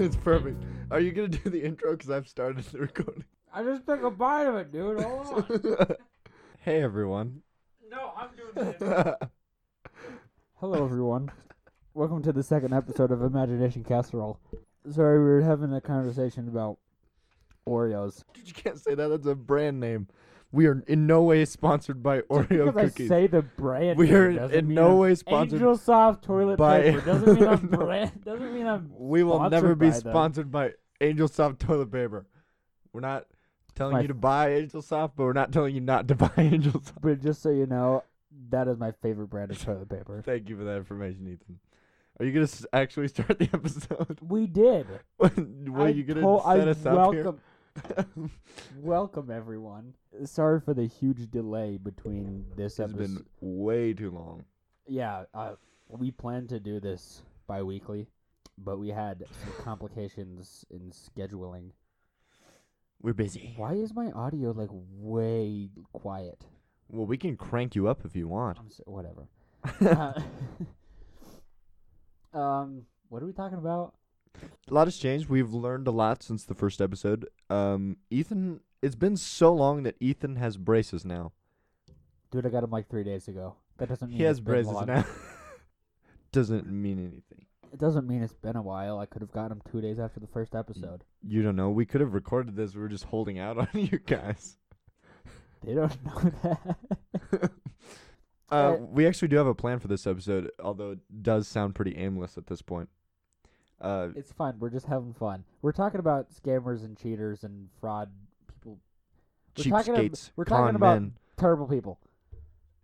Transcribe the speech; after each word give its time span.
it's 0.04 0.16
perfect. 0.16 0.56
Are 0.90 0.98
you 0.98 1.12
gonna 1.12 1.28
do 1.28 1.50
the 1.50 1.62
intro? 1.62 1.90
Because 1.90 2.08
I've 2.08 2.26
started 2.26 2.64
the 2.64 2.78
recording. 2.78 3.22
I 3.52 3.62
just 3.62 3.86
took 3.86 4.02
a 4.02 4.10
bite 4.10 4.46
of 4.46 4.54
it, 4.54 4.72
dude. 4.72 4.98
Hold 4.98 5.50
on. 5.50 5.86
hey 6.60 6.82
everyone. 6.82 7.42
no, 7.90 8.12
I'm 8.16 8.30
doing 8.34 8.74
this. 8.78 9.14
Hello, 10.54 10.82
everyone. 10.82 11.30
Welcome 11.92 12.22
to 12.22 12.32
the 12.32 12.42
second 12.42 12.72
episode 12.72 13.10
of 13.10 13.20
Imagination 13.20 13.84
Casserole. 13.84 14.40
Sorry, 14.90 15.18
we 15.18 15.24
were 15.24 15.42
having 15.42 15.74
a 15.74 15.82
conversation 15.82 16.48
about 16.48 16.78
Oreos. 17.68 18.24
Dude, 18.32 18.48
you 18.48 18.54
can't 18.54 18.80
say 18.80 18.94
that. 18.94 19.08
That's 19.08 19.26
a 19.26 19.34
brand 19.34 19.80
name. 19.80 20.08
We 20.52 20.66
are 20.66 20.82
in 20.88 21.06
no 21.06 21.22
way 21.22 21.44
sponsored 21.44 22.02
by 22.02 22.22
Oreo 22.22 22.66
because 22.72 22.90
cookies. 22.92 23.10
I 23.10 23.14
say 23.22 23.26
the 23.28 23.42
brand. 23.42 23.98
we 23.98 24.12
are 24.12 24.28
in 24.30 24.68
no 24.74 24.96
way 24.96 25.14
sponsored. 25.14 25.60
Angel 25.60 25.76
Soft 25.76 26.24
toilet 26.24 26.56
by- 26.56 26.82
paper 26.82 27.00
doesn't 27.02 27.34
mean 27.40 27.46
I'm 27.48 27.68
No. 27.70 27.78
brand. 27.78 28.24
Doesn't 28.24 28.52
mean 28.54 28.66
I'm. 28.66 28.90
we 28.96 29.22
will 29.22 29.48
never 29.48 29.74
be 29.76 29.90
by 29.90 29.92
sponsored 29.96 30.50
by 30.50 30.72
Angel 31.00 31.28
Soft 31.28 31.60
toilet 31.60 31.92
paper. 31.92 32.26
We're 32.92 33.00
not 33.00 33.26
telling 33.76 33.92
My 33.94 34.00
you 34.02 34.08
to 34.08 34.14
buy 34.14 34.54
Angel 34.54 34.82
Soft, 34.82 35.14
but 35.16 35.22
we're 35.24 35.32
not 35.32 35.52
telling 35.52 35.72
you 35.74 35.80
not 35.80 36.08
to 36.08 36.14
buy 36.16 36.32
Angel 36.36 36.72
Soft. 36.72 37.00
But 37.00 37.20
just 37.22 37.42
so 37.42 37.50
you 37.50 37.66
know, 37.66 38.02
that 38.48 38.66
is 38.66 38.76
my 38.76 38.90
favorite 39.02 39.28
brand 39.28 39.52
of 39.52 39.62
toilet 39.64 39.88
paper. 39.88 40.20
Thank 40.26 40.48
you 40.48 40.56
for 40.56 40.64
that 40.64 40.76
information, 40.78 41.28
Ethan. 41.28 41.60
Are 42.18 42.24
you 42.26 42.32
gonna 42.32 42.42
s- 42.42 42.66
actually 42.72 43.06
start 43.08 43.38
the 43.38 43.48
episode? 43.54 44.18
We 44.20 44.46
did. 44.48 44.86
What 45.16 45.38
are 45.38 45.46
I 45.86 45.88
you 45.90 46.02
gonna 46.02 46.20
to- 46.22 46.40
set 46.44 46.68
I 46.68 46.70
us 46.70 46.86
up 46.86 46.94
welcome, 46.96 47.16
here? 47.22 47.34
welcome 48.76 49.30
everyone. 49.30 49.94
Sorry 50.24 50.60
for 50.60 50.74
the 50.74 50.86
huge 50.86 51.30
delay 51.30 51.76
between 51.76 52.44
this 52.56 52.78
It's 52.78 52.92
episode. 52.92 52.98
been 52.98 53.24
way 53.40 53.92
too 53.92 54.10
long. 54.10 54.44
Yeah, 54.86 55.24
uh, 55.34 55.52
we 55.88 56.10
planned 56.10 56.48
to 56.50 56.60
do 56.60 56.80
this 56.80 57.22
bi-weekly, 57.46 58.08
but 58.58 58.78
we 58.78 58.88
had 58.88 59.24
some 59.42 59.64
complications 59.64 60.64
in 60.70 60.90
scheduling. 60.90 61.70
We're 63.02 63.14
busy. 63.14 63.54
Why 63.56 63.72
is 63.74 63.94
my 63.94 64.10
audio 64.10 64.50
like 64.50 64.68
way 64.72 65.70
quiet? 65.92 66.44
Well, 66.88 67.06
we 67.06 67.16
can 67.16 67.36
crank 67.36 67.74
you 67.74 67.88
up 67.88 68.04
if 68.04 68.16
you 68.16 68.28
want. 68.28 68.58
I'm 68.58 68.70
so, 68.70 68.82
whatever. 68.86 69.28
Uh, 69.80 70.12
um, 72.38 72.82
what 73.08 73.22
are 73.22 73.26
we 73.26 73.32
talking 73.32 73.58
about? 73.58 73.94
A 74.36 74.74
lot 74.74 74.86
has 74.86 74.96
changed. 74.96 75.28
We've 75.28 75.52
learned 75.52 75.86
a 75.88 75.90
lot 75.90 76.22
since 76.22 76.44
the 76.44 76.54
first 76.54 76.80
episode. 76.80 77.26
Um, 77.48 77.96
Ethan, 78.10 78.60
it's 78.82 78.94
been 78.94 79.16
so 79.16 79.52
long 79.52 79.82
that 79.82 79.96
Ethan 80.00 80.36
has 80.36 80.56
braces 80.56 81.04
now. 81.04 81.32
Dude, 82.30 82.46
I 82.46 82.48
got 82.50 82.62
him 82.64 82.70
like 82.70 82.88
three 82.88 83.02
days 83.04 83.26
ago. 83.28 83.56
That 83.78 83.88
doesn't 83.88 84.08
mean 84.08 84.18
He 84.18 84.24
has 84.24 84.40
braces 84.40 84.72
long. 84.72 84.86
now. 84.86 85.04
Doesn't 86.32 86.70
mean 86.70 86.98
anything. 87.00 87.46
It 87.72 87.80
doesn't 87.80 88.06
mean 88.06 88.22
it's 88.22 88.34
been 88.34 88.54
a 88.54 88.62
while. 88.62 88.98
I 89.00 89.06
could 89.06 89.20
have 89.20 89.32
gotten 89.32 89.52
him 89.52 89.62
two 89.70 89.80
days 89.80 89.98
after 89.98 90.20
the 90.20 90.28
first 90.28 90.54
episode. 90.54 91.02
You 91.26 91.42
don't 91.42 91.56
know. 91.56 91.70
We 91.70 91.86
could 91.86 92.00
have 92.00 92.14
recorded 92.14 92.54
this. 92.54 92.74
We 92.74 92.80
were 92.82 92.88
just 92.88 93.04
holding 93.06 93.40
out 93.40 93.58
on 93.58 93.68
you 93.74 93.98
guys. 93.98 94.56
They 95.64 95.74
don't 95.74 96.04
know 96.04 96.30
that. 96.42 96.76
Uh, 97.42 98.54
Uh, 98.54 98.76
we 98.80 99.06
actually 99.06 99.28
do 99.28 99.36
have 99.36 99.46
a 99.48 99.54
plan 99.54 99.78
for 99.80 99.88
this 99.88 100.06
episode, 100.06 100.50
although 100.62 100.92
it 100.92 100.98
does 101.22 101.48
sound 101.48 101.74
pretty 101.74 101.96
aimless 101.96 102.36
at 102.38 102.46
this 102.46 102.62
point. 102.62 102.88
Uh, 103.80 104.08
It's 104.14 104.32
fun. 104.32 104.56
We're 104.58 104.70
just 104.70 104.86
having 104.86 105.14
fun. 105.14 105.44
We're 105.62 105.72
talking 105.72 106.00
about 106.00 106.30
scammers 106.30 106.84
and 106.84 106.96
cheaters 106.98 107.44
and 107.44 107.68
fraud 107.80 108.10
people. 108.46 108.78
We're 109.56 109.64
talking 109.64 109.94
ab- 109.96 110.00
cheapskates, 110.12 110.30
we're 110.36 110.44
con 110.44 110.58
talking 110.60 110.76
about 110.76 111.00
men. 111.00 111.12
terrible 111.36 111.66
people. 111.66 111.98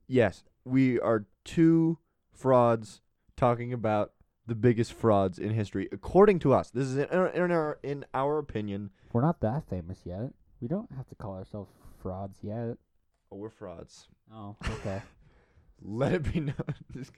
Yes, 0.09 0.45
we 0.65 0.99
are 1.01 1.27
two 1.45 1.99
frauds 2.33 3.01
talking 3.37 3.73
about 3.73 4.13
the 4.47 4.55
biggest 4.55 4.93
frauds 4.93 5.39
in 5.39 5.53
history, 5.53 5.89
according 5.93 6.39
to 6.41 6.53
us. 6.55 6.71
This 6.71 6.87
is 6.87 6.97
in 6.97 7.07
our, 7.11 7.27
in 7.29 7.51
our, 7.51 7.79
in 7.83 8.05
our 8.15 8.39
opinion. 8.39 8.91
We're 9.13 9.23
not 9.23 9.41
that 9.41 9.69
famous 9.69 10.01
yet. 10.05 10.31
We 10.61 10.69
don't 10.69 10.91
have 10.97 11.09
to 11.09 11.15
call 11.17 11.35
ourselves 11.35 11.71
frauds 12.01 12.39
yet. 12.43 12.77
Oh, 13.33 13.37
we're 13.37 13.51
frauds. 13.51 14.09
Oh, 14.33 14.57
okay. 14.71 15.03
Let 15.83 16.13
it 16.15 16.33
be 16.33 16.41
known. 16.41 16.55
Just 16.93 17.13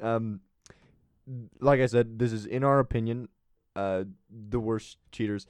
um, 0.00 0.40
like 1.60 1.80
I 1.80 1.86
said, 1.86 2.18
this 2.18 2.32
is 2.32 2.46
in 2.46 2.64
our 2.64 2.78
opinion, 2.78 3.28
uh, 3.74 4.04
the 4.30 4.60
worst 4.60 4.98
cheaters. 5.12 5.46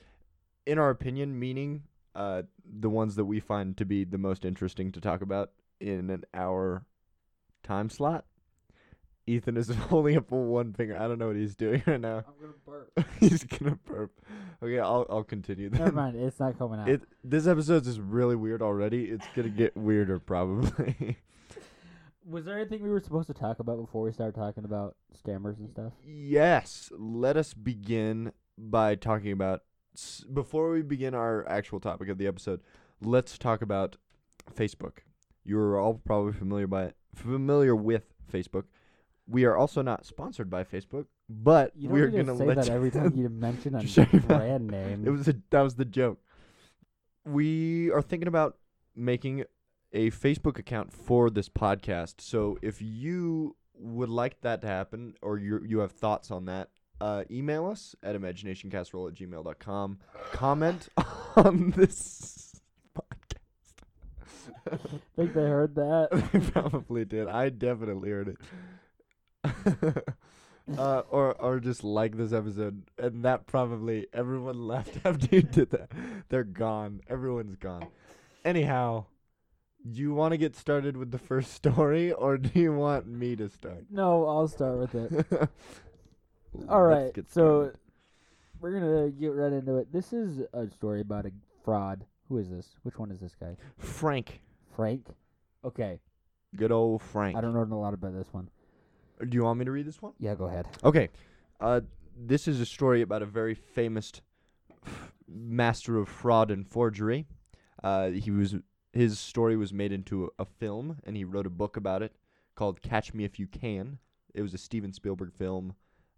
In 0.67 0.79
our 0.79 0.91
opinion, 0.91 1.39
meaning 1.39 1.85
uh, 2.15 2.43
the 2.65 2.91
ones 2.91 3.15
that 3.17 3.25
we 3.25 3.41
find 3.41 3.77
to 3.77 3.85
be 3.85 4.05
the 4.05 4.19
most 4.19 4.45
interesting 4.45 4.91
to 4.93 5.01
talk 5.01 5.21
about 5.21 5.51
in 5.81 6.11
an 6.11 6.25
hour 6.35 6.87
time 7.63 7.91
slot. 7.91 8.25
Ethan 9.27 9.57
is 9.57 9.69
holding 9.91 10.17
up 10.17 10.31
one 10.31 10.73
finger. 10.73 10.97
I 10.97 11.09
don't 11.09 11.19
know 11.19 11.27
what 11.29 11.37
he's 11.37 11.57
doing 11.57 11.83
right 11.87 12.01
now. 12.01 12.19
I'm 12.19 12.35
gonna 12.41 12.53
burp. 12.65 13.07
he's 13.21 13.45
gonna 13.45 13.79
burp. 13.85 14.13
Okay, 14.63 14.79
I'll 14.79 15.07
I'll 15.11 15.25
continue. 15.25 15.69
Then. 15.69 15.81
Never 15.81 15.93
mind. 15.93 16.17
It's 16.17 16.39
not 16.39 16.59
coming 16.59 16.81
out. 16.81 16.89
It 16.89 17.03
this 17.25 17.47
episode 17.47 17.87
is 17.87 18.01
really 18.01 18.37
weird 18.37 18.63
already. 18.63 19.05
It's 19.05 19.27
gonna 19.35 19.49
get 19.49 19.77
weirder 19.77 20.19
probably. 20.19 21.19
Was 22.29 22.45
there 22.45 22.59
anything 22.59 22.83
we 22.83 22.91
were 22.91 23.01
supposed 23.01 23.29
to 23.29 23.35
talk 23.35 23.61
about 23.61 23.81
before 23.81 24.03
we 24.03 24.11
start 24.11 24.35
talking 24.35 24.65
about 24.65 24.97
scammers 25.17 25.59
and 25.59 25.71
stuff? 25.71 25.93
Yes, 26.05 26.91
let 26.99 27.37
us 27.37 27.55
begin 27.55 28.33
by 28.59 28.97
talking 28.97 29.31
about 29.31 29.63
before 30.33 30.73
we 30.73 30.83
begin 30.83 31.15
our 31.15 31.49
actual 31.49 31.79
topic 31.79 32.09
of 32.09 32.19
the 32.19 32.27
episode. 32.27 32.63
Let's 33.01 33.39
talk 33.39 33.63
about 33.63 33.97
Facebook. 34.53 34.99
You're 35.45 35.79
all 35.79 35.95
probably 35.95 36.33
familiar 36.33 36.67
by 36.67 36.95
familiar 37.15 37.77
with 37.77 38.13
Facebook. 38.31 38.65
We 39.29 39.45
are 39.45 39.57
also 39.57 39.83
not 39.83 40.05
sponsored 40.05 40.51
by 40.51 40.65
Facebook, 40.65 41.07
but 41.29 41.73
You 41.77 41.89
don't 41.89 41.99
we're 41.99 42.09
gonna 42.09 42.37
say 42.37 42.55
that 42.55 42.69
every 42.69 42.91
time 42.91 43.15
you 43.15 43.29
mention 43.29 43.77
a 43.77 43.83
brand 44.27 44.67
name. 44.67 45.07
It 45.07 45.11
was 45.11 45.29
a 45.29 45.37
that 45.51 45.63
was 45.63 45.77
the 45.77 45.85
joke. 45.85 46.19
We 47.25 47.93
are 47.93 48.03
thinking 48.03 48.29
about 48.29 48.57
making 48.97 49.45
a 49.93 50.11
Facebook 50.11 50.59
account 50.59 50.93
for 50.93 51.31
this 51.31 51.49
podcast. 51.49 52.21
So 52.21 52.59
if 52.63 52.81
you 52.81 53.57
would 53.79 54.09
like 54.09 54.41
that 54.41 54.63
to 54.63 54.67
happen 54.67 55.15
or 55.23 55.39
you 55.39 55.61
you 55.67 55.79
have 55.81 55.93
thoughts 55.93 56.31
on 56.31 56.47
that, 56.47 56.71
uh, 57.01 57.25
email 57.31 57.67
us 57.67 57.95
at 58.03 58.17
imaginationcasserole 58.17 59.09
at 59.09 59.15
gmail.com. 59.15 59.99
Comment 60.33 60.89
on 61.37 61.71
this 61.73 62.61
podcast. 62.97 64.73
I 64.73 64.77
think 65.17 65.35
they 65.35 65.43
heard 65.43 65.75
that. 65.75 66.29
they 66.33 66.41
probably 66.41 67.05
did. 67.05 67.29
I 67.29 67.51
definitely 67.51 68.11
heard 68.11 68.37
it. 69.45 70.05
uh, 70.79 71.03
or 71.11 71.35
or 71.35 71.61
just 71.61 71.85
like 71.85 72.17
this 72.17 72.33
episode, 72.33 72.83
and 72.99 73.25
that 73.25 73.47
probably 73.47 74.07
everyone 74.13 74.67
left 74.67 74.99
after 75.05 75.29
you 75.31 75.43
did 75.43 75.71
that. 75.71 75.91
They're 76.29 76.45
gone. 76.45 77.01
Everyone's 77.09 77.57
gone. 77.57 77.87
Anyhow, 78.45 79.07
do 79.93 80.01
you 80.01 80.15
want 80.15 80.33
to 80.33 80.39
get 80.39 80.57
started 80.57 80.97
with 80.97 81.11
the 81.11 81.19
first 81.19 81.53
story, 81.61 82.13
or 82.13 82.39
do 82.39 82.59
you 82.59 82.73
want 82.73 83.07
me 83.07 83.37
to 83.37 83.49
start? 83.49 83.85
No, 83.91 84.27
I'll 84.27 84.49
start 84.49 84.79
with 84.79 84.95
it. 84.95 85.49
All 86.69 86.83
right, 86.83 87.13
so 87.29 87.73
we're 88.61 88.73
gonna 88.73 89.11
get 89.11 89.29
right 89.29 89.53
into 89.53 89.77
it. 89.77 89.93
This 89.93 90.13
is 90.13 90.41
a 90.55 90.69
story 90.71 91.01
about 91.03 91.27
a 91.27 91.31
fraud. 91.65 92.05
Who 92.29 92.39
is 92.39 92.51
this? 92.51 92.75
Which 92.83 92.99
one 92.99 93.11
is 93.11 93.21
this 93.21 93.35
guy? 93.39 93.57
Frank, 93.79 94.41
Frank. 94.75 95.07
Okay, 95.65 96.01
good 96.57 96.73
old 96.73 97.03
Frank. 97.03 97.37
I 97.37 97.41
don't 97.41 97.53
know 97.55 97.77
a 97.77 97.79
lot 97.79 97.95
about 97.95 98.15
this 98.15 98.33
one. 98.33 98.49
Do 99.19 99.35
you 99.35 99.45
want 99.45 99.59
me 99.59 99.65
to 99.65 99.71
read 99.71 99.87
this 99.87 100.01
one? 100.03 100.13
Yeah, 100.19 100.35
go 100.35 100.45
ahead. 100.45 100.67
Okay. 100.85 101.09
Uh, 101.61 101.81
this 102.19 102.49
is 102.49 102.61
a 102.61 102.67
story 102.67 103.03
about 103.03 103.23
a 103.23 103.27
very 103.27 103.55
famous 103.55 104.13
master 105.29 105.99
of 105.99 106.09
fraud 106.09 106.51
and 106.51 106.67
forgery. 106.67 107.27
Uh, 107.83 108.11
he 108.11 108.31
was 108.31 108.57
his 108.97 109.19
story 109.19 109.57
was 109.57 109.73
made 109.73 109.93
into 109.93 110.25
a, 110.39 110.43
a 110.43 110.45
film, 110.45 110.99
and 111.05 111.17
he 111.17 111.25
wrote 111.25 111.47
a 111.47 111.51
book 111.51 111.77
about 111.77 112.03
it 112.03 112.13
called 112.55 112.83
"Catch 112.83 113.15
Me 113.15 113.25
If 113.25 113.39
You 113.39 113.47
Can." 113.47 113.99
It 114.35 114.43
was 114.43 114.55
a 114.55 114.59
Steven 114.59 114.93
Spielberg 114.93 115.33
film. 115.33 115.75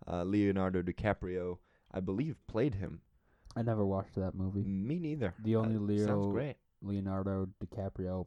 Uh, 0.06 0.22
Leonardo 0.24 0.80
DiCaprio, 0.82 1.58
I 1.92 2.00
believe, 2.00 2.36
played 2.46 2.74
him. 2.76 3.00
I 3.56 3.62
never 3.62 3.84
watched 3.84 4.14
that 4.16 4.34
movie. 4.34 4.62
Me 4.64 4.98
neither. 4.98 5.34
The 5.42 5.56
only 5.56 5.76
Uh, 5.76 5.80
Leo. 5.80 6.54
Leonardo 6.82 7.48
DiCaprio 7.64 8.26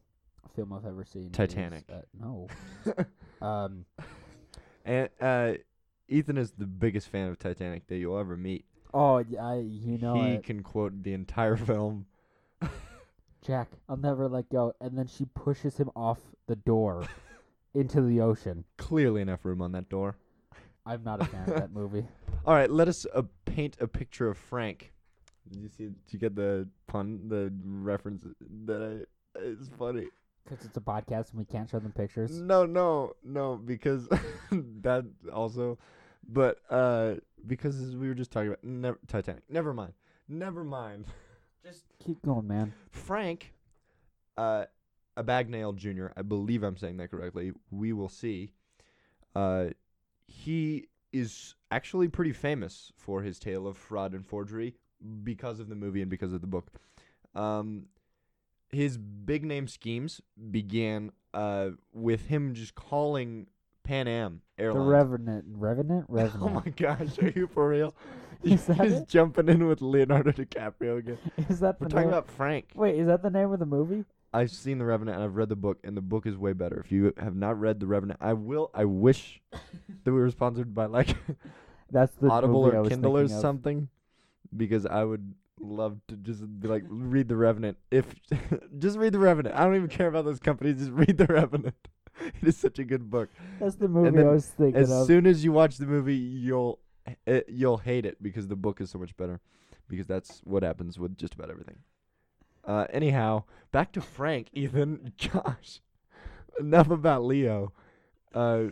film 0.54 0.72
I've 0.72 0.84
ever 0.84 1.04
seen. 1.04 1.26
is, 1.26 1.32
Titanic. 1.32 1.84
uh, 1.90 2.00
no. 2.20 2.48
um. 3.46 3.84
And 4.84 5.08
uh, 5.20 5.52
Ethan 6.08 6.36
is 6.36 6.50
the 6.52 6.66
biggest 6.66 7.08
fan 7.08 7.28
of 7.28 7.38
Titanic 7.38 7.86
that 7.86 7.96
you'll 7.96 8.18
ever 8.18 8.36
meet. 8.36 8.64
Oh, 8.92 9.24
I. 9.40 9.54
You 9.56 9.98
know 9.98 10.14
he 10.22 10.32
it. 10.32 10.42
can 10.44 10.62
quote 10.62 11.02
the 11.02 11.14
entire 11.14 11.56
film. 11.70 12.06
Jack, 13.44 13.68
I'll 13.88 13.96
never 13.96 14.28
let 14.28 14.48
go. 14.48 14.74
And 14.80 14.96
then 14.96 15.06
she 15.06 15.24
pushes 15.24 15.76
him 15.76 15.90
off 15.96 16.18
the 16.46 16.56
door 16.56 17.06
into 17.74 18.00
the 18.00 18.20
ocean. 18.20 18.64
Clearly 18.78 19.20
enough 19.22 19.44
room 19.44 19.60
on 19.60 19.72
that 19.72 19.88
door. 19.88 20.16
I'm 20.84 21.04
not 21.04 21.20
a 21.20 21.24
fan 21.24 21.48
of 21.48 21.54
that 21.54 21.72
movie. 21.72 22.04
All 22.46 22.54
right, 22.54 22.70
let 22.70 22.88
us 22.88 23.06
uh, 23.14 23.22
paint 23.44 23.76
a 23.80 23.86
picture 23.86 24.28
of 24.28 24.36
Frank. 24.36 24.92
Did 25.50 25.62
you 25.62 25.68
see? 25.68 25.84
Did 25.84 25.96
you 26.10 26.18
get 26.18 26.34
the 26.34 26.68
pun, 26.86 27.28
the 27.28 27.52
reference 27.64 28.24
that 28.64 28.82
I? 28.82 29.38
It's 29.38 29.68
funny. 29.78 30.06
Because 30.44 30.64
it's 30.64 30.76
a 30.76 30.80
podcast 30.80 31.30
and 31.30 31.38
we 31.38 31.44
can't 31.44 31.70
show 31.70 31.78
them 31.78 31.92
pictures. 31.92 32.32
No, 32.32 32.66
no, 32.66 33.12
no, 33.22 33.56
because 33.56 34.08
that 34.50 35.04
also 35.32 35.78
but 36.28 36.58
uh, 36.70 37.14
because 37.46 37.96
we 37.96 38.08
were 38.08 38.14
just 38.14 38.30
talking 38.30 38.48
about 38.48 38.64
never, 38.64 38.98
Titanic. 39.06 39.42
Never 39.48 39.72
mind. 39.74 39.92
Never 40.28 40.64
mind. 40.64 41.06
Just 41.64 41.84
keep 42.04 42.22
going, 42.22 42.46
man. 42.46 42.72
Frank, 42.90 43.52
uh, 44.36 44.64
Abagnale 45.16 45.76
Jr. 45.76 46.06
I 46.16 46.22
believe 46.22 46.62
I'm 46.62 46.76
saying 46.76 46.96
that 46.98 47.10
correctly. 47.10 47.52
We 47.70 47.92
will 47.92 48.08
see. 48.08 48.52
Uh, 49.34 49.66
he 50.26 50.88
is 51.12 51.54
actually 51.70 52.08
pretty 52.08 52.32
famous 52.32 52.92
for 52.96 53.22
his 53.22 53.38
tale 53.38 53.66
of 53.66 53.76
fraud 53.76 54.14
and 54.14 54.26
forgery 54.26 54.74
because 55.22 55.60
of 55.60 55.68
the 55.68 55.74
movie 55.74 56.00
and 56.00 56.10
because 56.10 56.32
of 56.32 56.40
the 56.40 56.46
book. 56.46 56.72
Um, 57.34 57.86
his 58.70 58.96
big 58.96 59.44
name 59.44 59.68
schemes 59.68 60.20
began 60.50 61.12
uh, 61.34 61.70
with 61.92 62.26
him 62.26 62.54
just 62.54 62.74
calling 62.74 63.46
Pan 63.84 64.08
Am 64.08 64.40
Airlines. 64.58 64.58
The 64.58 64.62
Airlines. 64.62 64.88
Revenant, 64.88 65.44
Revenant, 65.48 66.06
oh 66.40 66.48
my 66.48 66.70
gosh, 66.76 67.18
are 67.18 67.28
you 67.34 67.46
for 67.46 67.68
real? 67.68 67.94
Is 68.42 68.66
that 68.66 68.80
He's 68.80 68.92
it? 68.94 69.08
jumping 69.08 69.48
in 69.48 69.66
with 69.68 69.80
Leonardo 69.82 70.32
DiCaprio 70.32 70.98
again. 70.98 71.18
Is 71.48 71.60
that 71.60 71.78
the 71.78 71.84
We're 71.84 71.88
talking 71.88 71.96
name? 72.06 72.08
about 72.08 72.28
Frank. 72.30 72.72
Wait, 72.74 72.98
is 72.98 73.06
that 73.06 73.22
the 73.22 73.30
name 73.30 73.52
of 73.52 73.60
the 73.60 73.66
movie? 73.66 74.04
I've 74.34 74.50
seen 74.50 74.78
The 74.78 74.84
Revenant 74.84 75.16
and 75.16 75.24
I've 75.24 75.36
read 75.36 75.48
the 75.48 75.56
book, 75.56 75.78
and 75.84 75.96
the 75.96 76.00
book 76.00 76.26
is 76.26 76.36
way 76.36 76.52
better. 76.52 76.80
If 76.84 76.90
you 76.90 77.12
have 77.18 77.36
not 77.36 77.60
read 77.60 77.78
The 77.80 77.86
Revenant, 77.86 78.18
I 78.20 78.32
will. 78.32 78.70
I 78.74 78.84
wish 78.84 79.40
that 79.52 79.60
we 80.06 80.12
were 80.12 80.30
sponsored 80.30 80.74
by 80.74 80.86
like 80.86 81.14
That's 81.90 82.14
the 82.16 82.28
Audible 82.28 82.66
or 82.66 82.88
Kindle 82.88 83.16
or 83.16 83.24
of. 83.24 83.30
something, 83.30 83.88
because 84.56 84.86
I 84.86 85.04
would 85.04 85.34
love 85.60 86.00
to 86.08 86.16
just 86.16 86.42
be 86.60 86.66
like 86.66 86.82
read 86.88 87.28
The 87.28 87.36
Revenant. 87.36 87.76
If 87.90 88.06
just 88.78 88.96
read 88.98 89.12
The 89.12 89.18
Revenant, 89.20 89.54
I 89.54 89.64
don't 89.64 89.76
even 89.76 89.88
care 89.88 90.08
about 90.08 90.24
those 90.24 90.40
companies. 90.40 90.78
Just 90.78 90.90
read 90.92 91.16
The 91.18 91.26
Revenant. 91.26 91.76
it 92.40 92.48
is 92.48 92.56
such 92.56 92.78
a 92.78 92.84
good 92.84 93.10
book. 93.10 93.30
That's 93.60 93.76
the 93.76 93.88
movie 93.88 94.10
then 94.10 94.26
I 94.26 94.30
was 94.30 94.46
thinking 94.46 94.80
As 94.80 94.90
of. 94.90 95.06
soon 95.06 95.26
as 95.26 95.44
you 95.44 95.52
watch 95.52 95.78
the 95.78 95.86
movie, 95.86 96.16
you'll 96.16 96.78
it, 97.26 97.46
you'll 97.48 97.78
hate 97.78 98.06
it 98.06 98.22
because 98.22 98.48
the 98.48 98.56
book 98.56 98.80
is 98.80 98.90
so 98.90 98.98
much 98.98 99.16
better. 99.16 99.40
Because 99.88 100.06
that's 100.06 100.40
what 100.44 100.62
happens 100.62 100.98
with 100.98 101.16
just 101.18 101.34
about 101.34 101.50
everything. 101.50 101.78
Uh, 102.64 102.86
anyhow, 102.90 103.44
back 103.72 103.92
to 103.92 104.00
Frank. 104.00 104.48
Ethan, 104.52 105.12
Josh. 105.16 105.80
Enough 106.58 106.90
about 106.90 107.24
Leo. 107.24 107.72
Uh, 108.34 108.66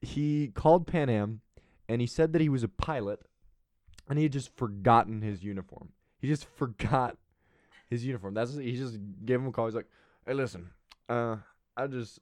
he 0.00 0.48
called 0.54 0.86
Pan 0.86 1.08
Am, 1.08 1.40
and 1.88 2.00
he 2.00 2.06
said 2.06 2.32
that 2.32 2.40
he 2.40 2.48
was 2.48 2.62
a 2.62 2.68
pilot, 2.68 3.20
and 4.08 4.18
he 4.18 4.24
had 4.24 4.32
just 4.32 4.54
forgotten 4.56 5.22
his 5.22 5.42
uniform. 5.42 5.90
He 6.18 6.28
just 6.28 6.46
forgot 6.46 7.16
his 7.90 8.04
uniform. 8.04 8.34
That's 8.34 8.54
he 8.54 8.76
just 8.76 8.98
gave 9.24 9.40
him 9.40 9.48
a 9.48 9.52
call. 9.52 9.66
He's 9.66 9.74
like, 9.74 9.88
"Hey, 10.26 10.34
listen, 10.34 10.70
uh, 11.08 11.36
I 11.76 11.86
just 11.86 12.20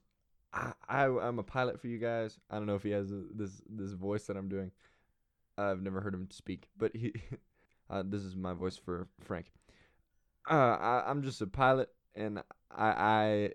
I, 0.53 0.73
I 0.87 1.05
I'm 1.05 1.39
a 1.39 1.43
pilot 1.43 1.79
for 1.79 1.87
you 1.87 1.97
guys. 1.97 2.37
I 2.49 2.57
don't 2.57 2.67
know 2.67 2.75
if 2.75 2.83
he 2.83 2.91
has 2.91 3.11
a, 3.11 3.21
this 3.33 3.61
this 3.69 3.91
voice 3.91 4.25
that 4.27 4.37
I'm 4.37 4.49
doing. 4.49 4.71
I've 5.57 5.81
never 5.81 6.01
heard 6.01 6.13
him 6.13 6.27
speak, 6.31 6.69
but 6.77 6.95
he 6.95 7.13
uh, 7.89 8.03
this 8.05 8.23
is 8.23 8.35
my 8.35 8.53
voice 8.53 8.77
for 8.77 9.07
Frank. 9.21 9.51
Uh, 10.49 10.53
I, 10.53 11.03
I'm 11.07 11.23
just 11.23 11.41
a 11.41 11.47
pilot, 11.47 11.89
and 12.15 12.39
I 12.71 13.51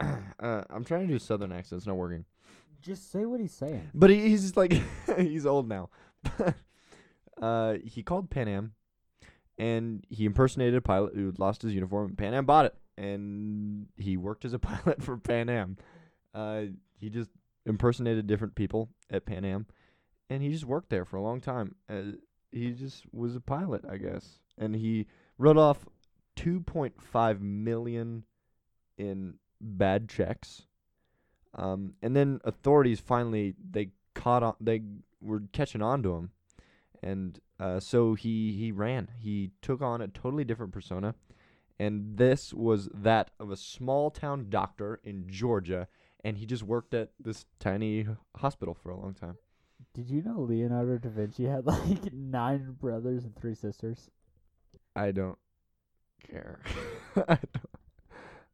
I 0.00 0.06
uh, 0.40 0.64
I'm 0.70 0.84
trying 0.84 1.02
to 1.02 1.06
do 1.06 1.16
a 1.16 1.20
southern 1.20 1.52
accent. 1.52 1.78
It's 1.78 1.86
not 1.86 1.96
working. 1.96 2.24
Just 2.82 3.10
say 3.10 3.24
what 3.24 3.40
he's 3.40 3.54
saying. 3.54 3.90
But 3.94 4.10
he, 4.10 4.28
he's 4.28 4.42
just 4.42 4.56
like 4.56 4.72
he's 5.18 5.46
old 5.46 5.68
now. 5.68 5.90
uh, 7.40 7.74
he 7.84 8.02
called 8.02 8.30
Pan 8.30 8.48
Am, 8.48 8.72
and 9.58 10.04
he 10.10 10.24
impersonated 10.24 10.74
a 10.74 10.82
pilot 10.82 11.14
who 11.14 11.32
lost 11.38 11.62
his 11.62 11.72
uniform. 11.72 12.08
And 12.08 12.18
Pan 12.18 12.34
Am 12.34 12.44
bought 12.44 12.66
it, 12.66 12.74
and 12.98 13.86
he 13.96 14.16
worked 14.16 14.44
as 14.44 14.52
a 14.52 14.58
pilot 14.58 15.02
for 15.02 15.16
Pan 15.16 15.48
Am. 15.48 15.78
Uh, 16.36 16.66
he 16.98 17.08
just 17.08 17.30
impersonated 17.64 18.26
different 18.26 18.54
people 18.54 18.90
at 19.10 19.24
Pan 19.24 19.44
Am, 19.44 19.66
and 20.28 20.42
he 20.42 20.50
just 20.50 20.66
worked 20.66 20.90
there 20.90 21.06
for 21.06 21.16
a 21.16 21.22
long 21.22 21.40
time. 21.40 21.74
Uh, 21.88 22.12
he 22.52 22.72
just 22.72 23.04
was 23.12 23.34
a 23.34 23.40
pilot, 23.40 23.84
I 23.88 23.96
guess, 23.96 24.38
and 24.58 24.76
he 24.76 25.06
wrote 25.38 25.56
off 25.56 25.86
two 26.34 26.60
point 26.60 27.00
five 27.00 27.40
million 27.40 28.24
in 28.98 29.34
bad 29.60 30.08
checks. 30.08 30.66
Um, 31.54 31.94
and 32.02 32.14
then 32.14 32.40
authorities 32.44 33.00
finally 33.00 33.54
they 33.70 33.88
caught 34.14 34.42
on. 34.42 34.54
They 34.60 34.82
were 35.22 35.42
catching 35.52 35.80
on 35.80 36.02
to 36.02 36.14
him, 36.16 36.30
and 37.02 37.40
uh, 37.58 37.80
so 37.80 38.12
he 38.12 38.52
he 38.52 38.72
ran. 38.72 39.08
He 39.18 39.52
took 39.62 39.80
on 39.80 40.02
a 40.02 40.08
totally 40.08 40.44
different 40.44 40.72
persona, 40.72 41.14
and 41.78 42.18
this 42.18 42.52
was 42.52 42.90
that 42.92 43.30
of 43.40 43.50
a 43.50 43.56
small 43.56 44.10
town 44.10 44.48
doctor 44.50 45.00
in 45.02 45.24
Georgia, 45.28 45.88
and 46.26 46.38
he 46.38 46.44
just 46.44 46.64
worked 46.64 46.92
at 46.92 47.10
this 47.20 47.46
tiny 47.60 48.04
hospital 48.36 48.74
for 48.74 48.90
a 48.90 48.98
long 48.98 49.14
time. 49.14 49.36
Did 49.94 50.10
you 50.10 50.22
know 50.22 50.40
Leonardo 50.40 50.98
da 50.98 51.08
Vinci 51.08 51.44
had 51.44 51.64
like 51.66 52.12
nine 52.12 52.76
brothers 52.80 53.22
and 53.22 53.36
three 53.36 53.54
sisters? 53.54 54.10
I 54.96 55.12
don't 55.12 55.38
care. 56.28 56.58
I 57.28 57.38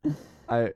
don't. 0.05 0.17
I 0.51 0.73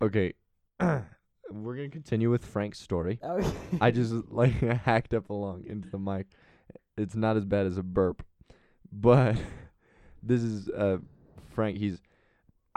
okay. 0.00 0.34
We're 0.80 1.74
gonna 1.74 1.88
continue 1.88 2.30
with 2.30 2.44
Frank's 2.44 2.78
story. 2.78 3.18
Okay. 3.20 3.50
I 3.80 3.90
just 3.90 4.14
like 4.30 4.52
hacked 4.60 5.14
up 5.14 5.28
along 5.28 5.64
into 5.66 5.90
the 5.90 5.98
mic. 5.98 6.28
It's 6.96 7.16
not 7.16 7.36
as 7.36 7.44
bad 7.44 7.66
as 7.66 7.78
a 7.78 7.82
burp, 7.82 8.22
but 8.92 9.36
this 10.22 10.40
is 10.40 10.68
uh 10.68 10.98
Frank. 11.52 11.78
He's 11.78 12.00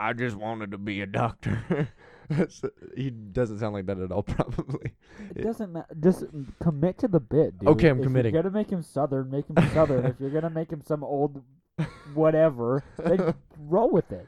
I 0.00 0.14
just 0.14 0.34
wanted 0.34 0.72
to 0.72 0.78
be 0.78 1.00
a 1.00 1.06
doctor. 1.06 1.90
So, 2.48 2.70
he 2.96 3.10
doesn't 3.10 3.58
sound 3.58 3.74
like 3.74 3.86
that 3.86 3.98
at 3.98 4.10
all, 4.10 4.22
probably. 4.24 4.92
It 5.34 5.42
doesn't 5.42 5.72
matter. 5.72 5.94
Just 6.00 6.24
commit 6.60 6.98
to 6.98 7.08
the 7.08 7.20
bit, 7.20 7.58
dude. 7.58 7.68
Okay, 7.68 7.88
I'm 7.88 7.98
if 7.98 8.04
committing. 8.04 8.34
You're 8.34 8.42
gonna 8.42 8.52
make 8.52 8.70
him 8.70 8.82
southern, 8.82 9.30
make 9.30 9.46
him 9.48 9.56
southern. 9.72 10.06
if 10.06 10.16
you're 10.18 10.30
gonna 10.30 10.50
make 10.50 10.70
him 10.70 10.82
some 10.84 11.04
old 11.04 11.42
whatever, 12.14 12.82
then 12.98 13.34
roll 13.58 13.90
with 13.90 14.10
it. 14.10 14.26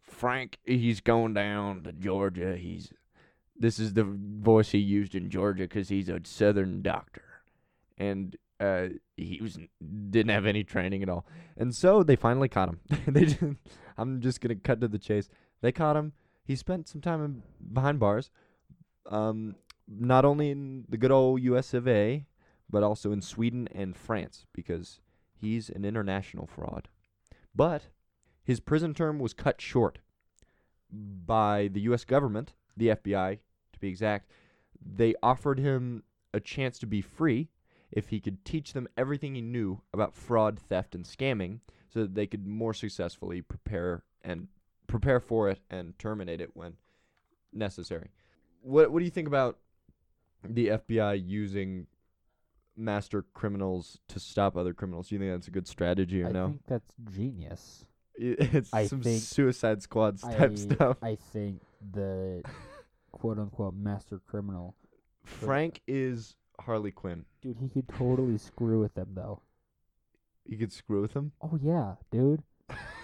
Frank, 0.00 0.58
he's 0.64 1.00
going 1.00 1.34
down 1.34 1.82
to 1.82 1.92
Georgia. 1.92 2.56
He's 2.56 2.92
this 3.58 3.78
is 3.78 3.92
the 3.92 4.04
voice 4.04 4.70
he 4.70 4.78
used 4.78 5.14
in 5.14 5.30
Georgia 5.30 5.64
because 5.64 5.88
he's 5.88 6.08
a 6.08 6.20
Southern 6.24 6.82
doctor, 6.82 7.42
and 7.98 8.36
uh, 8.58 8.88
he 9.16 9.38
was 9.42 9.58
didn't 10.10 10.30
have 10.30 10.46
any 10.46 10.64
training 10.64 11.02
at 11.02 11.08
all. 11.08 11.26
And 11.56 11.74
so 11.74 12.02
they 12.02 12.16
finally 12.16 12.48
caught 12.48 12.70
him. 12.70 12.80
they 13.06 13.26
just, 13.26 13.42
I'm 13.98 14.20
just 14.20 14.40
gonna 14.40 14.56
cut 14.56 14.80
to 14.80 14.88
the 14.88 14.98
chase. 14.98 15.28
They 15.60 15.72
caught 15.72 15.96
him. 15.96 16.12
He 16.50 16.56
spent 16.56 16.88
some 16.88 17.00
time 17.00 17.24
in, 17.24 17.42
behind 17.72 18.00
bars, 18.00 18.28
um, 19.06 19.54
not 19.86 20.24
only 20.24 20.50
in 20.50 20.84
the 20.88 20.96
good 20.96 21.12
old 21.12 21.40
U.S. 21.42 21.74
of 21.74 21.86
A., 21.86 22.26
but 22.68 22.82
also 22.82 23.12
in 23.12 23.22
Sweden 23.22 23.68
and 23.70 23.96
France 23.96 24.46
because 24.52 24.98
he's 25.32 25.70
an 25.70 25.84
international 25.84 26.48
fraud. 26.48 26.88
But 27.54 27.84
his 28.42 28.58
prison 28.58 28.94
term 28.94 29.20
was 29.20 29.32
cut 29.32 29.60
short 29.60 30.00
by 30.90 31.68
the 31.68 31.82
U.S. 31.82 32.04
government, 32.04 32.54
the 32.76 32.88
FBI 32.88 33.38
to 33.72 33.78
be 33.78 33.86
exact. 33.86 34.28
They 34.84 35.14
offered 35.22 35.60
him 35.60 36.02
a 36.34 36.40
chance 36.40 36.80
to 36.80 36.86
be 36.88 37.00
free 37.00 37.48
if 37.92 38.08
he 38.08 38.18
could 38.18 38.44
teach 38.44 38.72
them 38.72 38.88
everything 38.96 39.36
he 39.36 39.40
knew 39.40 39.82
about 39.94 40.16
fraud, 40.16 40.58
theft, 40.58 40.96
and 40.96 41.04
scamming, 41.04 41.60
so 41.94 42.00
that 42.00 42.16
they 42.16 42.26
could 42.26 42.44
more 42.44 42.74
successfully 42.74 43.40
prepare 43.40 44.02
and 44.24 44.48
prepare 44.90 45.20
for 45.20 45.48
it 45.48 45.60
and 45.70 45.98
terminate 45.98 46.40
it 46.40 46.50
when 46.54 46.74
necessary. 47.52 48.10
What 48.62 48.92
What 48.92 48.98
do 48.98 49.04
you 49.04 49.10
think 49.10 49.28
about 49.28 49.58
the 50.44 50.68
FBI 50.68 51.22
using 51.24 51.86
master 52.76 53.24
criminals 53.34 53.98
to 54.08 54.20
stop 54.20 54.56
other 54.56 54.74
criminals? 54.74 55.08
Do 55.08 55.14
you 55.14 55.20
think 55.20 55.32
that's 55.32 55.48
a 55.48 55.52
good 55.52 55.68
strategy 55.68 56.22
or 56.22 56.28
I 56.28 56.32
no? 56.32 56.44
I 56.44 56.48
think 56.48 56.62
that's 56.66 56.94
genius. 57.10 57.86
It's 58.22 58.74
I 58.74 58.86
some 58.86 59.02
Suicide 59.02 59.82
Squad 59.82 60.18
I, 60.22 60.34
type 60.34 60.58
stuff. 60.58 60.98
I 61.00 61.16
think 61.32 61.62
the 61.90 62.42
quote 63.12 63.38
unquote 63.38 63.74
master 63.74 64.20
criminal, 64.26 64.74
Frank 65.24 65.80
is 65.86 66.36
Harley 66.60 66.90
Quinn. 66.90 67.24
dude, 67.40 67.56
he 67.56 67.70
could 67.70 67.88
totally 67.88 68.36
screw 68.36 68.78
with 68.78 68.92
them 68.92 69.12
though. 69.14 69.40
You 70.44 70.58
could 70.58 70.70
screw 70.70 71.00
with 71.00 71.14
them? 71.14 71.32
Oh 71.40 71.58
yeah, 71.62 71.94
dude. 72.10 72.42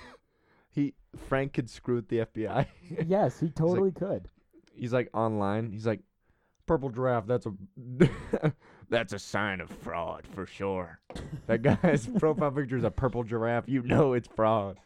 He 0.76 0.92
Frank 1.28 1.54
could 1.54 1.70
screw 1.70 1.96
with 1.96 2.08
the 2.08 2.18
FBI. 2.18 2.66
yes, 3.06 3.40
he 3.40 3.48
totally 3.48 3.92
could. 3.92 4.28
He's 4.74 4.92
like 4.92 5.08
online. 5.14 5.72
He's 5.72 5.86
like, 5.86 6.00
purple 6.66 6.90
giraffe. 6.90 7.26
That's 7.26 7.46
a 7.46 8.52
that's 8.90 9.14
a 9.14 9.18
sign 9.18 9.62
of 9.62 9.70
fraud 9.70 10.24
for 10.34 10.46
sure. 10.46 11.00
That 11.46 11.62
guy's 11.62 12.08
profile 12.08 12.50
picture 12.50 12.76
is 12.76 12.82
a 12.82 12.90
purple 12.90 13.22
giraffe. 13.22 13.68
You 13.68 13.82
know 13.82 14.14
it's 14.14 14.26
fraud. 14.26 14.78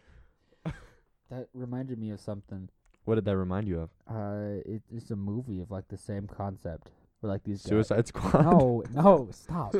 That 1.30 1.48
reminded 1.54 1.98
me 1.98 2.10
of 2.10 2.20
something. 2.20 2.68
What 3.04 3.14
did 3.14 3.24
that 3.24 3.36
remind 3.36 3.66
you 3.66 3.80
of? 3.80 3.90
Uh, 4.08 4.60
it, 4.66 4.82
it's 4.94 5.10
a 5.10 5.16
movie 5.16 5.60
of 5.60 5.70
like 5.70 5.88
the 5.88 5.96
same 5.96 6.26
concept. 6.26 6.90
Where 7.20 7.32
like 7.32 7.44
these 7.44 7.62
guys. 7.62 7.70
Suicide 7.70 8.06
Squad. 8.08 8.44
No, 8.44 8.84
no, 8.92 9.28
stop. 9.32 9.74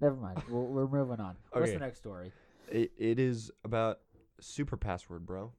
Never 0.00 0.14
mind. 0.14 0.40
We're, 0.48 0.60
we're 0.60 0.86
moving 0.86 1.20
on. 1.20 1.36
What's 1.50 1.72
the 1.72 1.78
next 1.80 1.98
story? 1.98 2.32
It, 2.70 2.92
it 2.96 3.18
is 3.18 3.50
about 3.64 3.98
Super 4.40 4.76
Password, 4.76 5.26
bro. 5.26 5.52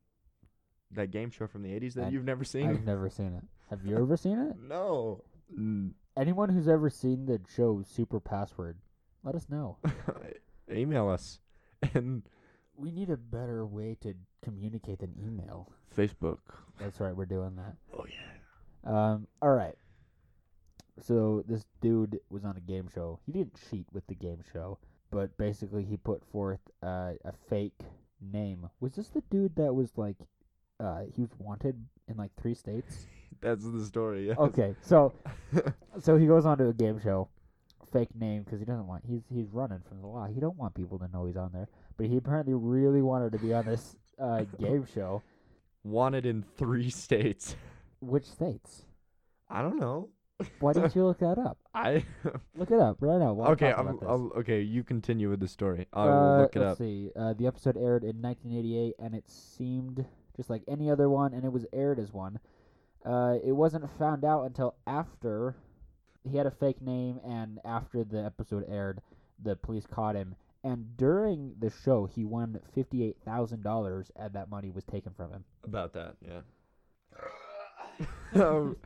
That 0.92 1.12
game 1.12 1.32
show 1.32 1.48
from 1.48 1.64
the 1.64 1.70
80s 1.70 1.94
that 1.94 2.12
you've 2.12 2.26
never 2.26 2.44
seen? 2.44 2.70
I've 2.70 2.84
never 2.84 3.10
seen 3.10 3.34
it. 3.34 3.44
Have 3.70 3.86
you 3.86 3.98
ever 3.98 4.18
seen 4.18 4.40
it? 4.40 4.58
No. 4.60 5.24
Mm, 5.58 5.92
anyone 6.18 6.50
who's 6.50 6.68
ever 6.68 6.90
seen 6.90 7.26
the 7.26 7.40
show 7.54 7.82
Super 7.86 8.20
Password, 8.20 8.78
let 9.24 9.36
us 9.36 9.48
know. 9.50 9.78
Email 10.72 11.10
us 11.10 11.40
and 11.94 12.24
We 12.76 12.92
need 12.92 13.10
a 13.10 13.18
better 13.18 13.66
way 13.66 13.96
to 14.02 14.14
communicate 14.44 15.00
than 15.00 15.14
email. 15.22 15.72
Facebook. 15.96 16.40
That's 16.80 17.00
right, 17.00 17.16
we're 17.16 17.26
doing 17.26 17.56
that. 17.56 17.76
Oh 17.98 18.06
yeah. 18.10 19.12
Um, 19.14 19.28
all 19.42 19.54
right. 19.54 19.76
So 21.02 21.44
this 21.48 21.66
dude 21.82 22.20
was 22.30 22.44
on 22.44 22.58
a 22.58 22.62
game 22.62 22.90
show. 22.94 23.20
He 23.26 23.32
didn't 23.32 23.60
cheat 23.70 23.86
with 23.94 24.06
the 24.08 24.16
game 24.16 24.40
show, 24.52 24.78
but 25.10 25.36
basically 25.38 25.84
he 25.84 25.98
put 25.98 26.24
forth 26.32 26.60
uh, 26.84 27.14
a 27.24 27.32
fake 27.50 27.80
name. 28.22 28.70
Was 28.80 28.96
this 28.96 29.10
the 29.10 29.24
dude 29.30 29.56
that 29.56 29.74
was 29.74 29.92
like, 29.98 30.16
uh, 30.80 31.01
he 31.16 31.22
was 31.22 31.32
wanted 31.40 31.75
in 32.08 32.18
like 32.18 32.32
three 32.40 32.56
states? 32.56 33.06
That's 33.42 33.63
the 33.63 33.84
story. 33.86 34.28
Yeah. 34.28 34.36
Okay, 34.38 34.75
so 34.82 35.13
so 36.00 36.18
he 36.18 36.28
goes 36.28 36.46
on 36.46 36.58
to 36.60 36.68
a 36.68 36.74
game 36.74 37.00
show, 37.01 37.28
fake 37.92 38.13
name 38.16 38.44
because 38.44 38.60
he 38.60 38.66
doesn't 38.66 38.88
want 38.88 39.04
he's 39.08 39.22
he's 39.34 39.48
running 39.51 39.82
from 39.88 40.01
the 40.01 40.08
law. 40.08 40.28
He 40.28 40.40
don't 40.40 40.58
want 40.58 40.75
people 40.75 41.00
to 41.00 41.08
know 41.08 41.25
he's 41.25 41.38
on 41.38 41.51
there, 41.51 41.68
but 41.98 42.06
he 42.06 42.18
apparently 42.18 42.54
really 42.54 43.01
wanted 43.01 43.32
to 43.32 43.40
be 43.40 43.54
on 43.54 43.66
this 43.66 43.96
uh, 44.20 44.44
game 44.60 44.86
show. 44.94 45.24
Wanted 45.84 46.28
in 46.28 46.44
three 46.58 46.92
states. 46.92 47.56
Which 48.00 48.25
states? 48.25 48.86
I 49.50 49.62
don't 49.62 49.80
know. 49.80 50.10
Why 50.60 50.74
didn't 50.74 50.95
you 50.95 51.05
look 51.05 51.19
that 51.19 51.38
up? 51.38 51.57
I 51.74 52.05
Look 52.55 52.71
it 52.71 52.79
up 52.79 52.98
right 53.00 53.19
now. 53.19 53.33
while 53.33 53.48
I'm 53.48 53.53
okay. 53.53 53.71
I'm, 53.74 53.88
about 53.88 54.00
this. 54.01 54.10
I'll, 54.10 54.31
okay. 54.38 54.62
You 54.62 54.83
continue 54.83 55.29
with 55.29 55.39
the 55.39 55.48
story. 55.48 55.88
I 55.93 56.05
will 56.05 56.12
Uh, 56.13 56.41
look 56.41 56.55
it 56.55 56.60
let's 56.60 56.71
up. 56.74 56.77
see. 56.77 57.10
Uh, 57.15 57.33
the 57.33 57.48
episode 57.48 57.77
aired 57.77 58.03
in 58.03 58.21
1988, 58.21 58.95
and 59.00 59.15
it 59.15 59.29
seemed 59.29 60.05
just 60.36 60.50
like 60.50 60.63
any 60.67 60.89
other 60.89 61.10
one, 61.10 61.33
and 61.33 61.43
it 61.45 61.51
was 61.51 61.65
aired 61.74 62.00
as 62.00 62.12
one. 62.13 62.39
Uh, 63.05 63.38
it 63.43 63.51
wasn't 63.53 63.86
found 63.98 64.24
out 64.24 64.43
until 64.43 64.75
after 64.86 65.55
he 66.24 66.38
had 66.38 66.45
a 66.45 66.51
fake 66.51 66.81
name, 66.81 67.19
and 67.25 67.60
after 67.65 68.03
the 68.03 68.24
episode 68.24 68.65
aired, 68.69 69.01
the 69.41 69.55
police 69.55 69.86
caught 69.88 70.15
him. 70.15 70.36
And 70.63 70.95
during 70.95 71.55
the 71.60 71.71
show, 71.83 72.05
he 72.05 72.24
won 72.24 72.60
fifty-eight 72.75 73.17
thousand 73.25 73.63
dollars, 73.63 74.12
and 74.15 74.31
that 74.33 74.51
money 74.51 74.69
was 74.69 74.83
taken 74.83 75.12
from 75.17 75.31
him. 75.31 75.43
About 75.63 75.93
that, 75.93 76.15
yeah. 76.21 76.41
Um, 78.41 78.77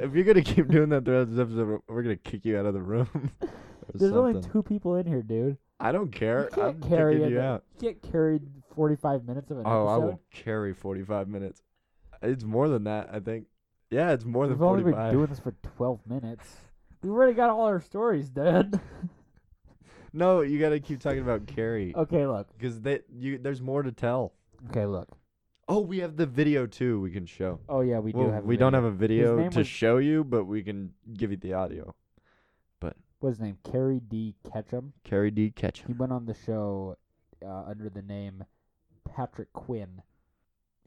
if 0.00 0.14
you're 0.14 0.24
gonna 0.24 0.42
keep 0.42 0.68
doing 0.68 0.88
that 0.90 1.04
throughout 1.04 1.30
this 1.30 1.38
episode, 1.38 1.80
we're- 1.88 2.02
gonna 2.02 2.16
kick 2.16 2.44
you 2.44 2.58
out 2.58 2.66
of 2.66 2.74
the 2.74 2.82
room. 2.82 3.08
There's 3.94 4.12
only 4.12 4.40
two 4.40 4.62
people 4.62 4.96
in 4.96 5.06
here, 5.06 5.22
dude. 5.22 5.58
I 5.78 5.92
don't 5.92 6.10
care. 6.10 6.48
You 6.56 6.62
I'm 6.62 6.80
can't 6.80 6.88
carry 6.88 7.16
kicking 7.16 7.30
you 7.32 7.40
out. 7.40 7.64
You 7.80 7.92
get 7.92 8.02
carried 8.10 8.42
forty-five 8.74 9.24
minutes 9.26 9.50
of 9.50 9.58
an 9.58 9.64
Oh, 9.66 9.86
I 9.86 9.92
episode. 9.94 10.06
will 10.06 10.20
carry 10.30 10.72
45 10.72 11.28
minutes. 11.28 11.62
It's 12.22 12.44
more 12.44 12.68
than 12.68 12.84
that, 12.84 13.10
I 13.12 13.20
think. 13.20 13.46
Yeah, 13.90 14.12
it's 14.12 14.24
more 14.24 14.46
than 14.46 14.56
We've 14.58 14.66
only 14.66 14.82
45. 14.82 15.10
been 15.10 15.18
doing 15.18 15.26
this 15.30 15.38
for 15.40 15.52
12 15.76 16.00
minutes. 16.08 16.56
We've 17.02 17.12
already 17.12 17.34
got 17.34 17.50
all 17.50 17.66
our 17.66 17.80
stories 17.80 18.30
done. 18.30 18.80
no, 20.12 20.40
you 20.40 20.58
gotta 20.58 20.80
keep 20.80 21.00
talking 21.00 21.20
about 21.20 21.46
Kerry 21.46 21.92
okay, 21.94 22.26
look. 22.26 22.48
because 22.56 22.80
they 22.80 23.00
you 23.14 23.38
there's 23.38 23.60
more 23.60 23.82
to 23.82 23.92
tell. 23.92 24.32
Okay, 24.70 24.86
look. 24.86 25.08
Oh, 25.66 25.80
we 25.80 25.98
have 26.00 26.16
the 26.16 26.26
video 26.26 26.66
too. 26.66 27.00
We 27.00 27.10
can 27.10 27.26
show. 27.26 27.60
Oh 27.68 27.80
yeah, 27.80 27.98
we 27.98 28.12
do 28.12 28.18
well, 28.18 28.30
have. 28.32 28.44
a 28.44 28.46
we 28.46 28.56
don't 28.56 28.72
video. 28.72 28.84
have 28.84 28.92
a 28.92 28.96
video 28.96 29.36
name 29.38 29.50
to 29.50 29.58
was- 29.60 29.66
show 29.68 29.98
you, 29.98 30.22
but 30.24 30.44
we 30.44 30.62
can 30.62 30.92
give 31.14 31.30
you 31.30 31.36
the 31.38 31.54
audio. 31.54 31.94
But 32.80 32.96
what's 33.20 33.38
his 33.38 33.40
name? 33.44 33.58
Kerry 33.64 34.00
D. 34.00 34.34
Ketchum. 34.52 34.92
Kerry 35.04 35.30
D. 35.30 35.50
Ketchum. 35.50 35.86
He 35.86 35.92
went 35.94 36.12
on 36.12 36.26
the 36.26 36.34
show 36.34 36.96
uh, 37.44 37.64
under 37.66 37.88
the 37.88 38.02
name 38.02 38.44
Patrick 39.14 39.52
Quinn. 39.54 40.02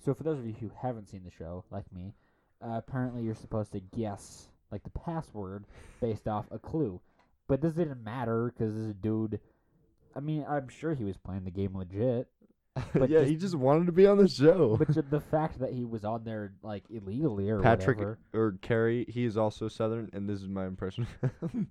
So 0.05 0.13
for 0.13 0.23
those 0.23 0.37
of 0.37 0.45
you 0.45 0.55
who 0.59 0.69
haven't 0.79 1.09
seen 1.09 1.23
the 1.25 1.31
show, 1.31 1.63
like 1.71 1.91
me, 1.91 2.13
uh, 2.61 2.75
apparently 2.77 3.23
you're 3.23 3.33
supposed 3.35 3.71
to 3.71 3.79
guess 3.79 4.47
like 4.71 4.83
the 4.83 4.91
password 4.91 5.65
based 6.01 6.27
off 6.27 6.45
a 6.51 6.59
clue. 6.59 7.01
But 7.47 7.61
this 7.61 7.73
didn't 7.73 8.03
matter 8.03 8.53
because 8.55 8.75
this 8.75 8.93
dude. 9.01 9.39
I 10.15 10.19
mean, 10.19 10.45
I'm 10.47 10.67
sure 10.67 10.93
he 10.93 11.03
was 11.03 11.17
playing 11.17 11.45
the 11.45 11.51
game 11.51 11.75
legit. 11.75 12.27
But 12.93 13.09
yeah, 13.09 13.19
just- 13.19 13.29
he 13.31 13.35
just 13.37 13.55
wanted 13.55 13.85
to 13.87 13.91
be 13.91 14.05
on 14.07 14.17
the 14.17 14.27
show. 14.27 14.77
But 14.77 15.09
the 15.09 15.21
fact 15.21 15.59
that 15.59 15.73
he 15.73 15.85
was 15.85 16.03
on 16.05 16.23
there 16.23 16.53
like 16.63 16.83
illegally 16.89 17.49
or 17.49 17.59
Patrick 17.61 17.97
whatever. 17.97 18.19
or 18.33 18.57
Kerry, 18.61 19.05
he 19.09 19.25
is 19.25 19.37
also 19.37 19.67
Southern, 19.67 20.09
and 20.13 20.27
this 20.29 20.41
is 20.41 20.47
my 20.47 20.65
impression. 20.65 21.07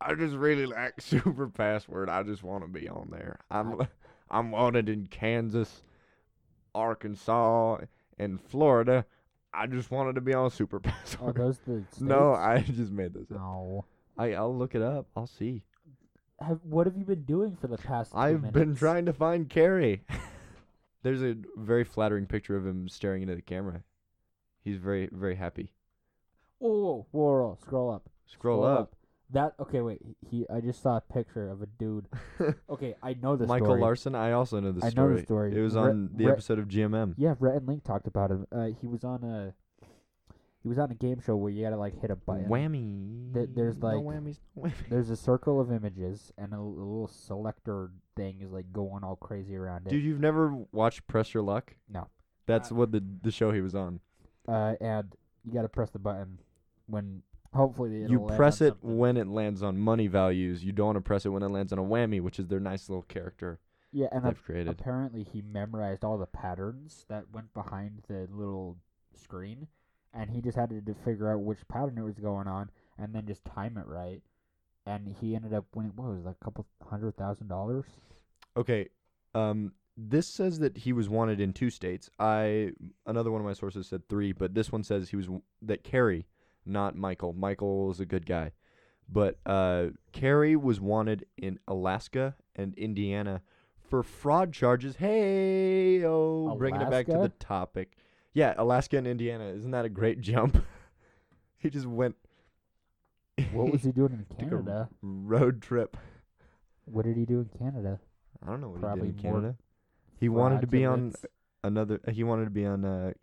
I 0.00 0.14
just 0.14 0.34
really 0.34 0.66
like 0.66 0.94
Super 1.00 1.48
Password. 1.48 2.08
I 2.10 2.22
just 2.22 2.42
want 2.42 2.64
to 2.64 2.68
be 2.68 2.88
on 2.88 3.08
there. 3.10 3.38
I'm 3.50 3.86
I'm 4.30 4.50
wanted 4.50 4.88
in 4.88 5.06
Kansas, 5.06 5.82
Arkansas, 6.74 7.78
and 8.18 8.40
Florida. 8.40 9.04
I 9.52 9.66
just 9.66 9.90
wanted 9.90 10.16
to 10.16 10.20
be 10.20 10.34
on 10.34 10.50
Super 10.50 10.76
Are 10.76 10.80
Password. 10.80 11.36
those 11.36 11.58
the 11.66 11.84
no. 12.00 12.32
I 12.34 12.60
just 12.60 12.90
made 12.90 13.14
this 13.14 13.30
up. 13.30 13.36
No. 13.38 13.84
I 14.18 14.32
I'll 14.34 14.56
look 14.56 14.74
it 14.74 14.82
up. 14.82 15.06
I'll 15.16 15.26
see. 15.26 15.62
Have, 16.46 16.60
what 16.62 16.86
have 16.86 16.96
you 16.96 17.04
been 17.04 17.24
doing 17.24 17.56
for 17.56 17.66
the 17.68 17.78
past? 17.78 18.12
I've 18.14 18.52
been 18.52 18.76
trying 18.76 19.06
to 19.06 19.12
find 19.12 19.48
Kerry. 19.48 20.02
There's 21.02 21.22
a 21.22 21.36
very 21.56 21.84
flattering 21.84 22.26
picture 22.26 22.56
of 22.56 22.66
him 22.66 22.88
staring 22.88 23.22
into 23.22 23.34
the 23.34 23.42
camera. 23.42 23.82
He's 24.62 24.78
very 24.78 25.08
very 25.12 25.36
happy. 25.36 25.70
Whoa, 26.58 26.70
whoa, 26.70 27.06
whoa, 27.10 27.58
scroll 27.62 27.92
up. 27.92 28.08
Scroll, 28.26 28.64
up. 28.64 28.96
That 29.30 29.54
okay? 29.60 29.80
Wait, 29.80 30.00
he. 30.30 30.46
I 30.52 30.60
just 30.60 30.82
saw 30.82 30.96
a 30.96 31.00
picture 31.00 31.50
of 31.50 31.62
a 31.62 31.66
dude. 31.66 32.06
Okay, 32.68 32.94
I 33.02 33.14
know 33.14 33.36
this 33.36 33.46
story. 33.46 33.60
Michael 33.60 33.66
story. 33.74 33.80
Larson. 33.80 34.14
I 34.14 34.32
also 34.32 34.58
know 34.60 34.72
the 34.72 34.80
story. 34.80 34.92
I 34.92 35.00
know 35.00 35.16
the 35.16 35.22
story. 35.22 35.56
It 35.56 35.60
was 35.60 35.76
on 35.76 36.10
the 36.14 36.26
episode 36.26 36.58
of 36.58 36.66
GMM. 36.66 37.14
Yeah, 37.16 37.34
Rhett 37.38 37.56
and 37.56 37.68
Link 37.68 37.84
talked 37.84 38.06
about 38.06 38.30
him. 38.30 38.46
Uh, 38.50 38.68
he 38.80 38.86
was 38.86 39.04
on 39.04 39.22
a. 39.22 39.54
He 40.64 40.68
was 40.68 40.78
on 40.78 40.90
a 40.90 40.94
game 40.94 41.20
show 41.20 41.36
where 41.36 41.52
you 41.52 41.62
gotta 41.62 41.76
like 41.76 42.00
hit 42.00 42.10
a 42.10 42.16
button. 42.16 42.46
Whammy. 42.46 43.32
Th- 43.34 43.50
there's, 43.54 43.76
no 43.78 43.86
like- 43.86 43.96
whammies. 43.98 44.38
No 44.56 44.62
whammies. 44.64 44.88
There's 44.88 45.10
a 45.10 45.16
circle 45.30 45.60
of 45.60 45.70
images, 45.70 46.32
and 46.38 46.52
a 46.54 46.60
little 46.60 47.06
selector 47.06 47.90
thing 48.16 48.40
is 48.40 48.50
like 48.50 48.72
going 48.72 49.04
all 49.04 49.16
crazy 49.16 49.54
around 49.56 49.86
it. 49.86 49.90
Dude, 49.90 50.02
you've 50.02 50.20
never 50.20 50.52
watched 50.72 51.06
Press 51.06 51.32
Your 51.34 51.42
Luck? 51.42 51.74
No. 51.88 52.08
That's 52.46 52.72
Uh, 52.72 52.76
what 52.76 52.92
the 52.92 53.04
the 53.22 53.30
show 53.30 53.52
he 53.52 53.60
was 53.60 53.74
on. 53.74 54.00
uh, 54.48 54.74
and 54.80 55.14
you 55.44 55.52
gotta 55.52 55.68
press 55.68 55.90
the 55.90 55.98
button 55.98 56.38
when 56.86 57.22
hopefully 57.52 58.02
it'll 58.02 58.10
you 58.10 58.18
land 58.20 58.36
press 58.36 58.60
on 58.62 58.68
it 58.68 58.70
something. 58.70 58.96
when 58.98 59.16
it 59.18 59.28
lands 59.28 59.62
on 59.62 59.76
money 59.78 60.06
values. 60.06 60.64
You 60.64 60.72
don't 60.72 60.86
want 60.86 60.96
to 60.96 61.02
press 61.02 61.26
it 61.26 61.28
when 61.28 61.42
it 61.42 61.48
lands 61.50 61.72
on 61.74 61.78
a 61.78 61.82
whammy, 61.84 62.20
which 62.22 62.38
is 62.38 62.48
their 62.48 62.58
nice 62.60 62.88
little 62.88 63.02
character 63.04 63.60
Yeah, 63.92 64.06
and 64.12 64.24
they've 64.24 64.42
created. 64.42 64.68
apparently 64.68 65.24
he 65.24 65.42
memorized 65.42 66.04
all 66.04 66.16
the 66.18 66.26
patterns 66.26 67.04
that 67.08 67.30
went 67.32 67.52
behind 67.54 68.02
the 68.08 68.26
little 68.32 68.78
screen, 69.14 69.68
and 70.14 70.30
he 70.30 70.40
just 70.40 70.56
had 70.56 70.70
to 70.70 70.94
figure 71.04 71.32
out 71.32 71.40
which 71.40 71.58
pattern 71.68 71.98
it 71.98 72.02
was 72.02 72.18
going 72.18 72.46
on, 72.46 72.70
and 72.98 73.14
then 73.14 73.26
just 73.26 73.44
time 73.44 73.76
it 73.76 73.86
right. 73.86 74.22
And 74.86 75.14
he 75.20 75.34
ended 75.34 75.54
up 75.54 75.64
winning. 75.74 75.92
What 75.96 76.10
was 76.10 76.18
it, 76.18 76.26
like 76.26 76.36
a 76.40 76.44
couple 76.44 76.66
hundred 76.88 77.16
thousand 77.16 77.48
dollars? 77.48 77.86
Okay. 78.56 78.88
Um 79.34 79.72
this 79.96 80.26
says 80.26 80.58
that 80.58 80.76
he 80.78 80.92
was 80.92 81.08
wanted 81.08 81.40
in 81.40 81.52
two 81.52 81.70
states. 81.70 82.10
I 82.18 82.72
another 83.06 83.30
one 83.30 83.40
of 83.40 83.46
my 83.46 83.52
sources 83.52 83.86
said 83.86 84.08
3, 84.08 84.32
but 84.32 84.54
this 84.54 84.72
one 84.72 84.82
says 84.82 85.10
he 85.10 85.16
was 85.16 85.28
that 85.62 85.84
Kerry, 85.84 86.26
not 86.66 86.96
Michael. 86.96 87.32
Michael 87.32 87.90
is 87.90 88.00
a 88.00 88.06
good 88.06 88.26
guy. 88.26 88.52
But 89.08 89.38
uh 89.46 89.86
Kerry 90.12 90.56
was 90.56 90.80
wanted 90.80 91.26
in 91.36 91.58
Alaska 91.66 92.34
and 92.54 92.74
Indiana 92.74 93.42
for 93.88 94.02
fraud 94.02 94.52
charges. 94.52 94.96
Hey, 94.96 96.04
oh, 96.04 96.54
bringing 96.56 96.80
it 96.80 96.90
back 96.90 97.06
to 97.06 97.12
the 97.12 97.32
topic. 97.38 97.96
Yeah, 98.34 98.54
Alaska 98.58 98.98
and 98.98 99.06
Indiana. 99.06 99.44
Isn't 99.44 99.70
that 99.70 99.84
a 99.84 99.88
great 99.88 100.20
jump? 100.20 100.62
he 101.56 101.70
just 101.70 101.86
went 101.86 102.16
What 103.52 103.72
was 103.72 103.82
he 103.82 103.92
doing 103.92 104.12
in 104.12 104.36
Canada? 104.38 104.88
road 105.00 105.62
trip. 105.62 105.96
What 106.84 107.04
did 107.04 107.16
he 107.16 107.24
do 107.24 107.40
in 107.40 107.48
Canada? 107.58 108.00
I 108.44 108.50
don't 108.50 108.60
know 108.60 108.68
what 108.68 108.80
Probably 108.80 109.06
he 109.08 109.12
did 109.12 109.24
in 109.24 109.30
Canada. 109.30 109.56
He 110.18 110.28
wanted 110.28 110.60
to 110.60 110.66
be 110.66 110.84
on 110.84 111.14
another 111.62 112.00
he 112.10 112.24
wanted 112.24 112.44
to 112.44 112.50
be 112.50 112.66
on 112.66 112.84
a 112.84 113.14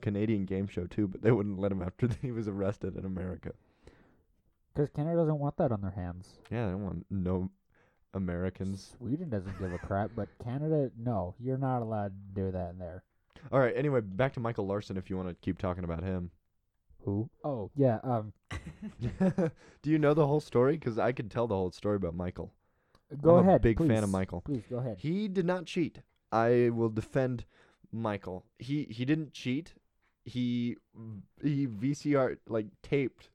Canadian 0.00 0.44
game 0.44 0.68
show 0.68 0.86
too, 0.86 1.08
but 1.08 1.22
they 1.22 1.32
wouldn't 1.32 1.58
let 1.58 1.72
him 1.72 1.82
after 1.82 2.08
he 2.22 2.30
was 2.30 2.46
arrested 2.46 2.96
in 2.96 3.04
America. 3.04 3.52
Because 4.74 4.90
Canada 4.90 5.16
doesn't 5.16 5.38
want 5.38 5.56
that 5.56 5.72
on 5.72 5.80
their 5.80 5.90
hands. 5.90 6.34
Yeah, 6.50 6.66
they 6.66 6.72
don't 6.72 6.84
want 6.84 7.06
no 7.10 7.50
Americans. 8.14 8.94
Sweden 8.98 9.28
doesn't 9.28 9.58
give 9.58 9.72
a 9.72 9.78
crap, 9.78 10.10
but 10.14 10.28
Canada, 10.44 10.90
no, 10.96 11.34
you're 11.40 11.58
not 11.58 11.82
allowed 11.82 12.12
to 12.34 12.40
do 12.42 12.50
that 12.52 12.70
in 12.72 12.78
there. 12.78 13.02
All 13.52 13.60
right, 13.60 13.74
anyway, 13.76 14.00
back 14.00 14.34
to 14.34 14.40
Michael 14.40 14.66
Larson 14.66 14.96
if 14.96 15.08
you 15.10 15.16
want 15.16 15.28
to 15.28 15.34
keep 15.36 15.58
talking 15.58 15.84
about 15.84 16.02
him. 16.02 16.30
Who? 17.04 17.30
Oh, 17.44 17.70
yeah. 17.76 17.98
Um, 18.02 18.32
Do 19.82 19.90
you 19.90 19.98
know 19.98 20.14
the 20.14 20.26
whole 20.26 20.40
story? 20.40 20.74
Because 20.74 20.98
I 20.98 21.12
could 21.12 21.30
tell 21.30 21.46
the 21.46 21.54
whole 21.54 21.70
story 21.70 21.96
about 21.96 22.14
Michael. 22.14 22.52
go 23.22 23.36
I'm 23.36 23.44
ahead. 23.48 23.60
a 23.60 23.62
big 23.62 23.78
fan 23.78 24.04
of. 24.04 24.10
Michael. 24.10 24.42
Please 24.42 24.64
go 24.68 24.78
ahead. 24.78 24.98
He 24.98 25.28
did 25.28 25.46
not 25.46 25.66
cheat. 25.66 26.00
I 26.30 26.70
will 26.72 26.90
defend 26.90 27.44
Michael. 27.92 28.44
He 28.58 28.86
he 28.90 29.04
didn't 29.04 29.32
cheat. 29.32 29.72
He 30.24 30.76
he 31.42 31.66
VCR 31.66 32.36
like 32.46 32.66
taped 32.82 33.30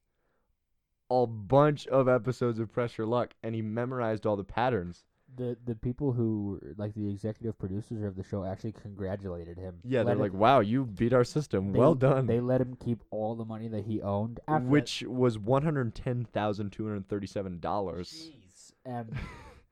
a 1.10 1.26
bunch 1.26 1.88
of 1.88 2.08
episodes 2.08 2.60
of 2.60 2.72
Press 2.72 2.98
Your 2.98 3.08
Luck 3.08 3.34
and 3.42 3.56
he 3.56 3.62
memorized 3.62 4.26
all 4.28 4.36
the 4.36 4.44
patterns. 4.44 5.04
The 5.36 5.58
the 5.66 5.76
people 5.76 6.12
who 6.12 6.60
like 6.78 6.94
the 6.94 7.10
executive 7.10 7.58
producers 7.58 8.04
of 8.04 8.16
the 8.16 8.24
show 8.24 8.44
actually 8.44 8.74
congratulated 8.74 9.58
him. 9.58 9.80
Yeah, 9.84 10.00
Let 10.00 10.06
they're 10.06 10.14
him- 10.16 10.20
like, 10.22 10.34
"Wow, 10.34 10.60
you 10.60 10.86
beat 10.86 11.14
our 11.14 11.24
system. 11.24 11.72
they- 11.72 11.80
well 11.80 11.96
done." 11.96 12.28
They 12.28 12.40
let 12.40 12.62
him 12.62 12.76
keep 12.76 13.04
all 13.12 13.36
the 13.36 13.46
money 13.46 13.68
that 13.70 13.86
he 13.86 14.02
owned, 14.02 14.40
after 14.48 14.64
that- 14.64 14.70
Which 14.70 15.04
was 15.08 15.38
one 15.40 15.64
hundred 15.64 15.96
ten 15.96 16.26
thousand 16.26 16.72
two 16.72 16.86
hundred 16.88 17.08
thirty-seven 17.10 17.60
dollars. 17.60 18.32
Jeez. 18.32 18.74
And 18.86 19.14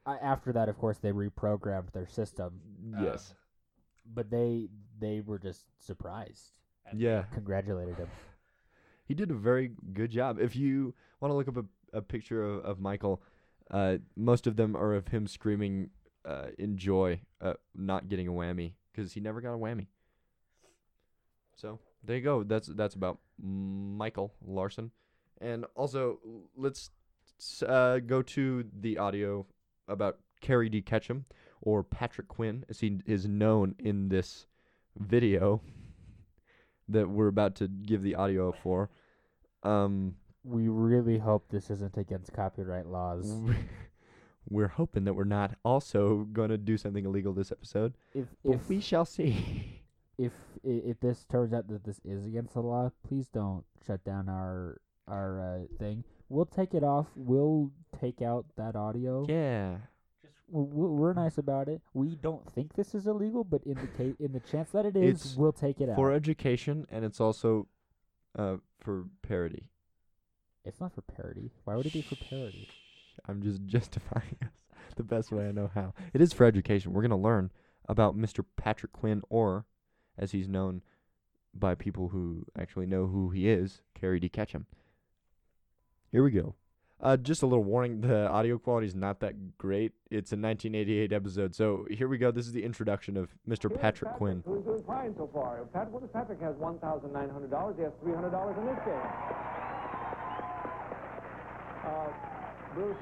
uh, 0.06 0.18
after 0.22 0.52
that, 0.54 0.70
of 0.70 0.78
course, 0.78 0.98
they 0.98 1.12
reprogrammed 1.12 1.92
their 1.92 2.08
system. 2.08 2.62
uh, 2.98 3.04
Yes. 3.04 3.36
but 4.06 4.30
they 4.30 4.70
they 5.00 5.22
were 5.22 5.40
just 5.40 5.66
surprised. 5.80 6.52
and 6.90 7.00
Yeah. 7.00 7.24
congratulated 7.34 7.96
him. 7.98 8.08
He 9.06 9.14
did 9.14 9.30
a 9.32 9.36
very 9.36 9.72
good 9.94 10.10
job. 10.12 10.40
If 10.40 10.56
you 10.56 10.94
want 11.20 11.32
to 11.32 11.36
look 11.36 11.48
up 11.48 11.58
a, 11.58 11.98
a 11.98 12.02
picture 12.02 12.44
of, 12.44 12.64
of 12.66 12.80
Michael, 12.80 13.22
uh, 13.72 13.98
most 14.16 14.48
of 14.48 14.58
them 14.58 14.76
are 14.76 14.94
of 14.94 15.08
him 15.08 15.28
screaming 15.28 15.90
uh, 16.26 16.48
in 16.60 16.78
joy, 16.78 17.22
uh, 17.40 17.54
not 17.74 18.10
getting 18.10 18.28
a 18.28 18.32
whammy 18.32 18.74
because 18.92 19.14
he 19.14 19.20
never 19.20 19.42
got 19.42 19.54
a 19.54 19.58
whammy. 19.58 19.88
So 21.56 21.80
there 22.04 22.18
you 22.18 22.22
go. 22.22 22.44
That's 22.44 22.68
that's 22.68 22.96
about 22.96 23.20
Michael 23.42 24.34
Larson, 24.46 24.92
and 25.40 25.66
also 25.76 26.20
let's 26.56 26.90
uh, 27.66 28.00
go 28.00 28.22
to 28.22 28.66
the 28.80 28.98
audio 28.98 29.46
about 29.88 30.20
Kerry 30.42 30.70
D. 30.70 30.82
Ketchum 30.82 31.26
or 31.62 31.84
Patrick 31.84 32.28
Quinn, 32.28 32.66
as 32.70 32.80
he 32.80 33.00
is 33.06 33.28
known 33.28 33.76
in 33.80 34.10
this 34.10 34.48
video 34.98 35.62
that 36.90 37.08
we're 37.08 37.28
about 37.28 37.56
to 37.56 37.68
give 37.68 38.02
the 38.04 38.16
audio 38.16 38.52
for. 38.52 38.90
Um, 39.64 40.16
We 40.44 40.68
really 40.68 41.20
hope 41.20 41.46
this 41.50 41.70
isn't 41.70 41.98
against 41.98 42.34
copyright 42.34 42.88
laws. 42.88 43.32
we're 44.50 44.68
hoping 44.70 45.04
that 45.06 45.14
we're 45.14 45.24
not 45.24 45.56
also 45.64 46.28
going 46.32 46.50
to 46.50 46.58
do 46.58 46.78
something 46.78 47.06
illegal 47.06 47.34
this 47.34 47.52
episode. 47.52 47.94
If 48.14 48.26
But 48.44 48.56
if 48.56 48.70
we 48.70 48.80
shall 48.82 49.06
see. 49.06 49.82
if 50.18 50.32
if 50.64 51.00
this 51.00 51.26
turns 51.26 51.54
out 51.54 51.68
that 51.68 51.84
this 51.84 52.00
is 52.04 52.26
against 52.26 52.54
the 52.54 52.62
law, 52.62 52.92
please 53.08 53.28
don't 53.28 53.64
shut 53.86 54.04
down 54.04 54.30
our 54.30 54.82
our 55.08 55.40
uh, 55.40 55.78
thing. 55.78 56.04
We'll 56.30 56.46
take 56.46 56.74
it 56.74 56.84
off. 56.84 57.08
We'll 57.16 57.72
take 58.00 58.22
out 58.22 58.46
that 58.58 58.76
audio. 58.76 59.26
yeah. 59.28 59.78
Just 60.22 60.36
we're 60.50 61.14
nice 61.14 61.38
about 61.38 61.68
it. 61.68 61.82
We 61.94 62.16
don't 62.16 62.50
think 62.52 62.74
this 62.76 62.94
is 62.94 63.08
illegal, 63.08 63.44
but 63.44 63.64
in 63.64 63.76
the 63.76 63.88
case 63.88 64.16
in 64.20 64.32
the 64.32 64.40
chance 64.40 64.72
that 64.72 64.86
it 64.86 64.96
is, 64.96 65.26
It's 65.26 65.36
we'll 65.36 65.52
take 65.52 65.82
it 65.82 65.86
For 65.86 65.92
out. 65.92 65.96
For 65.98 66.12
education, 66.12 66.86
and 66.90 67.04
it's 67.06 67.20
also 67.20 67.68
uh, 68.38 68.58
for 68.80 69.06
parody. 69.24 69.71
It's 70.64 70.80
not 70.80 70.94
for 70.94 71.02
parody. 71.02 71.52
Why 71.64 71.76
would 71.76 71.86
it 71.86 71.94
be 71.94 72.02
for 72.02 72.16
parody? 72.16 72.70
I'm 73.28 73.42
just 73.42 73.66
justifying 73.66 74.38
us 74.42 74.50
the 74.96 75.04
best 75.04 75.32
way 75.32 75.48
I 75.48 75.52
know 75.52 75.70
how. 75.74 75.94
It 76.14 76.22
is 76.22 76.34
for 76.34 76.46
education. 76.46 76.94
We're 76.94 77.02
going 77.02 77.12
to 77.12 77.16
learn 77.18 77.52
about 77.88 78.18
Mr. 78.18 78.44
Patrick 78.58 78.94
Quinn, 78.94 79.22
or 79.30 79.66
as 80.18 80.32
he's 80.32 80.48
known 80.48 80.82
by 81.54 81.76
people 81.76 82.10
who 82.10 82.46
actually 82.58 82.86
know 82.86 83.08
who 83.08 83.30
he 83.30 83.50
is, 83.50 83.82
Kerry 84.00 84.20
D. 84.20 84.30
Ketchum. 84.30 84.68
Here 86.12 86.24
we 86.24 86.32
go. 86.32 86.56
Uh, 87.02 87.18
just 87.18 87.42
a 87.42 87.48
little 87.48 87.64
warning: 87.64 88.02
the 88.02 88.30
audio 88.30 88.60
quality 88.60 88.86
is 88.86 88.94
not 88.94 89.20
that 89.22 89.58
great. 89.58 89.94
It's 90.12 90.32
a 90.32 90.38
1988 90.38 91.12
episode, 91.12 91.56
so 91.56 91.88
here 91.90 92.08
we 92.08 92.20
go. 92.20 92.30
This 92.30 92.46
is 92.46 92.54
the 92.54 92.64
introduction 92.64 93.18
of 93.18 93.32
Mr. 93.50 93.70
Here's 93.70 93.82
Patrick 93.82 94.14
Quinn. 94.14 94.44
Who's 94.46 94.64
doing 94.64 94.84
fine 94.86 95.16
so 95.18 95.28
far. 95.34 95.66
Pat, 95.74 95.90
what 95.90 96.04
if 96.04 96.14
Patrick 96.14 96.40
has 96.42 96.56
one 96.58 96.78
thousand 96.78 97.12
nine 97.12 97.30
hundred 97.32 97.50
dollars? 97.50 97.76
He 97.78 97.84
has 97.84 97.94
three 98.04 98.14
hundred 98.14 98.30
dollars 98.30 98.56
in 98.60 98.68
this 98.68 98.78
game. 98.86 99.81
Uh, 101.86 102.08
Bruce, 102.76 102.98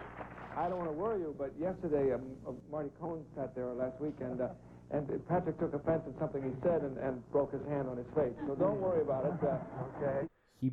I 0.55 0.69
don't 0.69 0.77
want 0.77 0.89
to 0.89 0.93
worry 0.93 1.19
you, 1.19 1.35
but 1.37 1.53
yesterday 1.59 2.13
um, 2.13 2.21
uh, 2.47 2.51
Marty 2.71 2.89
Cohen 2.99 3.23
sat 3.35 3.55
there 3.55 3.65
last 3.73 3.99
week, 4.01 4.15
and 4.21 4.41
uh, 4.41 4.49
and 4.91 5.07
Patrick 5.27 5.59
took 5.59 5.73
offense 5.73 6.01
at 6.07 6.17
something 6.19 6.41
he 6.41 6.49
said 6.63 6.81
and, 6.81 6.97
and 6.97 7.31
broke 7.31 7.51
his 7.53 7.61
hand 7.67 7.87
on 7.87 7.97
his 7.97 8.07
face. 8.15 8.33
So 8.47 8.55
don't 8.55 8.81
worry 8.81 9.01
about 9.01 9.25
it. 9.25 9.33
Uh, 9.47 9.57
okay. 10.03 10.27
He 10.59 10.71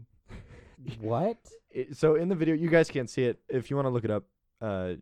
what? 1.00 1.36
it, 1.70 1.96
so 1.96 2.14
in 2.14 2.28
the 2.28 2.34
video, 2.34 2.54
you 2.54 2.68
guys 2.70 2.90
can't 2.90 3.10
see 3.10 3.24
it 3.24 3.38
if 3.48 3.70
you 3.70 3.76
want 3.76 3.86
to 3.86 3.90
look 3.90 4.04
it 4.04 4.10
up. 4.10 4.24
Uh, 4.60 4.94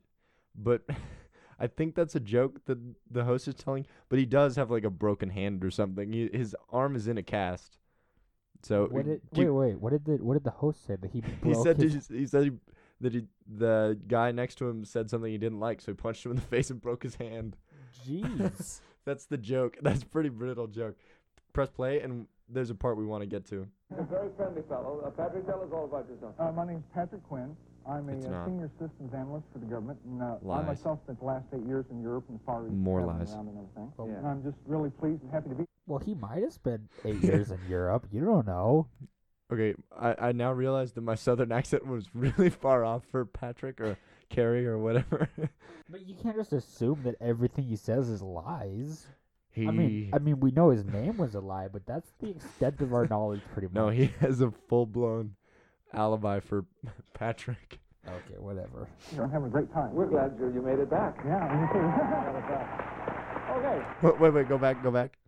but 0.54 0.82
I 1.60 1.68
think 1.68 1.94
that's 1.94 2.14
a 2.16 2.20
joke 2.20 2.64
that 2.66 2.78
the 3.10 3.24
host 3.24 3.46
is 3.46 3.54
telling. 3.54 3.86
But 4.08 4.18
he 4.18 4.26
does 4.26 4.56
have 4.56 4.70
like 4.70 4.84
a 4.84 4.90
broken 4.90 5.30
hand 5.30 5.64
or 5.64 5.70
something. 5.70 6.12
He, 6.12 6.28
his 6.32 6.56
arm 6.70 6.96
is 6.96 7.06
in 7.06 7.18
a 7.18 7.22
cast. 7.22 7.78
So 8.62 8.88
What 8.90 9.04
did 9.04 9.20
do 9.32 9.42
you- 9.42 9.54
wait 9.54 9.72
wait? 9.72 9.80
What 9.80 9.92
did 9.92 10.04
the 10.04 10.24
what 10.24 10.34
did 10.34 10.44
the 10.44 10.50
host 10.50 10.86
say 10.86 10.96
that 10.96 11.10
he 11.10 11.22
he 11.44 11.54
said 11.54 11.76
his, 11.76 12.08
he, 12.08 12.18
he 12.18 12.26
said 12.26 12.44
he, 12.44 12.50
that 13.00 13.14
he, 13.14 13.24
the 13.46 13.98
guy 14.08 14.30
next 14.32 14.56
to 14.56 14.68
him 14.68 14.84
said 14.84 15.10
something 15.10 15.30
he 15.30 15.38
didn't 15.38 15.60
like, 15.60 15.80
so 15.80 15.92
he 15.92 15.96
punched 15.96 16.24
him 16.24 16.32
in 16.32 16.36
the 16.36 16.42
face 16.54 16.70
and 16.70 16.80
broke 16.80 17.02
his 17.02 17.16
hand. 17.16 17.56
Jeez. 18.06 18.80
That's 19.04 19.26
the 19.26 19.36
joke. 19.36 19.76
That's 19.82 20.02
a 20.02 20.06
pretty 20.06 20.30
brutal 20.30 20.66
joke. 20.66 20.96
Press 21.52 21.68
play, 21.70 22.00
and 22.00 22.26
there's 22.48 22.70
a 22.70 22.74
part 22.74 22.96
we 22.96 23.04
want 23.04 23.22
to 23.22 23.26
get 23.26 23.44
to. 23.46 23.66
A 23.98 24.02
very 24.02 24.28
friendly 24.36 24.62
fellow. 24.68 25.02
Uh, 25.06 25.10
Patrick, 25.10 25.46
tell 25.46 25.60
us 25.62 25.68
all 25.72 25.84
about 25.84 26.08
yourself. 26.08 26.34
Uh, 26.38 26.50
my 26.52 26.66
name's 26.66 26.84
Patrick 26.94 27.22
Quinn. 27.24 27.54
I'm 27.86 28.08
a 28.08 28.12
uh, 28.12 28.46
senior 28.46 28.70
systems 28.80 29.12
analyst 29.12 29.44
for 29.52 29.58
the 29.58 29.66
government, 29.66 29.98
and 30.06 30.22
uh, 30.22 30.36
Lies. 30.40 30.64
I 30.64 30.66
myself 30.66 31.00
spent 31.04 31.18
the 31.20 31.26
last 31.26 31.44
eight 31.54 31.66
years 31.66 31.84
in 31.90 32.00
Europe 32.00 32.24
and 32.30 32.40
the 32.40 32.44
Far 32.44 32.66
East, 32.66 32.74
More 32.74 33.00
traveling 33.00 33.18
lies. 33.18 33.34
around 33.34 33.48
and 33.48 33.58
everything. 33.58 33.92
Oh, 33.98 34.06
Yeah. 34.08 34.14
And 34.18 34.26
I'm 34.26 34.42
just 34.42 34.56
really 34.66 34.88
pleased 34.88 35.22
and 35.22 35.30
happy 35.30 35.50
to 35.50 35.54
be. 35.54 35.64
well, 35.86 35.98
he 35.98 36.14
might 36.14 36.42
have 36.42 36.52
spent 36.54 36.80
eight 37.04 37.22
years 37.22 37.50
in 37.50 37.58
Europe. 37.68 38.06
You 38.10 38.24
don't 38.24 38.46
know. 38.46 38.88
Okay, 39.52 39.74
I, 39.98 40.28
I 40.28 40.32
now 40.32 40.52
realize 40.52 40.92
that 40.92 41.02
my 41.02 41.14
southern 41.26 41.52
accent 41.52 41.86
was 41.86 42.08
really 42.14 42.50
far 42.50 42.84
off 42.84 43.02
for 43.10 43.24
Patrick 43.24 43.80
or 43.80 43.96
Kerry 44.30 44.66
or 44.66 44.78
whatever. 44.78 45.28
But 45.90 46.08
you 46.08 46.14
can't 46.14 46.34
just 46.34 46.54
assume 46.54 47.02
that 47.04 47.14
everything 47.20 47.64
he 47.66 47.76
says 47.76 48.08
is 48.08 48.22
lies. 48.22 49.06
he 49.50 49.68
I 49.68 49.70
mean, 49.70 50.10
I 50.14 50.18
mean, 50.18 50.40
we 50.40 50.50
know 50.50 50.70
his 50.70 50.82
name 50.82 51.18
was 51.18 51.34
a 51.34 51.40
lie, 51.40 51.68
but 51.68 51.84
that's 51.84 52.10
the 52.20 52.30
extent 52.30 52.80
of 52.80 52.94
our 52.94 53.06
knowledge, 53.06 53.42
pretty 53.52 53.66
much. 53.68 53.74
no, 53.74 53.90
he 53.90 54.06
has 54.20 54.40
a 54.40 54.50
full 54.50 54.86
blown 54.86 55.34
alibi 55.92 56.40
for 56.40 56.64
Patrick. 57.12 57.80
Okay, 58.06 58.38
whatever. 58.38 58.88
here. 59.10 59.22
I'm 59.22 59.30
having 59.30 59.48
a 59.48 59.50
great 59.50 59.70
time. 59.74 59.92
We're 59.94 60.06
glad 60.06 60.36
you, 60.40 60.50
you 60.54 60.62
made 60.62 60.78
it 60.78 60.88
back. 60.88 61.18
Yeah, 61.24 61.40
me 61.54 61.68
too. 61.72 61.80
Got 61.80 62.34
it 62.34 62.48
back. 62.48 63.50
Okay. 63.58 63.86
Wait, 64.02 64.20
wait, 64.20 64.34
wait, 64.34 64.48
go 64.48 64.56
back, 64.56 64.82
go 64.82 64.90
back. 64.90 65.18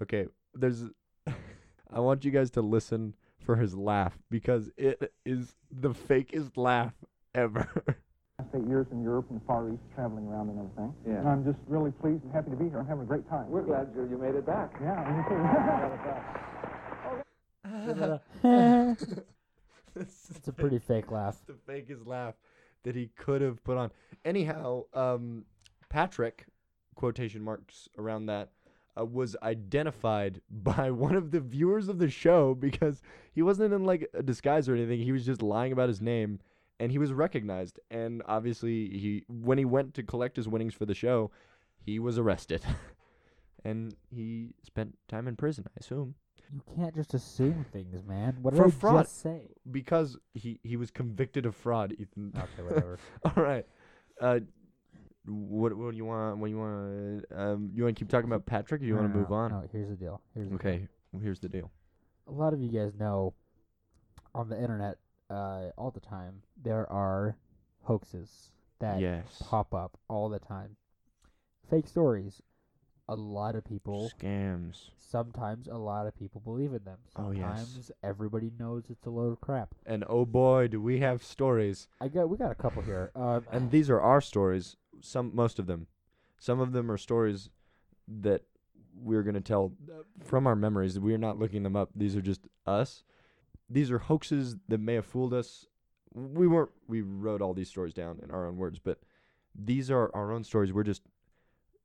Okay, 0.00 0.26
there's. 0.54 0.84
I 1.92 2.00
want 2.00 2.24
you 2.24 2.30
guys 2.30 2.50
to 2.52 2.62
listen 2.62 3.14
for 3.44 3.56
his 3.56 3.74
laugh 3.74 4.18
because 4.30 4.70
it 4.76 5.12
is 5.24 5.54
the 5.70 5.90
fakest 5.90 6.56
laugh 6.56 6.94
ever. 7.34 7.68
last 8.38 8.48
eight 8.54 8.68
years 8.68 8.86
in 8.92 9.02
Europe 9.02 9.26
and 9.30 9.40
the 9.40 9.44
Far 9.44 9.70
East, 9.70 9.82
traveling 9.94 10.26
around 10.26 10.50
and 10.50 10.58
everything. 10.58 10.94
Yeah. 11.06 11.18
And 11.18 11.28
I'm 11.28 11.44
just 11.44 11.58
really 11.66 11.90
pleased 11.90 12.22
and 12.24 12.32
happy 12.32 12.50
to 12.50 12.56
be 12.56 12.68
here. 12.68 12.78
I'm 12.78 12.86
having 12.86 13.04
a 13.04 13.06
great 13.06 13.28
time. 13.28 13.48
We're 13.50 13.62
glad 13.62 13.90
you, 13.94 14.08
you 14.10 14.18
made 14.18 14.34
it 14.34 14.46
back. 14.46 14.72
Yeah, 14.80 14.94
me 15.10 15.22
too. 15.28 15.36
Got 17.94 18.20
it 18.22 18.42
back. 18.42 19.24
It's 19.96 20.46
a 20.46 20.52
pretty 20.52 20.78
fake 20.78 21.10
laugh. 21.10 21.38
the 21.46 21.54
fakest 21.54 22.06
laugh 22.06 22.34
that 22.84 22.94
he 22.94 23.10
could 23.16 23.42
have 23.42 23.62
put 23.64 23.76
on. 23.76 23.90
Anyhow, 24.24 24.84
um, 24.94 25.44
Patrick, 25.88 26.46
quotation 26.94 27.42
marks 27.42 27.88
around 27.98 28.26
that, 28.26 28.50
uh, 28.98 29.04
was 29.04 29.36
identified 29.42 30.40
by 30.50 30.90
one 30.90 31.14
of 31.16 31.30
the 31.30 31.40
viewers 31.40 31.88
of 31.88 31.98
the 31.98 32.08
show 32.10 32.54
because 32.54 33.02
he 33.32 33.42
wasn't 33.42 33.72
in 33.72 33.84
like 33.84 34.08
a 34.14 34.22
disguise 34.22 34.68
or 34.68 34.74
anything. 34.74 35.00
He 35.00 35.12
was 35.12 35.24
just 35.26 35.42
lying 35.42 35.72
about 35.72 35.88
his 35.88 36.00
name, 36.00 36.40
and 36.80 36.90
he 36.90 36.98
was 36.98 37.12
recognized. 37.12 37.78
And 37.90 38.22
obviously, 38.26 38.88
he 38.98 39.24
when 39.28 39.58
he 39.58 39.64
went 39.64 39.94
to 39.94 40.02
collect 40.02 40.36
his 40.36 40.48
winnings 40.48 40.74
for 40.74 40.86
the 40.86 40.94
show, 40.94 41.30
he 41.80 41.98
was 41.98 42.18
arrested, 42.18 42.62
and 43.64 43.94
he 44.10 44.54
spent 44.62 44.96
time 45.08 45.28
in 45.28 45.36
prison. 45.36 45.64
I 45.68 45.80
assume. 45.80 46.14
You 46.50 46.62
can't 46.76 46.94
just 46.94 47.12
assume 47.12 47.66
things, 47.72 48.02
man. 48.02 48.38
What 48.40 48.54
did 48.54 48.58
For 48.62 48.68
I 48.68 48.70
fraud. 48.70 49.04
just 49.04 49.20
say? 49.20 49.50
because 49.70 50.16
he 50.32 50.58
he 50.62 50.76
was 50.76 50.90
convicted 50.90 51.44
of 51.44 51.54
fraud, 51.54 51.94
Ethan. 51.98 52.32
Okay, 52.34 52.62
whatever. 52.62 52.98
All 53.24 53.42
right. 53.42 53.66
Uh, 54.20 54.40
what 55.28 55.76
what 55.76 55.90
do 55.92 55.96
you 55.96 56.04
want? 56.04 56.38
What 56.38 56.46
do 56.46 56.50
you 56.52 56.58
want? 56.58 57.24
Um, 57.34 57.70
you 57.74 57.84
want 57.84 57.96
to 57.96 58.00
keep 58.00 58.08
talking 58.10 58.28
about 58.30 58.46
Patrick, 58.46 58.80
or 58.80 58.84
do 58.84 58.86
you 58.88 58.94
No, 58.94 59.00
want 59.00 59.12
to 59.12 59.16
no, 59.16 59.20
move 59.20 59.30
no, 59.30 59.36
on? 59.36 59.50
No, 59.52 59.68
here's 59.72 59.88
the 59.88 59.96
deal. 59.96 60.20
Here's 60.34 60.48
the 60.48 60.54
Okay. 60.56 60.88
Well, 61.12 61.22
here's 61.22 61.40
the 61.40 61.48
deal. 61.48 61.70
a 62.26 62.32
lot 62.32 62.52
of 62.52 62.60
you 62.60 62.68
guys 62.70 62.92
know 62.98 63.34
on 64.34 64.48
the 64.48 64.60
internet 64.60 64.98
uh, 65.30 65.70
all 65.78 65.90
the 65.90 66.00
time 66.00 66.42
there 66.62 66.90
are 66.92 67.36
hoaxes 67.82 68.50
that 68.80 69.00
yes. 69.00 69.42
pop 69.46 69.74
up 69.74 69.98
all 70.08 70.28
the 70.28 70.38
time. 70.38 70.76
Fake 71.70 71.86
stories. 71.88 72.42
A 73.10 73.14
lot 73.14 73.54
of 73.54 73.64
people, 73.64 74.10
Scams. 74.20 74.90
sometimes 74.98 75.66
a 75.66 75.76
lot 75.78 76.06
of 76.06 76.14
people 76.18 76.42
believe 76.44 76.74
in 76.74 76.84
them. 76.84 76.98
Oh, 77.16 77.30
yes. 77.30 77.40
Sometimes 77.40 77.90
everybody 78.02 78.50
knows 78.58 78.84
it's 78.90 79.06
a 79.06 79.10
load 79.10 79.32
of 79.32 79.40
crap. 79.40 79.74
And 79.86 80.04
oh 80.08 80.26
boy, 80.26 80.68
do 80.68 80.80
we 80.82 81.00
have 81.00 81.22
stories. 81.22 81.88
I 82.00 82.08
got 82.08 82.28
we 82.28 82.36
got 82.36 82.50
a 82.50 82.54
couple 82.54 82.82
here. 82.82 83.10
Um, 83.16 83.44
And 83.50 83.70
these 83.70 83.88
are 83.88 84.00
our 84.00 84.20
stories. 84.20 84.76
Some, 85.00 85.34
most 85.34 85.58
of 85.58 85.66
them. 85.66 85.86
Some 86.38 86.60
of 86.60 86.72
them 86.72 86.90
are 86.90 86.98
stories 86.98 87.48
that 88.06 88.42
we're 89.00 89.22
gonna 89.22 89.40
tell 89.40 89.72
uh, 89.90 90.02
from 90.22 90.46
our 90.46 90.56
memories. 90.56 90.98
We're 90.98 91.18
not 91.18 91.38
looking 91.38 91.62
them 91.62 91.76
up. 91.76 91.90
These 91.96 92.14
are 92.14 92.20
just 92.22 92.42
us. 92.66 93.04
These 93.70 93.90
are 93.90 93.98
hoaxes 93.98 94.56
that 94.68 94.80
may 94.80 94.94
have 94.94 95.06
fooled 95.06 95.32
us. 95.32 95.66
We 96.12 96.46
weren't. 96.46 96.70
We 96.86 97.00
wrote 97.02 97.40
all 97.40 97.54
these 97.54 97.68
stories 97.68 97.94
down 97.94 98.20
in 98.22 98.30
our 98.30 98.46
own 98.46 98.56
words, 98.56 98.78
but 98.78 98.98
these 99.54 99.90
are 99.90 100.10
our 100.14 100.32
own 100.32 100.44
stories. 100.44 100.72
We're 100.72 100.82
just 100.84 101.02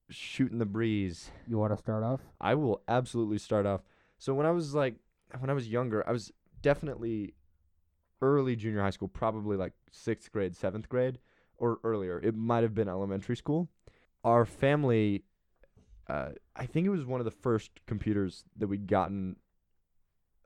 shooting 0.09 0.59
the 0.59 0.65
breeze. 0.65 1.31
You 1.47 1.57
want 1.57 1.73
to 1.73 1.77
start 1.77 2.03
off? 2.03 2.21
I 2.39 2.55
will 2.55 2.81
absolutely 2.87 3.37
start 3.37 3.65
off. 3.65 3.81
So 4.17 4.33
when 4.33 4.45
I 4.45 4.51
was 4.51 4.73
like 4.75 4.95
when 5.39 5.49
I 5.49 5.53
was 5.53 5.67
younger, 5.67 6.07
I 6.07 6.11
was 6.11 6.31
definitely 6.61 7.33
early 8.21 8.55
junior 8.55 8.81
high 8.81 8.91
school, 8.91 9.07
probably 9.07 9.57
like 9.57 9.73
6th 9.91 10.31
grade, 10.31 10.53
7th 10.53 10.87
grade 10.87 11.19
or 11.57 11.79
earlier. 11.83 12.19
It 12.19 12.35
might 12.35 12.63
have 12.63 12.73
been 12.73 12.87
elementary 12.87 13.35
school. 13.35 13.69
Our 14.23 14.45
family 14.45 15.23
uh, 16.07 16.29
I 16.55 16.65
think 16.65 16.85
it 16.85 16.89
was 16.89 17.05
one 17.05 17.21
of 17.21 17.25
the 17.25 17.31
first 17.31 17.71
computers 17.85 18.43
that 18.57 18.67
we'd 18.67 18.87
gotten 18.87 19.37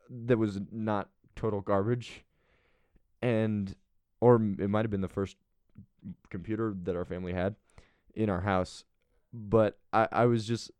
that 0.09 0.37
was 0.37 0.59
not 0.71 1.09
total 1.35 1.61
garbage 1.61 2.23
and 3.21 3.75
or 4.21 4.35
it 4.35 4.69
might 4.69 4.85
have 4.85 4.91
been 4.91 5.01
the 5.01 5.07
first 5.07 5.35
computer 6.29 6.73
that 6.83 6.95
our 6.95 7.05
family 7.05 7.33
had 7.33 7.55
in 8.15 8.29
our 8.29 8.41
house 8.41 8.85
but 9.33 9.77
I, 9.93 10.07
I 10.11 10.25
was 10.25 10.45
just 10.47 10.71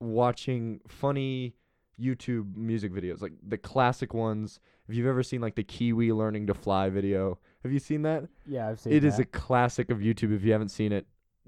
watching 0.00 0.80
funny 0.88 1.54
YouTube 2.00 2.56
music 2.56 2.92
videos, 2.92 3.22
like 3.22 3.32
the 3.46 3.58
classic 3.58 4.14
ones. 4.14 4.58
If 4.88 4.94
you've 4.94 5.06
ever 5.06 5.22
seen 5.22 5.40
like 5.40 5.54
the 5.54 5.62
Kiwi 5.62 6.12
learning 6.12 6.46
to 6.48 6.54
fly 6.54 6.88
video, 6.90 7.38
have 7.62 7.72
you 7.72 7.78
seen 7.78 8.02
that? 8.02 8.24
Yeah, 8.46 8.68
I've 8.68 8.80
seen 8.80 8.92
it. 8.92 8.96
It 8.96 9.04
is 9.04 9.18
a 9.18 9.24
classic 9.24 9.90
of 9.90 9.98
YouTube. 9.98 10.34
If 10.34 10.42
you 10.44 10.52
haven't 10.52 10.68
seen 10.70 10.92
it, 10.92 11.06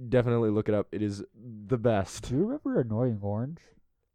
definitely 0.08 0.50
look 0.50 0.68
it 0.68 0.74
up. 0.74 0.86
It 0.92 1.02
is 1.02 1.22
the 1.66 1.76
best. 1.78 2.28
Do 2.28 2.36
you 2.36 2.42
remember 2.44 2.80
Annoying 2.80 3.18
Orange? 3.20 3.58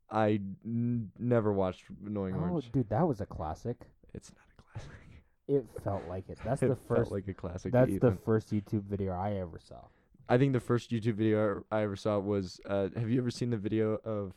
I 0.10 0.40
n- 0.66 1.12
never 1.20 1.54
watched 1.54 1.84
Annoying 2.06 2.34
Orange. 2.36 2.50
oh, 2.50 2.54
Orange. 2.56 2.72
dude, 2.72 2.90
that 2.90 3.08
was 3.08 3.22
a 3.22 3.26
classic. 3.26 3.78
It's 4.14 4.32
not 4.32 4.44
a 4.58 4.62
classic. 4.62 4.92
It 5.48 5.66
felt 5.84 6.04
like 6.08 6.30
it. 6.30 6.40
That's 6.46 6.62
it 6.64 6.70
the 6.70 6.76
felt 6.76 7.00
first. 7.00 7.12
like 7.12 7.28
a 7.28 7.34
classic. 7.34 7.72
that's 7.74 8.00
the 8.00 8.18
first 8.26 8.52
YouTube 8.52 8.84
video 8.84 9.14
I 9.14 9.34
ever 9.34 9.60
saw. 9.60 9.82
I 10.32 10.38
think 10.38 10.54
the 10.54 10.62
first 10.62 10.92
YouTube 10.92 11.16
video 11.16 11.66
I 11.70 11.82
ever 11.82 11.98
saw 11.98 12.18
was. 12.18 12.62
Uh, 12.66 12.88
have 12.96 13.10
you 13.10 13.20
ever 13.20 13.30
seen 13.30 13.50
the 13.50 13.58
video 13.58 14.00
of 14.06 14.32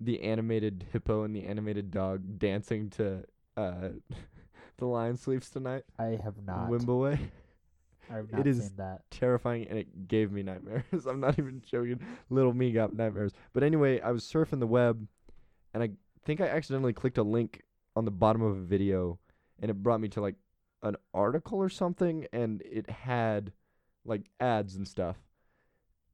the 0.00 0.20
animated 0.22 0.86
hippo 0.92 1.22
and 1.22 1.36
the 1.36 1.46
animated 1.46 1.92
dog 1.92 2.40
dancing 2.40 2.90
to 2.90 3.22
uh, 3.56 3.90
"The 4.78 4.86
Lion 4.86 5.16
Sleeps 5.16 5.48
Tonight"? 5.48 5.84
I 6.00 6.18
have 6.24 6.34
not. 6.44 6.68
Wimbaway. 6.68 7.20
I've 8.12 8.32
not 8.32 8.40
it 8.40 8.48
is- 8.48 8.66
seen 8.66 8.76
that. 8.78 9.02
Terrifying, 9.12 9.68
and 9.68 9.78
it 9.78 10.08
gave 10.08 10.32
me 10.32 10.42
nightmares. 10.42 11.06
I'm 11.08 11.20
not 11.20 11.38
even 11.38 11.62
joking. 11.64 12.00
Little 12.28 12.52
me 12.52 12.72
got 12.72 12.92
nightmares. 12.92 13.32
But 13.52 13.62
anyway, 13.62 14.00
I 14.00 14.10
was 14.10 14.24
surfing 14.24 14.58
the 14.58 14.66
web, 14.66 15.06
and 15.72 15.80
I 15.80 15.90
think 16.24 16.40
I 16.40 16.48
accidentally 16.48 16.92
clicked 16.92 17.18
a 17.18 17.22
link 17.22 17.62
on 17.94 18.04
the 18.04 18.10
bottom 18.10 18.42
of 18.42 18.56
a 18.56 18.62
video, 18.62 19.20
and 19.60 19.70
it 19.70 19.74
brought 19.74 20.00
me 20.00 20.08
to 20.08 20.20
like 20.20 20.34
an 20.82 20.96
article 21.14 21.58
or 21.58 21.68
something, 21.68 22.26
and 22.32 22.62
it 22.62 22.90
had 22.90 23.52
like 24.04 24.30
ads 24.40 24.76
and 24.76 24.86
stuff, 24.86 25.16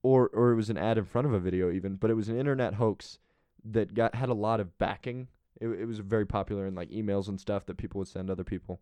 or 0.03 0.29
or 0.33 0.53
it 0.53 0.57
was 0.57 0.71
an 0.71 0.77
ad 0.77 0.99
in 0.99 1.05
front 1.05 1.27
of 1.27 1.33
a 1.33 1.41
video 1.41 1.71
even, 1.71 1.97
but 1.97 2.11
it 2.11 2.15
was 2.15 2.29
an 2.29 2.39
internet 2.39 2.75
hoax 2.75 3.19
that 3.65 3.95
got 3.95 4.15
had 4.15 4.29
a 4.29 4.35
lot 4.35 4.61
of 4.61 4.77
backing. 4.79 5.29
It 5.61 5.69
it 5.69 5.87
was 5.87 5.99
very 6.01 6.27
popular 6.27 6.67
in 6.67 6.75
like 6.75 6.91
emails 6.91 7.29
and 7.29 7.41
stuff 7.41 7.67
that 7.67 7.77
people 7.77 7.99
would 8.01 8.09
send 8.09 8.31
other 8.31 8.45
people, 8.45 8.81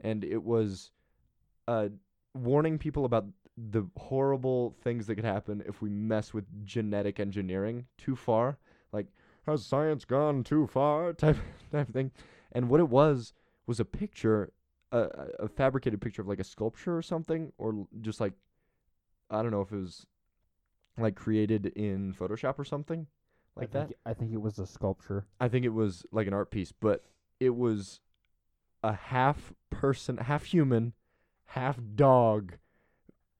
and 0.00 0.24
it 0.24 0.42
was, 0.42 0.90
uh, 1.68 1.88
warning 2.34 2.78
people 2.78 3.04
about 3.04 3.26
the 3.56 3.84
horrible 3.96 4.74
things 4.82 5.06
that 5.06 5.14
could 5.16 5.24
happen 5.24 5.62
if 5.66 5.82
we 5.82 5.90
mess 5.90 6.32
with 6.32 6.44
genetic 6.64 7.20
engineering 7.20 7.86
too 7.98 8.16
far. 8.16 8.58
Like, 8.92 9.06
has 9.46 9.64
science 9.64 10.04
gone 10.04 10.44
too 10.44 10.66
far? 10.66 11.12
Type 11.14 11.36
type 11.70 11.92
thing. 11.92 12.10
And 12.52 12.68
what 12.68 12.80
it 12.80 12.88
was 12.88 13.32
was 13.66 13.80
a 13.80 13.84
picture, 13.84 14.52
a 14.90 15.08
a 15.40 15.48
fabricated 15.48 16.00
picture 16.00 16.20
of 16.20 16.28
like 16.28 16.40
a 16.40 16.44
sculpture 16.44 16.96
or 16.96 17.02
something, 17.02 17.52
or 17.56 17.86
just 18.02 18.20
like, 18.20 18.34
I 19.30 19.40
don't 19.40 19.50
know 19.50 19.62
if 19.62 19.72
it 19.72 19.76
was 19.76 20.06
like 20.98 21.14
created 21.14 21.66
in 21.66 22.12
Photoshop 22.14 22.58
or 22.58 22.64
something 22.64 23.06
like 23.56 23.70
I 23.70 23.78
that. 23.78 23.86
think, 23.88 23.98
I 24.06 24.14
think 24.14 24.32
it 24.32 24.40
was 24.40 24.58
a 24.58 24.66
sculpture. 24.66 25.26
I 25.40 25.48
think 25.48 25.64
it 25.64 25.70
was 25.72 26.04
like 26.12 26.26
an 26.26 26.34
art 26.34 26.50
piece, 26.50 26.72
but 26.72 27.04
it 27.40 27.50
was 27.56 28.00
a 28.82 28.92
half 28.92 29.52
person, 29.70 30.16
half 30.18 30.44
human, 30.44 30.92
half 31.46 31.78
dog, 31.94 32.54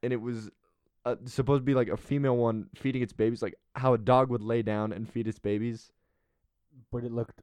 and 0.03 0.13
it 0.13 0.21
was 0.21 0.51
uh, 1.05 1.17
supposed 1.25 1.61
to 1.61 1.65
be 1.65 1.75
like 1.75 1.89
a 1.89 1.97
female 1.97 2.37
one 2.37 2.69
feeding 2.75 3.03
its 3.03 3.13
babies, 3.13 3.43
like 3.43 3.55
how 3.75 3.95
a 3.95 3.99
dog 3.99 4.31
would 4.31 4.43
lay 4.43 4.63
down 4.63 4.93
and 4.93 5.09
feed 5.09 5.27
its 5.27 5.39
babies. 5.39 5.91
But 6.91 7.05
it 7.05 7.13
looked 7.13 7.43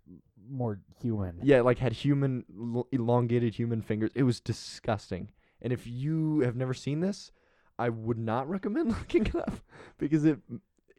more 0.50 0.80
human. 1.02 1.40
Yeah, 1.44 1.62
like 1.62 1.78
had 1.80 1.94
human, 1.94 2.46
l- 2.58 2.88
elongated 2.92 3.56
human 3.56 3.82
fingers. 3.82 4.12
It 4.16 4.24
was 4.24 4.40
disgusting. 4.40 5.32
And 5.62 5.74
if 5.74 5.86
you 5.86 6.40
have 6.42 6.56
never 6.56 6.74
seen 6.74 7.00
this, 7.02 7.32
I 7.80 7.90
would 7.90 8.18
not 8.20 8.50
recommend 8.50 8.90
looking 9.00 9.26
it 9.26 9.36
up 9.36 9.54
because 9.98 10.26
it, 10.26 10.40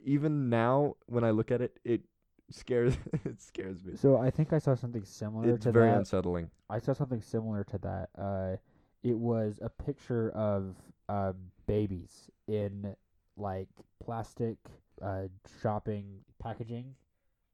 even 0.05 0.49
now 0.49 0.97
when 1.07 1.25
I 1.25 1.31
look 1.31 1.51
at 1.51 1.61
it, 1.61 1.79
it 1.85 2.01
scares 2.51 2.97
it 3.25 3.41
scares 3.41 3.85
me. 3.85 3.97
So 3.97 4.17
I 4.17 4.31
think 4.31 4.53
I 4.53 4.59
saw 4.59 4.75
something 4.75 5.05
similar 5.05 5.51
It's 5.51 5.65
to 5.67 5.73
very 5.73 5.91
that. 5.91 5.99
unsettling. 5.99 6.51
I 6.69 6.79
saw 6.79 6.93
something 6.93 7.21
similar 7.23 7.65
to 7.65 7.79
that. 7.79 8.09
Uh, 8.19 8.57
it 9.03 9.17
was 9.17 9.59
a 9.63 9.69
picture 9.69 10.31
of 10.31 10.75
uh, 11.09 11.33
babies 11.67 12.31
in 12.49 12.97
like 13.37 13.69
plastic 14.05 14.57
uh, 15.03 15.25
shopping 15.63 16.21
packaging, 16.43 16.95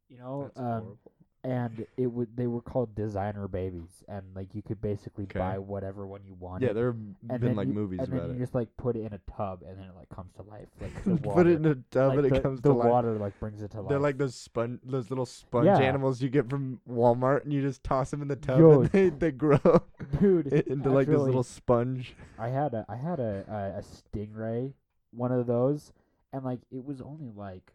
you 0.09 0.19
know, 0.19 0.51
um, 0.57 0.99
and 1.47 1.87
it 1.97 2.07
would 2.07 2.37
they 2.37 2.47
were 2.47 2.61
called 2.61 2.95
designer 2.95 3.47
babies, 3.49 4.05
and 4.09 4.25
like 4.35 4.55
you 4.55 4.63
could 4.63 4.81
basically 4.83 5.25
Okay. 5.25 5.39
buy 5.39 5.59
whatever 5.59 6.07
one 6.07 6.21
you 6.27 6.35
wanted. 6.41 6.67
Yeah, 6.67 6.73
there 6.73 6.87
have 6.87 6.97
and 7.31 7.41
been 7.41 7.55
like 7.57 7.69
you, 7.69 7.75
movies 7.75 8.01
and 8.01 8.09
about 8.09 8.23
then 8.23 8.31
it. 8.31 8.35
you 8.35 8.39
just 8.41 8.55
like 8.55 8.69
put 8.77 8.97
it 8.97 9.01
in 9.07 9.13
a 9.13 9.21
tub, 9.37 9.63
and 9.67 9.79
then 9.79 9.87
it 9.87 9.95
like 9.97 10.09
comes 10.09 10.33
to 10.35 10.43
life. 10.43 10.67
Like 10.81 10.93
the 11.05 11.15
water, 11.17 11.43
Put 11.43 11.47
it 11.47 11.57
in 11.57 11.67
a 11.67 11.75
tub 11.91 12.09
like 12.11 12.19
and 12.19 12.33
the, 12.33 12.37
it 12.37 12.43
comes 12.43 12.61
the 12.61 12.69
to 12.71 12.75
life. 12.75 12.89
water 12.91 13.13
like 13.19 13.39
brings 13.39 13.63
it 13.63 13.71
to 13.73 13.81
life. 13.81 13.91
They're 13.91 13.99
like 14.01 14.19
those 14.19 14.35
sponge, 14.35 14.81
those 14.85 15.09
little 15.11 15.27
sponge 15.27 15.67
Yeah. 15.67 15.79
animals 15.79 16.21
you 16.21 16.29
get 16.29 16.51
from 16.51 16.81
Walmart, 16.91 17.45
and 17.45 17.53
you 17.53 17.63
just 17.63 17.83
toss 17.85 18.11
them 18.11 18.23
in 18.23 18.29
the 18.29 18.37
tub, 18.37 18.59
Yo, 18.59 18.81
and 18.81 18.91
they, 18.93 19.09
they 19.11 19.31
grow 19.31 19.59
dude, 20.21 20.47
into 20.49 20.91
like 20.91 21.07
this 21.07 21.21
little 21.21 21.43
sponge. 21.45 22.15
I 22.39 22.49
had 22.49 22.75
a 22.75 22.85
I 22.89 22.97
had 22.97 23.21
a, 23.21 23.45
a 23.49 23.79
a 23.79 23.83
stingray, 23.83 24.73
one 25.13 25.33
of 25.33 25.47
those, 25.47 25.93
and 26.33 26.45
like 26.45 26.61
it 26.71 26.85
was 26.85 27.01
only 27.01 27.31
like 27.35 27.73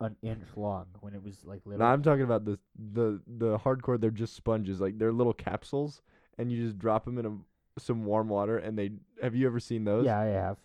an 0.00 0.16
inch 0.22 0.44
long 0.56 0.86
when 1.00 1.14
it 1.14 1.22
was 1.22 1.44
like 1.44 1.60
little. 1.64 1.80
No, 1.80 1.86
I'm 1.92 2.02
talking 2.02 2.22
about 2.24 2.44
the 2.44 2.58
the 2.92 3.20
the 3.26 3.58
hardcore. 3.58 4.00
They're 4.00 4.10
just 4.10 4.34
sponges, 4.34 4.80
like 4.80 4.98
they're 4.98 5.12
little 5.12 5.32
capsules, 5.32 6.02
and 6.38 6.50
you 6.50 6.62
just 6.64 6.78
drop 6.78 7.04
them 7.04 7.18
in 7.18 7.26
a, 7.26 7.80
some 7.80 8.04
warm 8.04 8.28
water, 8.28 8.58
and 8.58 8.78
they. 8.78 8.90
Have 9.22 9.34
you 9.34 9.46
ever 9.46 9.60
seen 9.60 9.84
those? 9.84 10.04
yeah, 10.06 10.18
I 10.20 10.24
have. 10.26 10.56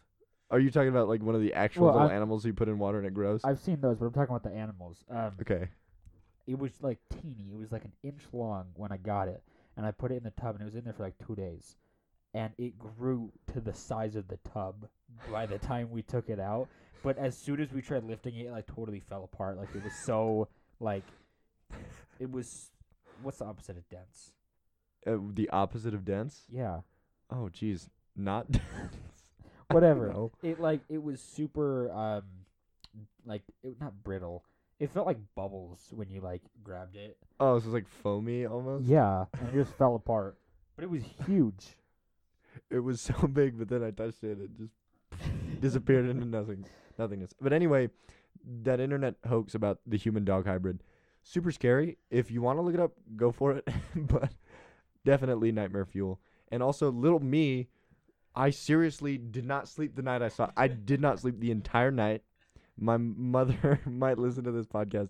Are 0.51 0.59
you 0.59 0.71
talking 0.71 0.89
about 0.89 1.07
like 1.07 1.21
one 1.21 1.35
of 1.35 1.41
the 1.41 1.53
actual 1.53 1.85
Well, 1.85 1.93
little 1.95 2.09
I- 2.09 2.13
animals 2.15 2.43
you 2.45 2.53
put 2.53 2.67
in 2.69 2.79
water 2.79 2.97
and 2.97 3.05
it 3.05 3.13
grows? 3.13 3.41
I've 3.43 3.59
seen 3.59 3.79
those, 3.81 3.97
but 3.99 4.05
I'm 4.07 4.13
talking 4.13 4.35
about 4.35 4.43
the 4.43 4.57
animals. 4.57 5.03
Um, 5.09 5.33
okay. 5.41 5.67
it 6.47 6.57
was 6.57 6.71
like 6.81 6.97
teeny. 7.21 7.51
It 7.53 7.57
was 7.57 7.71
like 7.71 7.85
an 7.85 7.93
inch 8.03 8.23
long 8.33 8.65
when 8.75 8.91
I 8.91 8.97
got 8.97 9.27
it, 9.27 9.43
and 9.77 9.85
I 9.85 9.91
put 9.91 10.11
it 10.11 10.15
in 10.15 10.23
the 10.23 10.31
tub, 10.31 10.55
and 10.55 10.61
it 10.61 10.65
was 10.65 10.73
in 10.75 10.83
there 10.85 10.93
for 10.93 11.03
like 11.03 11.13
two 11.23 11.35
days, 11.35 11.75
and 12.33 12.51
it 12.57 12.79
grew 12.79 13.31
to 13.53 13.61
the 13.61 13.73
size 13.75 14.15
of 14.15 14.27
the 14.27 14.37
tub 14.51 14.87
by 15.31 15.45
the 15.45 15.59
time 15.59 15.91
we 15.91 16.01
took 16.01 16.29
it 16.29 16.39
out. 16.39 16.67
But 17.03 17.17
as 17.17 17.37
soon 17.37 17.61
as 17.61 17.71
we 17.71 17.81
tried 17.81 18.03
lifting 18.03 18.35
it, 18.35 18.47
it 18.47 18.51
like 18.51 18.67
totally 18.67 18.99
fell 18.99 19.23
apart. 19.23 19.57
Like 19.57 19.69
it 19.75 19.83
was 19.83 19.93
so 19.93 20.47
like 20.79 21.03
it 22.19 22.29
was. 22.31 22.71
What's 23.21 23.39
the 23.39 23.45
opposite 23.45 23.77
of 23.77 23.89
dense? 23.89 24.31
Uh, 25.05 25.17
the 25.33 25.49
opposite 25.49 25.93
of 25.93 26.05
dense. 26.05 26.43
Yeah. 26.49 26.79
Oh, 27.29 27.49
geez, 27.49 27.89
not 28.15 28.49
dense. 28.51 28.63
Whatever. 29.71 30.29
It 30.41 30.59
like 30.59 30.81
it 30.89 31.01
was 31.01 31.21
super 31.21 31.91
um 31.91 32.23
like 33.25 33.43
it, 33.63 33.79
not 33.79 34.03
brittle. 34.03 34.43
It 34.79 34.91
felt 34.91 35.05
like 35.05 35.17
bubbles 35.35 35.79
when 35.91 36.09
you 36.09 36.21
like 36.21 36.41
grabbed 36.63 36.95
it. 36.95 37.17
Oh, 37.39 37.59
so 37.59 37.65
it's 37.65 37.73
like 37.73 37.87
foamy 37.87 38.45
almost. 38.45 38.85
Yeah, 38.85 39.25
and 39.37 39.49
it 39.49 39.53
just 39.53 39.73
fell 39.77 39.95
apart. 39.95 40.37
But 40.75 40.83
it 40.83 40.89
was 40.89 41.03
huge. 41.25 41.67
It 42.71 42.79
was 42.79 42.99
so 42.99 43.13
big, 43.27 43.57
but 43.57 43.69
then 43.69 43.83
I 43.83 43.91
touched 43.91 44.23
it, 44.23 44.37
and 44.37 44.41
it 44.41 44.57
just 44.57 45.61
disappeared 45.61 46.09
into 46.09 46.25
nothing, 46.25 46.65
nothingness. 46.99 47.33
But 47.41 47.53
anyway, 47.53 47.89
that 48.63 48.79
internet 48.79 49.15
hoax 49.27 49.55
about 49.55 49.79
the 49.87 49.97
human 49.97 50.25
dog 50.25 50.45
hybrid, 50.45 50.83
super 51.23 51.51
scary. 51.51 51.97
If 52.11 52.29
you 52.29 52.41
want 52.41 52.57
to 52.57 52.61
look 52.61 52.75
it 52.75 52.79
up, 52.79 52.91
go 53.15 53.31
for 53.31 53.53
it. 53.53 53.67
but 53.95 54.31
definitely 55.05 55.51
nightmare 55.51 55.85
fuel. 55.85 56.19
And 56.51 56.61
also, 56.61 56.91
little 56.91 57.19
me, 57.19 57.67
I 58.35 58.51
seriously 58.51 59.17
did 59.17 59.45
not 59.45 59.67
sleep 59.67 59.95
the 59.95 60.01
night 60.01 60.21
I 60.21 60.29
saw. 60.29 60.51
I 60.55 60.67
did 60.67 61.01
not 61.01 61.19
sleep 61.19 61.39
the 61.39 61.51
entire 61.51 61.91
night. 61.91 62.21
My 62.77 62.97
mother 62.97 63.79
might 63.85 64.17
listen 64.17 64.43
to 64.43 64.51
this 64.51 64.67
podcast, 64.67 65.09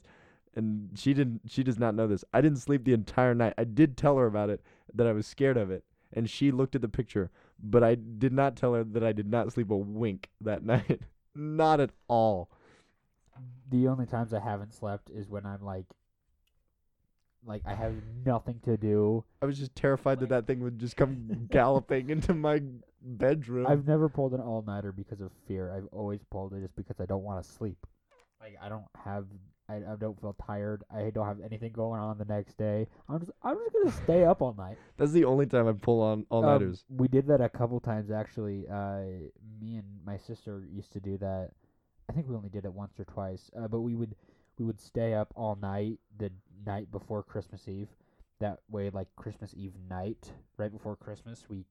and 0.56 0.89
she 0.95 1.13
didn't. 1.13 1.41
She 1.47 1.63
does 1.63 1.78
not 1.78 1.95
know 1.95 2.08
this. 2.08 2.23
I 2.34 2.41
didn't 2.41 2.60
sleep 2.60 2.84
the 2.84 2.93
entire 2.93 3.36
night. 3.36 3.54
I 3.58 3.63
did 3.65 3.97
tell 3.97 4.17
her 4.17 4.25
about 4.25 4.49
it, 4.49 4.62
that 4.93 5.06
I 5.06 5.12
was 5.12 5.28
scared 5.28 5.58
of 5.58 5.69
it, 5.69 5.84
and 6.12 6.30
she 6.30 6.52
looked 6.52 6.75
at 6.75 6.82
the 6.82 6.89
picture 6.89 7.30
but 7.62 7.84
I 7.84 7.95
did 7.95 8.34
not 8.34 8.56
tell 8.56 8.73
her 8.73 8.84
that 8.84 9.04
I 9.04 9.12
did 9.12 9.30
not 9.30 9.52
sleep 9.52 9.69
a 9.69 9.75
wink 9.75 10.30
that 10.41 10.63
night. 10.65 11.02
Not 11.36 11.80
at 11.80 11.92
all. 12.08 12.50
The 13.70 13.88
only 13.88 14.06
times 14.06 14.34
I 14.34 14.39
haven't 14.39 14.74
slept 14.74 15.10
is 15.10 15.30
when 15.30 15.46
I'm 15.46 15.63
like 15.63 15.86
like 17.46 17.62
I 17.65 17.74
have 17.74 17.94
nothing 18.26 18.60
to 18.65 18.78
do. 18.78 19.24
I 19.42 19.46
was 19.46 19.58
just 19.58 19.76
terrified 19.76 20.20
that 20.20 20.30
that 20.30 20.48
thing 20.48 20.62
would 20.62 20.80
just 20.80 20.98
come 20.98 21.48
galloping 21.52 22.10
into 22.10 22.34
my 22.34 22.62
bedroom. 23.02 23.68
I've 23.68 23.88
never 23.88 24.10
pulled 24.10 24.34
an 24.34 24.42
all 24.42 24.63
nighter 24.65 24.92
because 24.92 25.22
of 25.22 25.32
fear. 25.48 25.72
I've 25.72 25.88
always 25.92 26.22
pulled 26.30 26.54
it 26.54 26.62
just 26.62 26.76
because 26.76 27.00
I 27.00 27.06
don't 27.06 27.24
want 27.24 27.44
to 27.44 27.50
sleep. 27.50 27.78
Like 28.39 28.58
I 28.62 28.70
don't 28.70 28.86
have, 29.04 29.26
I, 29.70 29.76
I 29.76 29.96
don't 30.00 30.20
feel 30.20 30.36
tired. 30.46 30.84
I 30.94 31.12
don't 31.12 31.28
have 31.28 31.40
anything 31.42 31.72
going 31.72 32.02
on 32.02 32.18
the 32.18 32.26
next 32.26 32.58
day. 32.58 32.88
I'm 33.08 33.20
just, 33.20 33.32
I'm 33.44 33.56
just 33.58 33.74
gonna 33.74 34.04
stay 34.04 34.26
up 34.26 34.42
all 34.42 34.54
night. 34.58 34.78
That's 34.98 35.12
the 35.12 35.26
only 35.26 35.46
time 35.46 35.68
I 35.68 35.74
pull 35.74 36.02
on 36.02 36.26
all 36.30 36.44
Um, 36.44 36.46
nighters. 36.52 36.86
we 36.90 37.08
did 37.08 37.28
that 37.28 37.42
a 37.42 37.50
couple 37.50 37.80
times 37.80 38.10
actually. 38.12 38.68
Uh, 38.68 39.02
me 39.62 39.76
and 39.78 39.86
my 40.06 40.18
sister 40.18 40.64
used 40.72 40.92
to 40.94 41.00
do 41.00 41.18
that. 41.20 41.52
I 42.10 42.14
think 42.14 42.28
we 42.28 42.36
only 42.36 42.50
did 42.50 42.66
it 42.66 42.74
once 42.74 43.00
or 43.00 43.06
twice. 43.06 43.52
Uh, 43.58 43.68
but 43.68 43.82
we 43.82 43.96
would 43.96 44.16
we 44.58 44.66
would 44.66 44.82
stay 44.82 45.14
up 45.14 45.32
all 45.36 45.56
night 45.62 46.00
the 46.18 46.32
night 46.66 46.92
before 46.92 47.22
Christmas 47.24 47.68
Eve. 47.68 47.90
That 48.40 48.60
way, 48.70 48.90
like 48.90 49.08
Christmas 49.16 49.54
Eve 49.56 49.74
night, 49.90 50.32
right 50.58 50.72
before 50.72 50.96
Christmas, 50.96 51.46
we 51.50 51.66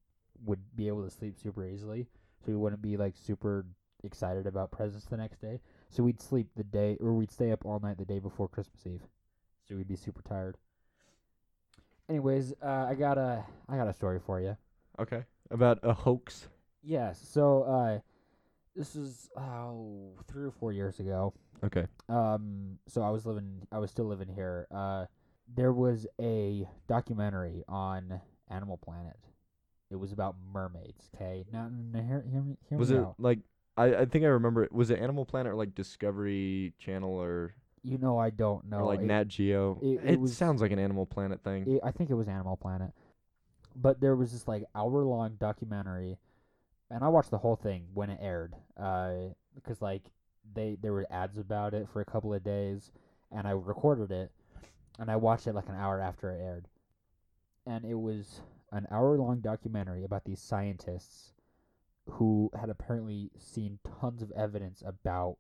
would 0.44 0.60
be 0.76 0.86
able 0.86 1.02
to 1.02 1.10
sleep 1.10 1.34
super 1.36 1.64
easily. 1.66 2.06
So 2.44 2.52
we 2.52 2.56
wouldn't 2.56 2.82
be 2.82 2.96
like 2.96 3.14
super 3.16 3.66
excited 4.04 4.46
about 4.46 4.70
presents 4.70 5.06
the 5.06 5.16
next 5.16 5.40
day. 5.40 5.60
So 5.90 6.02
we'd 6.02 6.20
sleep 6.20 6.48
the 6.56 6.64
day, 6.64 6.96
or 7.00 7.14
we'd 7.14 7.30
stay 7.30 7.50
up 7.50 7.64
all 7.64 7.80
night 7.80 7.98
the 7.98 8.04
day 8.04 8.18
before 8.18 8.48
Christmas 8.48 8.86
Eve. 8.86 9.02
So 9.66 9.74
we'd 9.76 9.88
be 9.88 9.96
super 9.96 10.22
tired. 10.22 10.56
Anyways, 12.08 12.54
uh, 12.62 12.86
I 12.88 12.94
got 12.94 13.18
a 13.18 13.44
I 13.68 13.76
got 13.76 13.88
a 13.88 13.92
story 13.92 14.18
for 14.18 14.40
you. 14.40 14.56
Okay. 14.98 15.24
About 15.50 15.78
a 15.82 15.92
hoax. 15.92 16.48
Yes. 16.82 17.20
So 17.32 17.62
uh, 17.62 17.98
this 18.76 18.96
is 18.96 19.28
oh 19.36 20.12
three 20.26 20.44
or 20.44 20.50
four 20.50 20.72
years 20.72 21.00
ago. 21.00 21.34
Okay. 21.64 21.86
Um, 22.08 22.78
so 22.86 23.02
I 23.02 23.10
was 23.10 23.26
living, 23.26 23.66
I 23.72 23.78
was 23.78 23.90
still 23.90 24.04
living 24.06 24.28
here. 24.28 24.66
Uh, 24.70 25.06
there 25.54 25.72
was 25.72 26.06
a 26.20 26.68
documentary 26.86 27.64
on 27.68 28.20
Animal 28.48 28.76
Planet. 28.76 29.16
It 29.90 29.96
was 29.96 30.12
about 30.12 30.36
mermaids. 30.52 31.10
Okay, 31.14 31.46
now, 31.52 31.70
now 31.92 32.02
hear, 32.02 32.24
hear 32.30 32.42
me, 32.42 32.56
hear 32.68 32.78
Was 32.78 32.90
me 32.90 32.98
it 32.98 33.00
out. 33.00 33.14
like 33.18 33.38
I, 33.78 34.00
I 34.00 34.04
think 34.06 34.24
I 34.24 34.28
remember 34.28 34.64
it. 34.64 34.72
Was 34.72 34.90
it 34.90 34.98
Animal 34.98 35.24
Planet 35.24 35.52
or 35.52 35.56
like 35.56 35.74
Discovery 35.74 36.72
Channel 36.78 37.10
or, 37.12 37.54
You 37.82 37.98
know, 37.98 38.18
I 38.18 38.30
don't 38.30 38.66
know. 38.66 38.78
or 38.80 38.84
like 38.84 39.00
It- 39.00 39.06
Nat 39.06 39.28
Geo? 39.28 39.78
it- 39.82 40.00
It, 40.04 40.20
was- 40.20 40.36
sounds 40.36 40.60
like 40.60 40.70
an 40.72 40.78
Animal 40.78 41.06
Planet 41.06 41.42
thing. 41.42 41.66
it- 41.68 41.80
I 41.84 41.90
think 41.92 42.10
it 42.10 42.14
was 42.14 42.28
Animal 42.28 42.56
Planet. 42.56 42.92
But 43.76 44.00
there 44.00 44.16
was 44.16 44.32
this 44.32 44.48
like 44.48 44.64
hour 44.74 45.04
long 45.04 45.36
documentary, 45.36 46.18
and 46.90 47.04
I 47.04 47.08
watched 47.08 47.30
the 47.30 47.38
whole 47.38 47.56
thing 47.56 47.86
when 47.94 48.10
it 48.10 48.18
aired. 48.20 48.54
Uh, 48.76 49.30
because 49.54 49.80
like 49.80 50.10
they 50.54 50.76
there 50.80 50.92
were 50.92 51.06
ads 51.10 51.38
about 51.38 51.74
it 51.74 51.88
for 51.88 52.00
a 52.00 52.04
couple 52.04 52.32
of 52.34 52.42
days, 52.42 52.90
and 53.30 53.46
I 53.46 53.50
recorded 53.52 54.10
it, 54.10 54.32
and 54.98 55.10
I 55.10 55.16
watched 55.16 55.46
it 55.46 55.54
like 55.54 55.68
an 55.68 55.74
hour 55.76 56.00
after 56.00 56.30
it 56.30 56.40
aired. 56.40 56.66
And 57.66 57.84
it 57.84 57.94
was 58.00 58.40
an 58.72 58.86
hour 58.90 59.16
long 59.18 59.40
documentary 59.40 60.02
about 60.04 60.24
these 60.24 60.40
scientists 60.40 61.34
who 62.10 62.50
had 62.58 62.70
apparently 62.70 63.30
seen 63.38 63.78
tons 64.00 64.22
of 64.22 64.30
evidence 64.32 64.82
about 64.86 65.38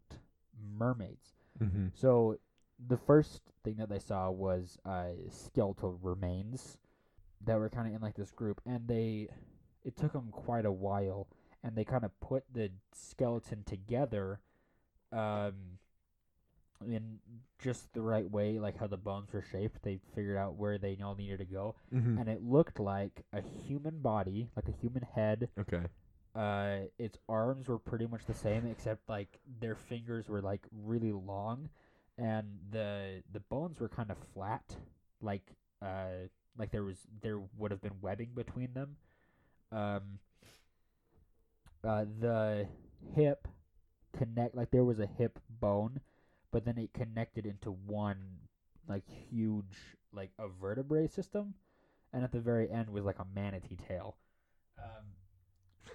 mermaids. 0.76 1.34
mm-hmm. 1.62 1.86
So 1.94 2.38
the 2.86 2.96
first 2.96 3.42
thing 3.64 3.76
that 3.78 3.88
they 3.88 3.98
saw 3.98 4.30
was 4.30 4.78
uh, 4.84 5.12
skeletal 5.30 5.98
remains 6.02 6.78
that 7.44 7.58
were 7.58 7.68
kind 7.70 7.88
of 7.88 7.94
in 7.94 8.00
like 8.00 8.16
this 8.16 8.30
group, 8.32 8.60
and 8.66 8.86
they 8.88 9.28
it 9.84 9.96
took 9.96 10.12
them 10.12 10.28
quite 10.30 10.66
a 10.66 10.72
while, 10.72 11.26
and 11.62 11.74
they 11.76 11.84
kind 11.84 12.04
of 12.04 12.10
put 12.20 12.44
the 12.52 12.70
skeleton 12.92 13.62
together, 13.64 14.40
um, 15.12 15.54
in 16.86 17.18
just 17.58 17.92
the 17.92 18.02
right 18.02 18.30
way, 18.30 18.58
like 18.58 18.78
how 18.78 18.86
the 18.86 18.96
bones 18.96 19.32
were 19.32 19.42
shaped. 19.42 19.82
They 19.82 19.98
figured 20.14 20.36
out 20.36 20.54
where 20.54 20.78
they 20.78 20.98
all 21.02 21.14
needed 21.16 21.38
to 21.38 21.44
go, 21.44 21.74
Mm-hmm. 21.94 22.18
and 22.18 22.28
it 22.28 22.42
looked 22.42 22.78
like 22.78 23.24
a 23.32 23.40
human 23.40 24.00
body, 24.00 24.48
like 24.54 24.68
a 24.68 24.72
human 24.80 25.02
head, 25.14 25.48
Okay. 25.58 25.82
Uh 26.34 26.80
its 26.98 27.18
arms 27.28 27.68
were 27.68 27.78
pretty 27.78 28.06
much 28.06 28.24
the 28.26 28.34
same 28.34 28.66
except 28.66 29.08
like 29.08 29.38
their 29.60 29.74
fingers 29.74 30.28
were 30.28 30.42
like 30.42 30.60
really 30.84 31.12
long 31.12 31.68
and 32.18 32.46
the 32.70 33.22
the 33.32 33.40
bones 33.40 33.80
were 33.80 33.88
kind 33.88 34.10
of 34.10 34.16
flat 34.34 34.76
like 35.22 35.42
uh 35.82 36.26
like 36.58 36.70
there 36.70 36.84
was 36.84 37.06
there 37.22 37.40
would 37.56 37.70
have 37.70 37.80
been 37.80 38.00
webbing 38.00 38.30
between 38.34 38.72
them. 38.74 38.96
Um 39.72 40.18
uh 41.84 42.04
the 42.20 42.66
hip 43.14 43.46
connect 44.16 44.54
like 44.54 44.70
there 44.70 44.84
was 44.84 44.98
a 44.98 45.06
hip 45.06 45.38
bone 45.60 46.00
but 46.50 46.64
then 46.64 46.78
it 46.78 46.92
connected 46.92 47.46
into 47.46 47.70
one 47.86 48.18
like 48.88 49.04
huge 49.30 49.96
like 50.12 50.30
a 50.38 50.48
vertebrae 50.48 51.06
system 51.06 51.54
and 52.12 52.24
at 52.24 52.32
the 52.32 52.40
very 52.40 52.70
end 52.70 52.88
was 52.90 53.04
like 53.04 53.18
a 53.18 53.26
manatee 53.34 53.76
tail. 53.76 54.16
Um 54.78 55.04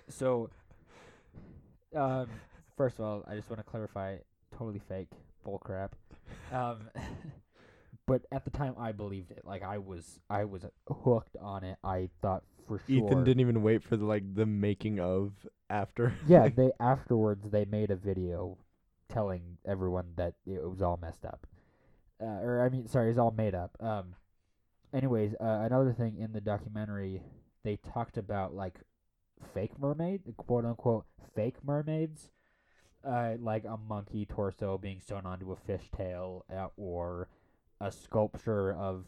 so, 0.09 0.49
um, 1.95 2.27
first 2.77 2.99
of 2.99 3.05
all, 3.05 3.23
I 3.27 3.35
just 3.35 3.49
want 3.49 3.59
to 3.59 3.63
clarify, 3.63 4.17
totally 4.57 4.81
fake, 4.87 5.09
bullcrap. 5.45 5.89
Um, 6.51 6.89
but 8.07 8.23
at 8.31 8.45
the 8.45 8.51
time, 8.51 8.75
I 8.77 8.91
believed 8.91 9.31
it. 9.31 9.43
Like 9.45 9.63
I 9.63 9.77
was, 9.77 10.19
I 10.29 10.45
was 10.45 10.65
hooked 10.89 11.37
on 11.39 11.63
it. 11.63 11.77
I 11.83 12.09
thought 12.21 12.43
for 12.67 12.79
sure. 12.79 13.07
Ethan 13.07 13.23
didn't 13.23 13.41
even 13.41 13.61
wait 13.61 13.83
for 13.83 13.97
the 13.97 14.05
like 14.05 14.23
the 14.35 14.45
making 14.45 14.99
of 14.99 15.33
after. 15.69 16.13
Yeah, 16.27 16.49
they 16.55 16.71
afterwards 16.79 17.49
they 17.49 17.65
made 17.65 17.91
a 17.91 17.95
video 17.95 18.57
telling 19.09 19.57
everyone 19.65 20.13
that 20.15 20.33
it 20.45 20.67
was 20.67 20.81
all 20.81 20.97
messed 21.01 21.25
up. 21.25 21.45
Uh, 22.21 22.41
or 22.41 22.61
I 22.65 22.69
mean, 22.69 22.87
sorry, 22.87 23.09
it's 23.09 23.19
all 23.19 23.31
made 23.31 23.55
up. 23.55 23.75
Um, 23.79 24.15
anyways, 24.93 25.35
uh, 25.39 25.61
another 25.65 25.93
thing 25.93 26.17
in 26.17 26.31
the 26.31 26.41
documentary, 26.41 27.21
they 27.63 27.77
talked 27.77 28.17
about 28.17 28.53
like 28.53 28.79
fake 29.43 29.79
mermaid, 29.79 30.21
quote 30.37 30.65
unquote 30.65 31.05
fake 31.35 31.57
mermaids, 31.63 32.29
uh, 33.05 33.33
like 33.39 33.65
a 33.65 33.77
monkey 33.77 34.25
torso 34.25 34.77
being 34.77 34.99
sewn 35.01 35.25
onto 35.25 35.51
a 35.51 35.55
fish 35.55 35.89
tail, 35.95 36.45
uh, 36.53 36.67
or 36.77 37.27
a 37.81 37.91
sculpture 37.91 38.73
of 38.73 39.05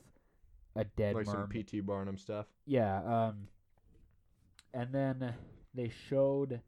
a 0.75 0.83
dead 0.83 1.15
like 1.15 1.25
some. 1.25 1.47
PT 1.49 1.85
Barnum 1.85 2.17
stuff. 2.17 2.45
Yeah, 2.65 2.97
um, 3.03 3.47
and 4.73 4.93
then 4.93 5.33
they 5.73 5.89
showed 6.09 6.61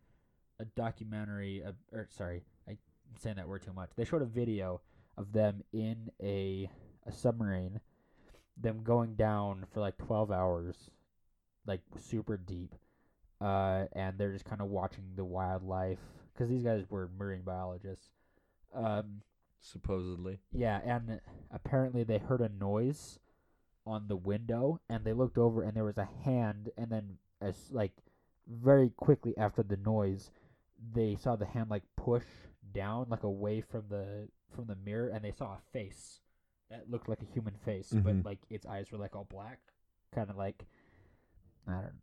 a 0.59 0.65
documentary, 0.65 1.61
of, 1.61 1.75
or 1.91 2.07
sorry, 2.09 2.43
I'm 2.67 2.77
saying 3.19 3.35
that 3.35 3.47
word 3.47 3.63
too 3.63 3.73
much. 3.73 3.91
They 3.95 4.05
showed 4.05 4.21
a 4.21 4.25
video 4.25 4.81
of 5.17 5.33
them 5.33 5.63
in 5.73 6.09
a 6.21 6.69
a 7.05 7.11
submarine, 7.11 7.79
them 8.57 8.81
going 8.83 9.15
down 9.15 9.65
for 9.73 9.79
like 9.79 9.97
twelve 9.97 10.31
hours, 10.31 10.89
like 11.65 11.81
super 11.97 12.37
deep, 12.37 12.75
uh, 13.41 13.85
and 13.93 14.17
they're 14.17 14.31
just 14.33 14.45
kind 14.45 14.61
of 14.61 14.67
watching 14.67 15.03
the 15.15 15.25
wildlife 15.25 15.99
because 16.33 16.49
these 16.49 16.63
guys 16.63 16.85
were 16.89 17.09
marine 17.17 17.41
biologists. 17.43 18.09
Um, 18.73 19.21
Supposedly. 19.59 20.39
yeah, 20.51 20.79
and 20.85 21.19
apparently 21.51 22.03
they 22.03 22.19
heard 22.19 22.41
a 22.41 22.49
noise 22.49 23.19
on 23.85 24.07
the 24.07 24.15
window, 24.15 24.79
and 24.89 25.03
they 25.03 25.13
looked 25.13 25.37
over, 25.37 25.63
and 25.63 25.73
there 25.73 25.83
was 25.83 25.97
a 25.97 26.07
hand, 26.23 26.69
and 26.77 26.89
then 26.91 27.17
as 27.41 27.71
like 27.71 27.91
very 28.47 28.89
quickly 28.89 29.33
after 29.37 29.63
the 29.63 29.77
noise, 29.77 30.31
they 30.93 31.15
saw 31.15 31.35
the 31.35 31.45
hand 31.45 31.69
like 31.69 31.83
push 31.95 32.23
down, 32.73 33.07
like 33.09 33.23
away 33.23 33.61
from 33.61 33.83
the 33.89 34.27
from 34.53 34.65
the 34.67 34.75
mirror, 34.85 35.09
and 35.09 35.23
they 35.23 35.31
saw 35.31 35.53
a 35.53 35.61
face 35.73 36.19
that 36.69 36.89
looked 36.89 37.09
like 37.09 37.21
a 37.21 37.33
human 37.33 37.55
face, 37.65 37.91
Mhm. 37.93 38.03
but 38.03 38.25
like 38.25 38.39
its 38.49 38.65
eyes 38.65 38.91
were 38.91 38.97
like 38.97 39.15
all 39.15 39.25
black, 39.29 39.59
kind 40.13 40.29
of 40.29 40.35
like 40.37 40.65
I 41.67 41.73
don't, 41.81 42.01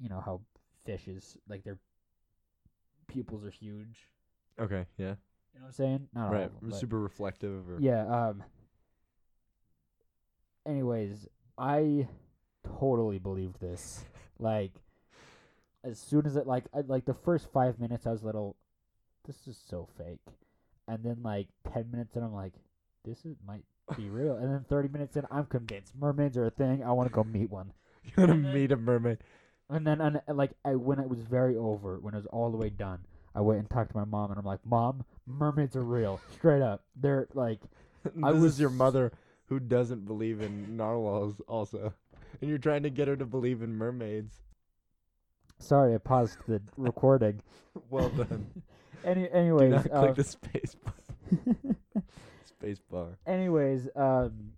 you 0.00 0.08
know 0.08 0.20
how 0.20 0.40
fishes 0.84 1.36
like 1.48 1.64
their 1.64 1.78
pupils 3.08 3.44
are 3.44 3.50
huge. 3.50 4.08
Okay. 4.60 4.86
Yeah. 4.98 5.14
You 5.54 5.60
know 5.60 5.62
what 5.62 5.66
I'm 5.68 5.72
saying? 5.72 6.08
Not 6.14 6.26
all 6.26 6.32
right. 6.32 6.44
of 6.44 6.60
them, 6.60 6.70
but- 6.70 6.78
Super 6.80 6.98
reflective. 7.00 7.68
Or 7.68 7.78
yeah. 7.80 8.06
Um. 8.06 8.42
Anyways, 10.66 11.26
I 11.58 12.06
totally 12.78 13.18
believed 13.18 13.60
this. 13.60 14.04
Like, 14.38 14.72
as 15.84 16.00
soon 16.00 16.26
as 16.26 16.34
it 16.34 16.48
like 16.48 16.64
I, 16.74 16.80
like 16.80 17.04
the 17.04 17.14
first 17.14 17.46
five 17.52 17.78
minutes, 17.78 18.08
I 18.08 18.10
was 18.10 18.22
a 18.22 18.26
little, 18.26 18.56
this 19.24 19.46
is 19.46 19.56
so 19.68 19.88
fake, 19.96 20.18
and 20.88 21.04
then 21.04 21.18
like 21.22 21.46
ten 21.72 21.88
minutes 21.92 22.16
and 22.16 22.24
I'm 22.24 22.34
like, 22.34 22.54
this 23.04 23.24
is 23.24 23.36
might 23.46 23.62
be 23.96 24.10
real, 24.10 24.34
and 24.34 24.52
then 24.52 24.64
thirty 24.68 24.88
minutes 24.88 25.16
in, 25.16 25.24
I'm 25.30 25.44
convinced 25.46 25.92
mermaids 25.94 26.36
are 26.36 26.46
a 26.46 26.50
thing. 26.50 26.82
I 26.82 26.90
want 26.90 27.08
to 27.08 27.14
go 27.14 27.22
meet 27.22 27.50
one. 27.50 27.72
You 28.04 28.12
want 28.16 28.30
to 28.30 28.34
meet 28.52 28.72
a 28.72 28.76
mermaid? 28.76 29.18
And 29.72 29.86
then, 29.86 30.00
and 30.00 30.20
uh, 30.28 30.34
like, 30.34 30.52
I 30.64 30.74
when 30.74 30.98
it 30.98 31.08
was 31.08 31.20
very 31.20 31.56
over, 31.56 31.98
when 31.98 32.14
it 32.14 32.18
was 32.18 32.26
all 32.26 32.50
the 32.50 32.56
way 32.58 32.68
done, 32.68 33.00
I 33.34 33.40
went 33.40 33.60
and 33.60 33.70
talked 33.70 33.92
to 33.92 33.96
my 33.96 34.04
mom, 34.04 34.30
and 34.30 34.38
I'm 34.38 34.44
like, 34.44 34.60
"Mom, 34.66 35.04
mermaids 35.26 35.74
are 35.76 35.82
real, 35.82 36.20
straight 36.32 36.60
up. 36.62 36.84
They're 36.94 37.26
like, 37.34 37.60
I 38.22 38.32
was 38.32 38.60
your 38.60 38.70
mother 38.70 39.12
who 39.46 39.58
doesn't 39.58 40.04
believe 40.04 40.40
in 40.42 40.76
narwhals, 40.76 41.40
also, 41.48 41.94
and 42.40 42.50
you're 42.50 42.58
trying 42.58 42.82
to 42.82 42.90
get 42.90 43.08
her 43.08 43.16
to 43.16 43.24
believe 43.24 43.62
in 43.62 43.74
mermaids. 43.76 44.42
sorry, 45.58 45.94
I 45.94 45.98
paused 45.98 46.38
the 46.46 46.60
recording. 46.76 47.40
Well 47.88 48.10
done. 48.10 48.46
Any, 49.04 49.22
Do 49.22 49.28
anyways, 49.32 49.70
not 49.72 49.90
uh, 49.90 50.00
click 50.00 50.14
the 50.16 50.24
space 50.24 50.76
bar. 50.84 50.94
space 52.44 52.78
bar. 52.90 53.18
anyways, 53.26 53.88
um, 53.96 54.52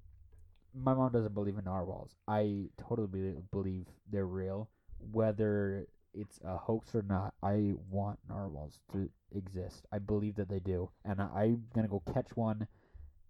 my 0.74 0.92
mom 0.92 1.12
doesn't 1.12 1.32
believe 1.34 1.56
in 1.56 1.64
narwhals. 1.64 2.10
I 2.28 2.64
totally 2.76 3.40
believe 3.52 3.86
they're 4.10 4.26
real. 4.26 4.68
Whether 5.12 5.86
it's 6.12 6.38
a 6.44 6.56
hoax 6.56 6.94
or 6.94 7.02
not, 7.02 7.34
I 7.42 7.74
want 7.90 8.18
narwhals 8.28 8.80
to 8.92 9.08
exist. 9.34 9.86
I 9.92 9.98
believe 9.98 10.36
that 10.36 10.48
they 10.48 10.60
do, 10.60 10.90
and 11.04 11.20
I, 11.20 11.28
I'm 11.34 11.64
gonna 11.74 11.88
go 11.88 12.02
catch 12.12 12.28
one 12.34 12.66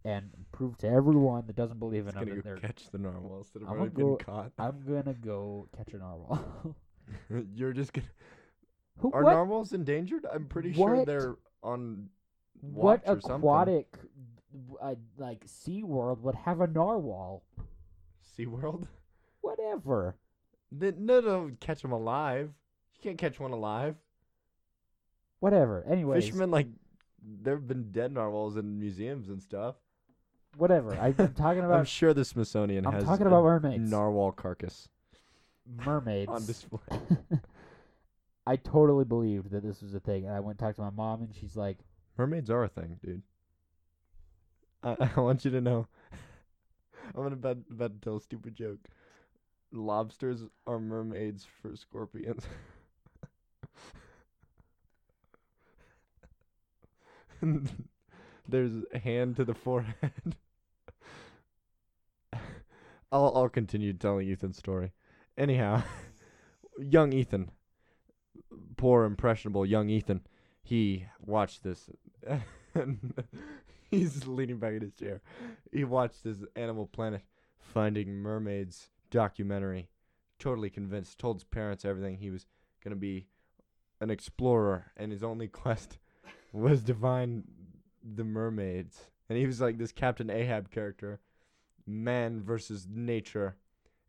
and 0.05 0.31
prove 0.53 0.77
to 0.79 0.89
everyone 0.89 1.45
that 1.47 1.57
doesn't 1.57 1.79
believe 1.79 2.07
in 2.07 2.15
them 2.15 2.29
that 2.29 2.45
they're. 2.45 2.57
catch 2.57 2.91
the 2.91 2.99
narwhals 2.99 3.49
that 3.55 3.63
have 3.63 3.71
I'm 3.71 3.79
already 3.79 3.95
been 3.95 4.09
go- 4.09 4.17
caught. 4.17 4.53
I'm 4.59 4.83
gonna 4.87 5.15
go 5.15 5.69
catch 5.77 5.95
a 5.95 5.99
narwhal. 5.99 6.77
You're 7.55 7.73
just 7.73 7.93
gonna. 7.93 8.07
Who? 8.99 9.11
Are 9.13 9.25
what? 9.25 9.33
narwhals 9.33 9.73
endangered? 9.73 10.27
I'm 10.33 10.47
pretty 10.47 10.73
sure 10.73 11.05
they're 11.05 11.37
on 11.63 12.09
what 12.61 13.07
watch 13.07 13.17
or 13.17 13.21
something. 13.21 13.37
aquatic, 13.37 13.89
uh, 14.81 14.95
like 15.19 15.43
Sea 15.47 15.83
World 15.83 16.23
would 16.23 16.37
have 16.37 16.61
a 16.61 16.67
narwhal? 16.67 17.43
SeaWorld? 18.39 18.87
Whatever. 19.41 20.17
They, 20.77 20.93
no, 20.93 21.21
no, 21.21 21.51
catch 21.61 21.83
them 21.83 21.93
alive. 21.93 22.51
You 22.97 23.03
can't 23.03 23.19
catch 23.19 23.39
one 23.39 23.53
alive. 23.53 23.97
Whatever. 25.41 25.85
Anyways, 25.89 26.25
Fishermen 26.25 26.51
like 26.51 26.69
there 27.23 27.55
have 27.55 27.69
been 27.69 27.91
dead 27.93 28.13
narwhals 28.13 28.57
in 28.57 28.79
museums 28.79 29.29
and 29.29 29.43
stuff. 29.43 29.77
whatever. 30.57 30.95
I, 30.95 31.15
I'm 31.19 31.35
talking 31.35 31.59
about 31.61 31.71
I'm 31.75 31.81
about 31.81 31.89
sure 31.89 32.15
the 32.15 32.25
Smithsonian 32.25 32.87
I'm 32.87 32.93
has 32.95 33.05
talking 33.05 33.27
a 33.27 33.29
about 33.29 33.45
mermaids. 33.45 33.91
narwhal 33.91 34.33
carcass 34.33 34.89
mermaids. 35.85 36.31
on 36.31 36.47
display. 36.47 36.81
I 38.47 38.57
totally 38.57 39.05
believed 39.05 39.51
that 39.53 39.63
this 39.63 39.81
was 39.81 39.95
a 39.95 40.01
thing, 40.01 40.27
and 40.27 40.35
I 40.35 40.41
went 40.41 40.59
and 40.61 40.67
talked 40.67 40.77
to 40.77 40.83
my 40.83 40.91
mom, 40.91 41.23
and 41.23 41.35
she's 41.35 41.57
like, 41.57 41.79
Mermaids 42.17 42.51
are 42.51 42.65
a 42.65 42.69
thing, 42.69 42.99
dude. 43.03 43.23
I, 44.83 44.97
I 45.17 45.21
want 45.21 45.45
you 45.45 45.51
to 45.53 45.61
know. 45.61 45.89
I'm 47.15 47.27
about, 47.27 47.59
about 47.71 47.95
to 47.95 48.01
tell 48.01 48.17
a 48.17 48.21
stupid 48.21 48.55
joke. 48.55 48.79
Lobsters 49.75 50.45
are 50.69 50.79
mermaids 50.79 51.47
for 51.61 51.75
scorpions. 51.75 52.47
There's 58.49 58.85
a 58.93 58.99
hand 59.01 59.35
to 59.37 59.45
the 59.45 59.55
forehead. 59.55 60.37
I'll 63.13 63.33
I'll 63.35 63.49
continue 63.49 63.93
telling 63.93 64.31
Ethan's 64.31 64.59
story. 64.59 64.93
Anyhow, 65.37 65.83
young 66.79 67.13
Ethan, 67.13 67.51
poor 68.77 69.05
impressionable 69.05 69.67
young 69.67 69.91
Ethan, 69.91 70.21
he 70.63 71.07
watched 71.21 71.65
this 71.65 71.91
and 72.75 73.15
he's 73.91 74.27
leaning 74.27 74.59
back 74.59 74.75
in 74.75 74.83
his 74.83 74.95
chair. 74.95 75.21
He 75.73 75.83
watched 75.83 76.23
this 76.23 76.39
Animal 76.55 76.87
Planet 76.87 77.23
Finding 77.59 78.15
Mermaids 78.15 78.89
documentary. 79.15 79.89
Totally 80.41 80.69
convinced, 80.69 81.19
told 81.19 81.37
his 81.37 81.45
parents 81.45 81.85
everything. 81.85 82.19
He 82.19 82.31
was 82.31 82.47
gonna 82.83 82.97
be 82.97 83.29
an 84.01 84.11
explorer, 84.11 84.91
and 84.97 85.13
his 85.13 85.23
only 85.23 85.47
quest 85.63 85.99
was 86.53 86.83
to 86.85 86.95
find 86.95 87.45
the 88.03 88.25
mermaids. 88.25 89.07
And 89.29 89.39
he 89.39 89.47
was 89.47 89.61
like 89.61 89.79
this 89.79 89.93
Captain 89.93 90.29
Ahab 90.31 90.71
character, 90.71 91.21
man 91.87 92.43
versus 92.43 92.89
nature, 92.91 93.57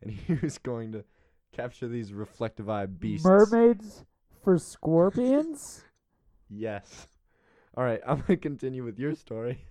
and 0.01 0.11
he 0.27 0.33
was 0.41 0.57
going 0.57 0.91
to 0.93 1.05
capture 1.53 1.87
these 1.87 2.11
reflective 2.11 2.67
eye 2.67 2.87
beasts. 2.87 3.25
"Mermaids 3.25 4.03
for 4.43 4.57
scorpions." 4.57 5.83
Yes. 6.47 7.07
All 7.75 7.83
right, 7.83 7.99
I'm 8.05 8.17
going 8.17 8.27
to 8.27 8.37
continue 8.37 8.83
with 8.83 8.99
your 8.99 9.15
story. 9.15 9.65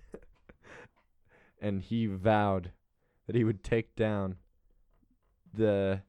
and 1.61 1.81
he 1.81 2.05
vowed 2.05 2.71
that 3.25 3.35
he 3.35 3.45
would 3.45 3.63
take 3.63 3.95
down 3.95 4.35
the. 5.55 6.01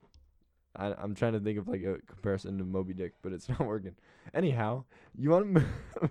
I, 0.78 0.92
I'm 0.98 1.14
trying 1.14 1.32
to 1.32 1.40
think 1.40 1.58
of 1.58 1.68
like 1.68 1.82
a 1.82 1.98
comparison 2.06 2.58
to 2.58 2.64
Moby 2.64 2.92
Dick, 2.92 3.14
but 3.22 3.32
it's 3.32 3.48
not 3.48 3.60
working. 3.60 3.94
Anyhow, 4.34 4.84
you 5.16 5.30
want 5.30 5.54
to. 5.56 5.64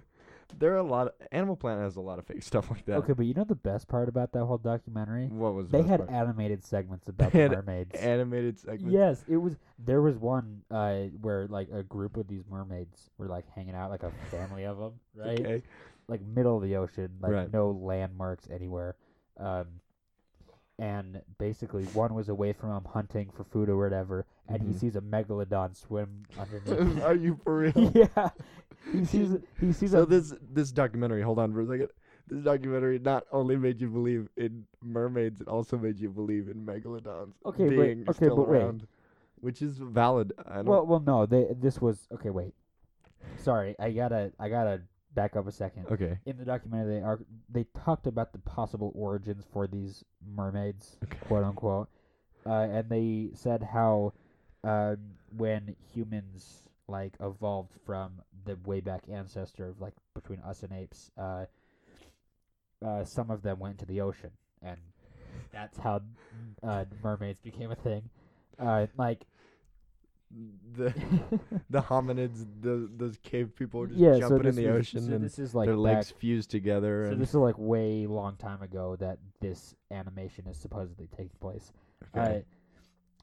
there 0.59 0.73
are 0.73 0.77
a 0.77 0.83
lot 0.83 1.07
of. 1.07 1.13
Animal 1.31 1.55
Planet 1.55 1.83
has 1.83 1.97
a 1.97 2.01
lot 2.01 2.17
of 2.17 2.25
fake 2.25 2.41
stuff 2.51 2.71
like 2.71 2.83
that. 2.85 2.97
Okay, 2.97 3.13
but 3.13 3.25
you 3.27 3.33
know 3.35 3.43
the 3.43 3.53
best 3.55 3.87
part 3.87 4.09
about 4.09 4.31
that 4.33 4.43
whole 4.45 4.57
documentary? 4.57 5.27
What 5.27 5.53
was 5.53 5.69
the 5.69 5.77
They 5.81 5.87
had 5.87 5.99
part? 5.99 6.09
animated 6.11 6.65
segments 6.65 7.07
about 7.09 7.31
the 7.31 7.49
mermaids. 7.49 7.95
animated 7.95 8.57
segments? 8.59 8.91
Yes, 8.93 9.23
it 9.27 9.37
was. 9.37 9.55
There 9.77 10.01
was 10.01 10.17
one 10.17 10.61
uh, 10.71 11.03
where 11.21 11.47
like 11.47 11.69
a 11.71 11.83
group 11.83 12.17
of 12.17 12.27
these 12.27 12.43
mermaids 12.49 13.09
were 13.19 13.27
like 13.27 13.45
hanging 13.53 13.75
out, 13.75 13.91
like 13.91 14.03
a 14.03 14.11
family 14.31 14.63
of 14.65 14.77
them, 14.79 14.93
right? 15.15 15.39
Okay. 15.39 15.61
Like 16.07 16.21
middle 16.21 16.57
of 16.57 16.63
the 16.63 16.75
ocean, 16.75 17.09
like 17.19 17.31
Right. 17.31 17.53
no 17.53 17.71
landmarks 17.71 18.47
anywhere. 18.51 18.95
Um, 19.37 19.65
and 20.79 21.21
basically, 21.37 21.83
one 21.85 22.13
was 22.13 22.29
away 22.29 22.51
from 22.53 22.71
him 22.75 22.83
hunting 22.85 23.29
for 23.35 23.43
food 23.43 23.69
or 23.69 23.77
whatever, 23.77 24.25
and 24.47 24.61
he 24.61 24.69
Mhm. 24.73 24.79
sees 24.79 24.95
a 24.95 25.01
megalodon 25.01 25.75
swim 25.75 26.23
underneath. 26.37 27.01
are 27.03 27.15
you 27.15 27.39
for 27.43 27.59
real? 27.59 27.91
yeah, 27.95 28.29
he 28.91 29.05
sees. 29.05 29.37
He 29.59 29.71
sees 29.71 29.91
So 29.91 30.03
a 30.03 30.05
this 30.05 30.33
this 30.51 30.71
documentary, 30.71 31.21
hold 31.21 31.39
on 31.39 31.53
for 31.53 31.61
a 31.61 31.65
second. 31.67 31.89
This 32.27 32.43
documentary 32.43 32.97
not 32.99 33.23
only 33.31 33.55
made 33.55 33.79
you 33.79 33.87
believe 33.89 34.27
in 34.35 34.65
mermaids, 34.83 35.41
it 35.41 35.47
also 35.47 35.77
made 35.77 35.99
you 35.99 36.09
believe 36.09 36.49
in 36.49 36.65
megalodons 36.65 37.33
Okay, 37.45 37.67
but- 37.69 37.75
being 37.85 38.01
okay, 38.09 38.13
still 38.25 38.35
but 38.35 38.49
wait. 38.49 38.61
around, 38.61 38.87
which 39.41 39.61
is 39.61 39.77
valid. 39.77 40.33
I 40.45 40.55
don't. 40.55 40.65
Well, 40.65 40.85
well, 40.85 40.99
no. 40.99 41.25
They 41.25 41.47
this 41.53 41.79
was 41.79 42.07
okay. 42.11 42.31
Wait, 42.31 42.53
sorry. 43.37 43.75
I 43.79 43.91
gotta 43.91 44.33
I 44.39 44.49
gotta 44.49 44.81
back 45.15 45.35
up 45.35 45.47
a 45.47 45.51
second. 45.51 45.87
okay. 45.91 46.19
In 46.25 46.37
the 46.37 46.45
documentary, 46.45 46.95
they 46.99 47.01
are 47.01 47.19
they 47.49 47.65
talked 47.85 48.05
about 48.07 48.31
the 48.33 48.39
possible 48.39 48.91
origins 48.95 49.45
for 49.51 49.65
these 49.67 50.03
mermaids, 50.35 50.97
Okay. 51.03 51.17
quote 51.27 51.43
unquote, 51.43 51.89
uh, 52.45 52.67
and 52.69 52.89
they 52.89 53.29
said 53.33 53.63
how 53.63 54.13
um, 54.63 54.97
when 55.35 55.75
humans 55.93 56.63
like 56.87 57.13
evolved 57.19 57.71
from 57.85 58.21
the 58.45 58.57
way 58.65 58.79
back 58.81 59.01
ancestor 59.11 59.69
of 59.69 59.81
like 59.81 59.93
between 60.13 60.39
us 60.41 60.61
and 60.63 60.71
apes, 60.73 61.09
uh, 61.17 61.45
uh, 62.85 63.03
some 63.03 63.31
of 63.31 63.41
them 63.41 63.57
went 63.59 63.79
to 63.79 63.85
the 63.85 64.01
ocean, 64.01 64.31
and 64.61 64.77
that's 65.51 65.77
how 65.79 66.01
uh, 66.61 66.85
mermaids 67.03 67.39
became 67.41 67.71
a 67.71 67.75
thing. 67.75 68.09
Uh, 68.59 68.85
like 68.97 69.25
The 70.75 70.93
the 71.69 71.81
hominids, 71.81 72.45
the 72.61 72.89
those 72.97 73.17
cave 73.23 73.55
people 73.55 73.79
were 73.79 73.87
just 73.87 73.99
yeah, 73.99 74.13
so 74.15 74.19
jumping 74.19 74.39
in 74.39 74.43
this 74.43 74.55
the 74.55 74.67
was- 74.67 74.79
ocean 74.79 75.01
so 75.07 75.13
and 75.13 75.23
this 75.23 75.39
is 75.39 75.55
like 75.55 75.67
their 75.67 75.75
back, 75.75 75.83
legs 75.83 76.11
fused 76.11 76.49
together. 76.51 77.05
So 77.05 77.11
and 77.13 77.21
this 77.21 77.29
is 77.29 77.35
like 77.35 77.55
way 77.57 78.05
long 78.05 78.35
time 78.35 78.61
ago 78.61 78.97
that 78.99 79.19
this 79.39 79.75
animation 79.91 80.47
is 80.47 80.57
supposedly 80.57 81.07
taking 81.15 81.37
place. 81.39 81.71
okay. 82.15 82.37
Uh, 82.37 82.41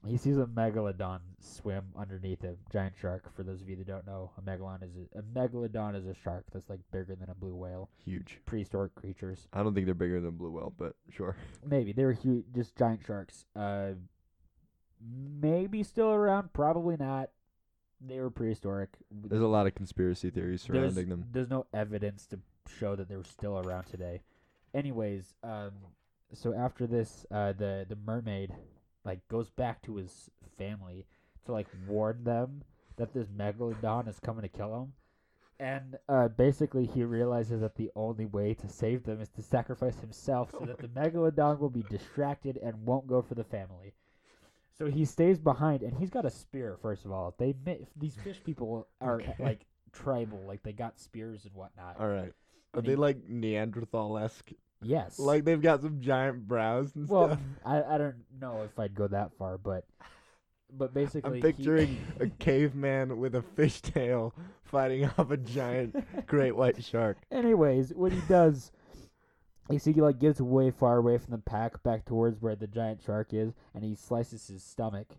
he 0.04 0.16
sees 0.16 0.36
a 0.36 0.46
megalodon 0.46 1.20
swim 1.38 1.84
underneath 1.96 2.42
a 2.42 2.56
giant 2.72 2.94
shark. 3.00 3.32
For 3.36 3.44
those 3.44 3.62
of 3.62 3.68
you 3.68 3.76
that 3.76 3.86
don't 3.86 4.04
know, 4.04 4.32
a 4.36 4.40
megalodon 4.42 4.82
is 4.82 4.96
a, 4.96 5.18
a 5.20 5.22
megalodon 5.22 5.94
is 5.94 6.06
a 6.06 6.14
shark 6.24 6.44
that's 6.52 6.68
like 6.68 6.80
bigger 6.90 7.14
than 7.14 7.30
a 7.30 7.34
blue 7.36 7.54
whale. 7.54 7.88
huge. 8.04 8.40
Prehistoric 8.44 8.94
creatures. 8.96 9.46
I 9.52 9.62
don't 9.62 9.74
think 9.74 9.86
they're 9.86 9.94
bigger 9.94 10.20
than 10.20 10.32
blue 10.32 10.50
whale, 10.50 10.72
but 10.76 10.94
sure. 11.10 11.36
Maybe 11.64 11.92
they 11.92 12.04
were 12.04 12.14
huge, 12.14 12.46
just 12.52 12.74
giant 12.74 13.02
sharks. 13.06 13.44
Uh, 13.54 13.90
maybe 15.40 15.82
still 15.82 16.10
around. 16.10 16.52
Probably 16.52 16.96
not. 16.96 17.30
They 18.04 18.18
were 18.18 18.30
prehistoric. 18.30 18.90
There's 19.10 19.42
a 19.42 19.46
lot 19.46 19.66
of 19.66 19.74
conspiracy 19.74 20.30
theories 20.30 20.64
there's, 20.64 20.94
surrounding 20.94 21.08
them. 21.08 21.26
There's 21.30 21.50
no 21.50 21.66
evidence 21.72 22.26
to 22.26 22.38
show 22.78 22.96
that 22.96 23.08
they 23.08 23.16
were 23.16 23.24
still 23.24 23.58
around 23.58 23.84
today. 23.84 24.22
Anyways, 24.74 25.34
um, 25.44 25.72
so 26.32 26.54
after 26.54 26.86
this, 26.86 27.26
uh, 27.30 27.52
the 27.52 27.86
the 27.88 27.96
mermaid 28.04 28.52
like 29.04 29.26
goes 29.28 29.50
back 29.50 29.82
to 29.82 29.96
his 29.96 30.30
family 30.58 31.06
to 31.46 31.52
like 31.52 31.66
warn 31.86 32.24
them 32.24 32.62
that 32.96 33.12
this 33.12 33.28
megalodon 33.28 34.08
is 34.08 34.18
coming 34.20 34.42
to 34.42 34.48
kill 34.48 34.82
him. 34.82 34.92
And 35.60 35.96
uh, 36.08 36.28
basically, 36.28 36.86
he 36.86 37.04
realizes 37.04 37.60
that 37.60 37.76
the 37.76 37.90
only 37.94 38.26
way 38.26 38.54
to 38.54 38.68
save 38.68 39.04
them 39.04 39.20
is 39.20 39.28
to 39.30 39.42
sacrifice 39.42 40.00
himself, 40.00 40.50
so 40.50 40.64
that 40.64 40.78
the 40.78 40.88
megalodon 41.00 41.60
will 41.60 41.70
be 41.70 41.84
distracted 41.88 42.56
and 42.56 42.84
won't 42.84 43.06
go 43.06 43.22
for 43.22 43.34
the 43.34 43.44
family. 43.44 43.94
So 44.82 44.90
he 44.90 45.04
stays 45.04 45.38
behind, 45.38 45.82
and 45.82 45.96
he's 45.96 46.10
got 46.10 46.24
a 46.24 46.30
spear. 46.30 46.76
First 46.82 47.04
of 47.04 47.12
all, 47.12 47.34
they 47.38 47.54
these 47.96 48.16
fish 48.16 48.40
people 48.44 48.88
are 49.00 49.20
Okay. 49.20 49.34
like 49.38 49.66
tribal, 49.92 50.40
like 50.46 50.62
they 50.64 50.72
got 50.72 50.98
spears 50.98 51.44
and 51.44 51.54
whatnot. 51.54 52.00
All 52.00 52.08
right. 52.08 52.32
Are 52.74 52.78
And 52.78 52.84
they 52.86 52.92
he- 52.92 52.96
like 52.96 53.28
Neanderthal 53.28 54.18
esque? 54.18 54.50
Yes. 54.82 55.20
Like 55.20 55.44
they've 55.44 55.62
got 55.62 55.82
some 55.82 56.00
giant 56.00 56.48
brows 56.48 56.96
and 56.96 57.08
well, 57.08 57.28
stuff. 57.28 57.40
I 57.64 57.82
I 57.94 57.98
don't 57.98 58.16
know 58.40 58.62
if 58.64 58.76
I'd 58.78 58.94
go 58.96 59.06
that 59.06 59.30
far, 59.38 59.56
but 59.56 59.84
but 60.76 60.92
basically, 60.92 61.28
I'm 61.30 61.34
he- 61.36 61.42
picturing 61.42 61.98
a 62.18 62.26
caveman 62.40 63.18
with 63.18 63.36
a 63.36 63.42
fishtail 63.42 64.32
fighting 64.64 65.04
off 65.16 65.30
a 65.30 65.36
giant 65.36 65.94
great 66.26 66.56
white 66.56 66.82
shark. 66.82 67.18
Anyways, 67.30 67.92
what 67.94 68.10
he 68.10 68.20
does, 68.28 68.72
he 69.78 69.92
like 69.94 70.18
gets 70.18 70.40
way 70.40 70.70
far 70.70 70.96
away 70.98 71.18
from 71.18 71.32
the 71.32 71.38
pack, 71.38 71.82
back 71.82 72.04
towards 72.04 72.40
where 72.40 72.56
the 72.56 72.66
giant 72.66 73.02
shark 73.02 73.32
is, 73.32 73.52
and 73.74 73.84
he 73.84 73.94
slices 73.94 74.46
his 74.48 74.62
stomach, 74.62 75.16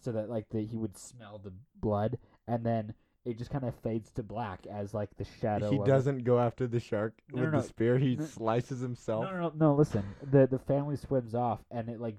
so 0.00 0.12
that 0.12 0.28
like 0.28 0.48
the, 0.50 0.64
he 0.64 0.76
would 0.76 0.96
smell 0.96 1.38
the 1.42 1.52
blood, 1.80 2.18
and 2.46 2.64
then 2.64 2.94
it 3.24 3.38
just 3.38 3.50
kind 3.50 3.64
of 3.64 3.74
fades 3.74 4.10
to 4.12 4.22
black 4.22 4.66
as 4.66 4.94
like 4.94 5.10
the 5.16 5.26
shadow. 5.40 5.70
He 5.70 5.78
doesn't 5.78 6.24
go 6.24 6.38
after 6.38 6.66
the 6.66 6.78
shark 6.78 7.14
No, 7.32 7.42
with 7.42 7.52
no, 7.52 7.60
the 7.60 7.66
spear. 7.66 7.98
He 7.98 8.16
slices 8.18 8.80
himself. 8.80 9.24
No, 9.24 9.32
no, 9.32 9.38
no, 9.40 9.52
no. 9.56 9.74
Listen, 9.74 10.04
the 10.22 10.46
the 10.46 10.60
family 10.60 10.96
swims 10.96 11.34
off, 11.34 11.60
and 11.70 11.88
it 11.88 12.00
like 12.00 12.16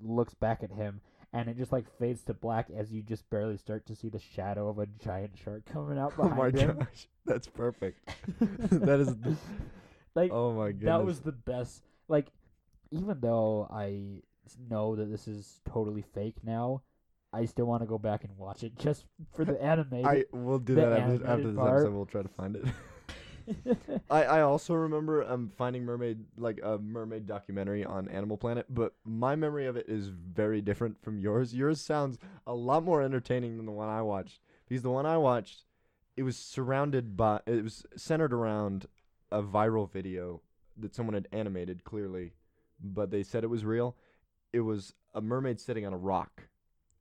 looks 0.00 0.34
back 0.34 0.62
at 0.62 0.70
him, 0.70 1.00
and 1.32 1.48
it 1.48 1.56
just 1.56 1.72
like 1.72 1.86
fades 1.98 2.22
to 2.24 2.34
black 2.34 2.68
as 2.70 2.92
you 2.92 3.02
just 3.02 3.28
barely 3.30 3.56
start 3.56 3.84
to 3.86 3.96
see 3.96 4.08
the 4.08 4.20
shadow 4.20 4.68
of 4.68 4.78
a 4.78 4.86
giant 4.86 5.32
shark 5.36 5.64
coming 5.66 5.98
out 5.98 6.16
behind 6.16 6.54
him. 6.56 6.70
Oh 6.70 6.72
my 6.72 6.72
him. 6.72 6.78
gosh, 6.78 7.08
that's 7.26 7.48
perfect. 7.48 8.08
that 8.38 9.00
is 9.00 9.16
the, 9.16 9.36
like 10.14 10.30
oh 10.32 10.52
my 10.52 10.68
goodness. 10.68 10.86
that 10.86 11.04
was 11.04 11.20
the 11.20 11.32
best. 11.32 11.82
Like, 12.08 12.28
even 12.90 13.18
though 13.20 13.68
I 13.70 14.22
know 14.70 14.96
that 14.96 15.10
this 15.10 15.26
is 15.26 15.60
totally 15.68 16.04
fake 16.14 16.36
now, 16.42 16.82
I 17.32 17.46
still 17.46 17.66
want 17.66 17.82
to 17.82 17.86
go 17.86 17.98
back 17.98 18.24
and 18.24 18.36
watch 18.36 18.62
it 18.62 18.74
just 18.78 19.04
for 19.34 19.44
the 19.44 19.60
anime. 19.60 20.04
I 20.04 20.24
will 20.32 20.58
do 20.58 20.74
that 20.76 20.92
after, 20.92 21.26
after 21.26 21.46
this 21.48 21.56
part. 21.56 21.80
episode. 21.80 21.94
We'll 21.94 22.06
try 22.06 22.22
to 22.22 22.28
find 22.28 22.56
it. 22.56 22.64
I, 24.10 24.24
I 24.24 24.40
also 24.40 24.72
remember 24.74 25.30
um 25.30 25.50
finding 25.56 25.84
mermaid 25.84 26.24
like 26.38 26.60
a 26.62 26.78
mermaid 26.78 27.26
documentary 27.26 27.84
on 27.84 28.08
Animal 28.08 28.36
Planet, 28.36 28.66
but 28.70 28.94
my 29.04 29.36
memory 29.36 29.66
of 29.66 29.76
it 29.76 29.86
is 29.88 30.08
very 30.08 30.60
different 30.60 31.02
from 31.02 31.18
yours. 31.18 31.54
Yours 31.54 31.80
sounds 31.80 32.18
a 32.46 32.54
lot 32.54 32.84
more 32.84 33.02
entertaining 33.02 33.56
than 33.56 33.66
the 33.66 33.72
one 33.72 33.88
I 33.88 34.02
watched 34.02 34.40
because 34.68 34.82
the 34.82 34.90
one 34.90 35.06
I 35.06 35.18
watched 35.18 35.64
it 36.16 36.22
was 36.22 36.36
surrounded 36.36 37.16
by 37.16 37.40
it 37.46 37.62
was 37.62 37.84
centered 37.96 38.32
around 38.32 38.86
a 39.38 39.42
viral 39.42 39.90
video 39.90 40.40
that 40.78 40.94
someone 40.94 41.14
had 41.14 41.28
animated 41.32 41.84
clearly, 41.84 42.32
but 42.82 43.10
they 43.10 43.22
said 43.22 43.44
it 43.44 43.48
was 43.50 43.64
real. 43.64 43.96
It 44.52 44.60
was 44.60 44.94
a 45.14 45.20
mermaid 45.20 45.60
sitting 45.60 45.84
on 45.86 45.92
a 45.92 45.96
rock, 45.98 46.42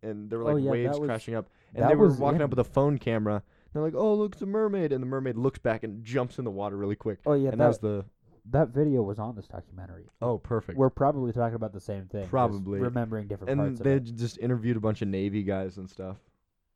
and 0.02 0.30
there 0.30 0.40
were 0.40 0.50
Oh, 0.50 0.54
like 0.56 0.64
yeah, 0.64 0.72
waves 0.72 1.00
was- 1.00 1.08
crashing 1.08 1.36
up, 1.36 1.50
and 1.76 1.90
they 1.90 1.96
were 1.96 2.08
was 2.08 2.18
walking 2.18 2.38
in- 2.38 2.42
up 2.44 2.50
with 2.50 2.60
a 2.60 2.64
phone 2.64 2.98
camera. 2.98 3.44
They're 3.72 3.82
like, 3.82 3.96
"Oh, 3.96 4.14
look, 4.14 4.34
it's 4.34 4.42
a 4.42 4.46
mermaid," 4.46 4.92
and 4.92 5.02
the 5.02 5.08
mermaid 5.08 5.36
looks 5.38 5.58
back 5.60 5.84
and 5.84 6.04
jumps 6.04 6.38
in 6.38 6.46
the 6.46 6.52
water 6.52 6.78
really 6.78 6.96
quick. 6.96 7.20
oh 7.26 7.34
yeah, 7.34 7.50
and 7.50 7.60
that 7.60 7.64
that 7.66 7.68
was 7.68 7.80
the 7.80 8.06
that 8.46 8.68
video 8.70 9.02
was 9.02 9.20
on 9.20 9.36
this 9.36 9.48
documentary. 9.48 10.10
oh, 10.22 10.38
perfect. 10.38 10.78
We're 10.78 10.90
probably 10.90 11.32
talking 11.32 11.56
about 11.56 11.72
the 11.74 11.80
same 11.80 12.08
thing. 12.08 12.22
just 12.24 12.30
Probably. 12.32 12.80
remembering 12.82 13.28
different 13.28 13.52
and 13.52 13.60
parts 13.62 13.80
they 13.80 13.94
of 13.94 14.06
it. 14.08 14.16
just 14.18 14.38
interviewed 14.38 14.76
a 14.78 14.82
bunch 14.82 15.02
of 15.02 15.08
Navy 15.08 15.44
guys 15.44 15.78
and 15.78 15.90
stuff. 15.90 16.18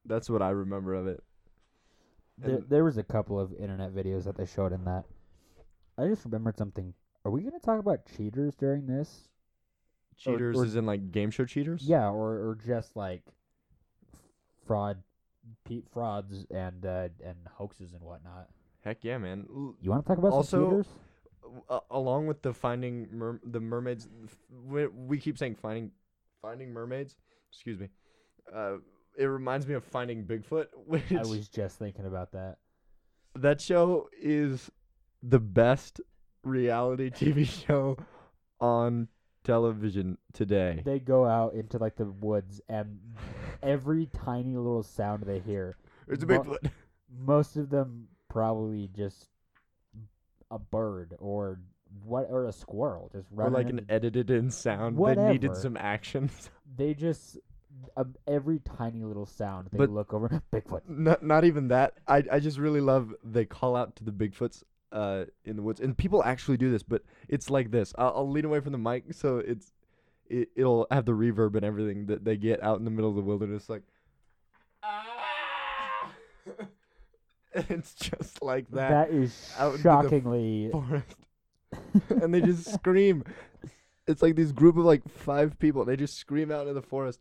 That's 0.06 0.30
what 0.30 0.42
I 0.42 0.52
remember 0.52 0.94
of 0.94 1.08
it. 1.08 1.22
There, 2.38 2.60
there 2.60 2.84
was 2.84 2.98
a 2.98 3.04
couple 3.04 3.40
of 3.40 3.52
internet 3.54 3.94
videos 3.94 4.24
that 4.26 4.38
they 4.38 4.46
showed 4.46 4.72
in 4.72 4.86
that. 4.86 5.04
I 5.98 6.08
just 6.08 6.26
remembered 6.26 6.58
something. 6.58 6.94
Are 7.26 7.32
we 7.32 7.42
gonna 7.44 7.60
talk 7.60 7.80
about 7.80 8.06
cheaters 8.06 8.56
during 8.56 8.86
this? 8.86 9.28
Cheaters 10.18 10.58
or- 10.58 10.66
is 10.66 10.76
in 10.76 10.86
like 10.86 11.12
game 11.12 11.30
show 11.32 11.46
cheaters. 11.46 11.84
Yeah, 11.84 12.10
or 12.10 12.32
or 12.50 12.58
just 12.66 12.96
like 12.96 13.24
fraud, 14.66 15.02
pe- 15.66 15.84
frauds 15.94 16.46
and 16.52 16.86
uh, 16.86 17.10
and 17.24 17.38
hoaxes 17.56 17.94
and 17.94 18.02
whatnot. 18.02 18.48
Heck 18.84 19.04
yeah, 19.04 19.18
man. 19.18 19.46
You 19.82 19.92
want 19.92 20.06
to 20.06 20.08
talk 20.10 20.18
about 20.18 20.30
some 20.32 20.38
Also- 20.38 20.70
cheaters? 20.70 20.88
uh, 21.70 21.80
along 21.92 22.28
with 22.28 22.42
the 22.42 22.54
finding 22.54 23.08
mer- 23.12 23.40
the 23.44 23.60
mermaids, 23.60 24.08
we, 24.66 24.88
we 24.88 25.18
keep 25.20 25.38
saying 25.38 25.56
finding 25.56 25.92
finding 26.42 26.72
mermaids. 26.74 27.16
Excuse 27.52 27.80
me. 27.80 27.90
Uh, 28.54 28.78
it 29.18 29.26
reminds 29.26 29.66
me 29.66 29.74
of 29.74 29.84
Finding 29.84 30.24
Bigfoot, 30.26 30.68
which 30.86 31.12
I 31.12 31.22
was 31.22 31.48
just 31.50 31.80
thinking 31.80 32.06
about 32.06 32.32
that. 32.34 32.58
that 33.36 33.60
show 33.62 34.10
is 34.22 34.70
the 35.28 35.40
best 35.40 36.00
reality 36.44 37.10
TV 37.10 37.46
show 37.68 37.98
on 38.60 39.08
television 39.44 40.18
today. 40.34 40.82
They 40.86 41.00
go 41.00 41.26
out 41.26 41.54
into 41.54 41.78
like 41.78 41.96
the 41.96 42.06
woods 42.06 42.62
and 42.70 43.00
every 43.64 44.08
tiny 44.08 44.56
little 44.56 44.84
sound 44.84 45.24
they 45.24 45.40
hear, 45.40 45.78
It's 46.08 46.24
a 46.24 46.26
Mo- 46.28 46.44
Bigfoot. 46.44 46.72
most 47.18 47.56
of 47.58 47.70
them 47.70 48.08
probably 48.30 48.90
just 48.96 49.28
a 50.52 50.60
bird 50.60 51.14
or 51.20 51.60
what 52.04 52.28
or 52.30 52.46
a 52.46 52.52
squirrel 52.52 53.10
just 53.14 53.28
running. 53.32 53.54
Or 53.54 53.58
like 53.58 53.70
an 53.70 53.86
edited 53.90 54.30
in 54.30 54.52
sound. 54.52 54.98
They 54.98 55.16
needed 55.16 55.56
some 55.56 55.78
action. 55.78 56.30
they 56.78 56.94
just 56.94 57.38
um, 57.96 58.16
every 58.28 58.60
tiny 58.60 59.04
little 59.04 59.26
sound 59.26 59.68
they 59.72 59.78
But- 59.78 59.90
look 59.92 60.14
over 60.14 60.42
Bigfoot. 60.54 60.82
not 60.88 61.24
not 61.24 61.44
even 61.46 61.70
that. 61.70 61.94
I 62.08 62.24
I 62.32 62.40
just 62.40 62.58
really 62.58 62.82
love 62.82 63.14
they 63.24 63.46
call 63.46 63.76
out 63.76 63.96
to 63.98 64.04
the 64.04 64.12
Bigfoots 64.12 64.64
uh 64.92 65.26
in 65.46 65.56
the 65.56 65.62
woods, 65.62 65.80
and 65.80 65.98
people 65.98 66.24
actually 66.24 66.58
do 66.58 66.72
this, 66.72 66.84
but 66.84 67.04
it's 67.28 67.50
like 67.50 67.72
this. 67.72 67.94
I'll, 67.98 68.14
I'll 68.16 68.30
lean 68.30 68.46
away 68.46 68.60
from 68.60 68.72
the 68.72 68.78
mic 68.78 69.14
so 69.14 69.38
it's 69.38 69.72
it, 70.30 70.50
it'll 70.56 70.88
have 70.92 71.06
the 71.06 71.14
reverb 71.14 71.56
and 71.56 71.64
everything 71.66 72.08
that 72.08 72.24
they 72.26 72.38
get 72.38 72.62
out 72.64 72.80
in 72.80 72.86
the 72.86 72.92
middle 72.92 73.10
of 73.10 73.16
the 73.16 73.22
wilderness, 73.22 73.70
like. 73.70 73.84
it's 77.70 77.94
just 77.94 78.42
like 78.42 78.70
that, 78.72 79.10
that 79.10 79.10
is 79.10 79.54
out 79.58 79.72
into 79.72 79.78
the 79.78 79.84
shockingly 79.84 80.70
forest, 80.72 81.16
and 82.22 82.34
they 82.34 82.42
just 82.42 82.72
scream. 82.74 83.24
It's 84.08 84.22
like 84.22 84.36
this 84.36 84.52
group 84.52 84.78
of 84.78 84.86
like 84.86 85.08
five 85.10 85.60
people. 85.60 85.84
They 85.84 85.98
just 85.98 86.18
scream 86.18 86.52
out 86.52 86.62
into 86.62 86.74
the 86.74 86.82
forest. 86.82 87.20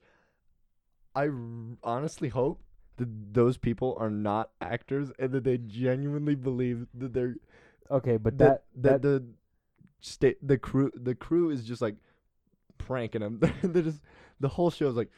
I 1.15 1.29
r- 1.29 1.33
honestly 1.83 2.29
hope 2.29 2.61
that 2.97 3.35
those 3.35 3.57
people 3.57 3.97
are 3.99 4.11
not 4.11 4.51
actors 4.61 5.11
and 5.19 5.33
that 5.33 5.45
they 5.45 5.59
genuinely 5.59 6.35
believe 6.35 6.87
that 6.95 7.13
they're 7.13 7.37
okay, 7.91 8.17
but 8.17 8.39
that 8.39 8.65
that 8.77 8.91
that, 8.93 9.03
the 9.03 9.25
state 10.01 10.39
the 10.47 10.59
crew 10.59 10.91
the 10.95 11.15
crew 11.15 11.51
is 11.51 11.65
just 11.65 11.83
like 11.83 11.97
pranking 12.79 13.21
them. 13.21 13.41
they're 13.63 13.83
just 13.83 14.01
the 14.41 14.49
whole 14.49 14.71
show 14.71 14.89
is 14.89 14.97
like 14.97 15.11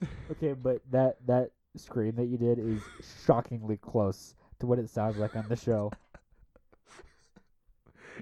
okay, 0.30 0.52
but 0.52 0.80
that 0.90 1.16
that 1.26 1.50
scream 1.76 2.16
that 2.16 2.26
you 2.26 2.38
did 2.38 2.58
is 2.58 2.80
shockingly 3.24 3.76
close 3.76 4.34
to 4.60 4.66
what 4.66 4.78
it 4.78 4.88
sounds 4.88 5.18
like 5.18 5.36
on 5.36 5.46
the 5.48 5.56
show. 5.56 5.90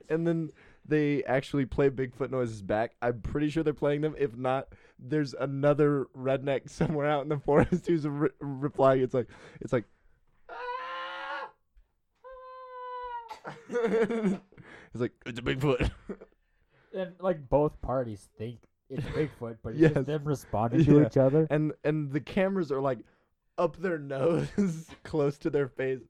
and 0.08 0.26
then 0.26 0.50
they 0.86 1.22
actually 1.24 1.64
play 1.64 1.88
Bigfoot 1.88 2.30
noises 2.30 2.62
back. 2.62 2.92
I'm 3.00 3.20
pretty 3.20 3.48
sure 3.48 3.62
they're 3.62 3.72
playing 3.72 4.02
them. 4.02 4.14
If 4.18 4.36
not, 4.36 4.68
there's 4.98 5.34
another 5.34 6.06
redneck 6.16 6.68
somewhere 6.70 7.06
out 7.06 7.22
in 7.22 7.28
the 7.28 7.38
forest 7.38 7.86
who's 7.86 8.06
re- 8.06 8.28
replying. 8.40 9.02
It's 9.02 9.14
like, 9.14 9.28
it's 9.60 9.72
like, 9.72 9.84
it's 13.70 14.40
like 14.94 15.12
it's 15.26 15.38
a 15.38 15.42
Bigfoot. 15.42 15.90
and 16.94 17.12
like 17.20 17.48
both 17.48 17.80
parties 17.82 18.28
think 18.38 18.58
it's 18.88 19.04
Bigfoot, 19.08 19.58
but 19.62 19.70
it's 19.72 19.80
Yes. 19.80 19.92
just 19.94 20.06
them 20.06 20.24
responding 20.24 20.84
to 20.84 21.00
Yeah. 21.00 21.06
each 21.06 21.16
other. 21.16 21.46
and 21.50 21.72
and 21.84 22.12
the 22.12 22.20
cameras 22.20 22.70
are 22.72 22.80
like 22.80 22.98
up 23.58 23.76
their 23.76 23.98
nose, 23.98 24.48
close 25.04 25.38
to 25.38 25.50
their 25.50 25.68
face. 25.68 26.00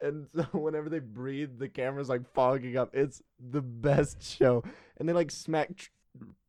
And 0.00 0.26
so 0.34 0.42
whenever 0.52 0.88
they 0.90 0.98
breathe, 0.98 1.58
the 1.58 1.68
camera's 1.68 2.08
like 2.08 2.26
fogging 2.34 2.76
up. 2.76 2.90
It's 2.94 3.22
the 3.38 3.62
best 3.62 4.22
show. 4.22 4.62
And 4.98 5.08
they 5.08 5.12
like 5.12 5.30
smack 5.30 5.76
tr- 5.76 5.90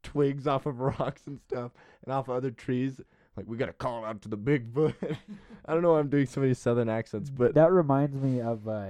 twigs 0.03 0.45
off 0.47 0.65
of 0.65 0.79
rocks 0.79 1.21
and 1.27 1.39
stuff 1.39 1.71
and 2.03 2.13
off 2.13 2.27
other 2.29 2.51
trees. 2.51 2.99
Like 3.37 3.47
we 3.47 3.57
gotta 3.57 3.73
call 3.73 4.03
out 4.05 4.21
to 4.23 4.29
the 4.29 4.37
Bigfoot. 4.37 4.93
I 5.65 5.73
don't 5.73 5.81
know 5.83 5.93
why 5.93 5.99
I'm 5.99 6.09
doing 6.09 6.25
so 6.25 6.41
many 6.41 6.53
southern 6.53 6.89
accents, 6.89 7.29
but 7.29 7.53
that 7.55 7.71
reminds 7.71 8.15
me 8.15 8.41
of 8.41 8.67
uh, 8.67 8.87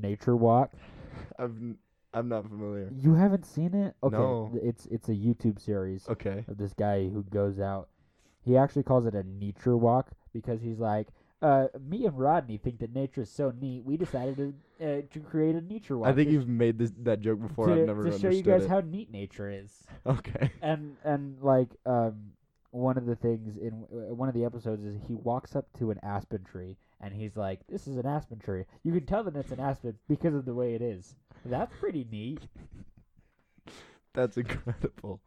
Nature 0.00 0.36
Walk. 0.36 0.72
N- 1.38 1.78
I'm 2.14 2.28
not 2.28 2.44
familiar. 2.48 2.90
You 2.94 3.14
haven't 3.14 3.44
seen 3.44 3.74
it? 3.74 3.94
Okay, 4.02 4.16
No. 4.16 4.50
it's 4.62 4.86
it's 4.86 5.08
a 5.08 5.14
YouTube 5.14 5.60
series 5.60 6.08
Okay. 6.08 6.44
of 6.48 6.56
this 6.56 6.72
guy 6.72 7.08
who 7.08 7.22
goes 7.24 7.60
out. 7.60 7.88
He 8.42 8.56
actually 8.56 8.84
calls 8.84 9.06
it 9.06 9.14
a 9.14 9.22
nature 9.24 9.76
walk 9.76 10.10
because 10.32 10.60
he's 10.62 10.78
like, 10.78 11.08
uh, 11.42 11.66
me 11.86 12.06
and 12.06 12.18
Rodney 12.18 12.56
think 12.56 12.78
that 12.78 12.94
nature 12.94 13.22
is 13.22 13.30
so 13.30 13.52
neat. 13.60 13.84
We 13.84 13.96
decided 13.98 14.36
to 14.36 14.54
uh, 14.86 15.02
to 15.10 15.20
create 15.20 15.56
a 15.56 15.60
nature 15.60 15.98
walk. 15.98 16.08
I 16.08 16.12
think 16.14 16.30
you've 16.30 16.48
made 16.48 16.78
this 16.78 16.92
that 17.02 17.20
joke 17.20 17.40
before. 17.42 17.66
to, 17.66 17.72
I've 17.80 17.86
never 17.86 18.04
to 18.10 18.18
show 18.18 18.30
you 18.30 18.42
guys 18.42 18.64
it. 18.64 18.70
how 18.70 18.80
neat 18.80 19.10
nature 19.10 19.50
is. 19.50 19.86
okay. 20.06 20.50
and 20.62 20.96
and 21.04 21.40
like 21.42 21.68
um 21.84 22.32
one 22.70 22.96
of 22.96 23.04
the 23.06 23.16
things 23.16 23.56
in 23.56 23.72
one 23.90 24.28
of 24.28 24.34
the 24.34 24.44
episodes 24.44 24.84
is 24.84 24.96
he 25.06 25.14
walks 25.14 25.54
up 25.56 25.66
to 25.78 25.90
an 25.90 25.98
aspen 26.02 26.44
tree 26.44 26.76
and 27.00 27.12
he's 27.14 27.36
like 27.36 27.60
this 27.68 27.86
is 27.86 27.96
an 27.96 28.06
aspen 28.06 28.38
tree. 28.38 28.64
You 28.82 28.92
can 28.92 29.06
tell 29.06 29.24
that 29.24 29.36
it's 29.36 29.50
an 29.52 29.60
aspen 29.60 29.96
because 30.08 30.34
of 30.34 30.44
the 30.44 30.54
way 30.54 30.74
it 30.74 30.82
is. 30.82 31.14
That's 31.44 31.72
pretty 31.78 32.06
neat. 32.10 32.40
That's 34.14 34.36
incredible. 34.38 35.20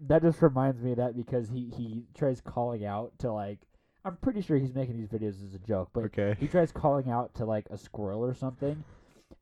that 0.00 0.22
just 0.22 0.42
reminds 0.42 0.80
me 0.82 0.90
of 0.92 0.98
that 0.98 1.16
because 1.16 1.48
he 1.48 1.72
he 1.76 2.04
tries 2.14 2.40
calling 2.42 2.84
out 2.84 3.12
to 3.20 3.32
like 3.32 3.60
i'm 4.04 4.16
pretty 4.18 4.42
sure 4.42 4.58
he's 4.58 4.74
making 4.74 4.98
these 4.98 5.08
videos 5.08 5.42
as 5.42 5.54
a 5.54 5.58
joke 5.66 5.88
but 5.94 6.04
Okay. 6.04 6.36
he 6.38 6.46
tries 6.46 6.70
calling 6.70 7.10
out 7.10 7.34
to 7.36 7.46
like 7.46 7.64
a 7.70 7.78
squirrel 7.78 8.22
or 8.22 8.34
something 8.34 8.84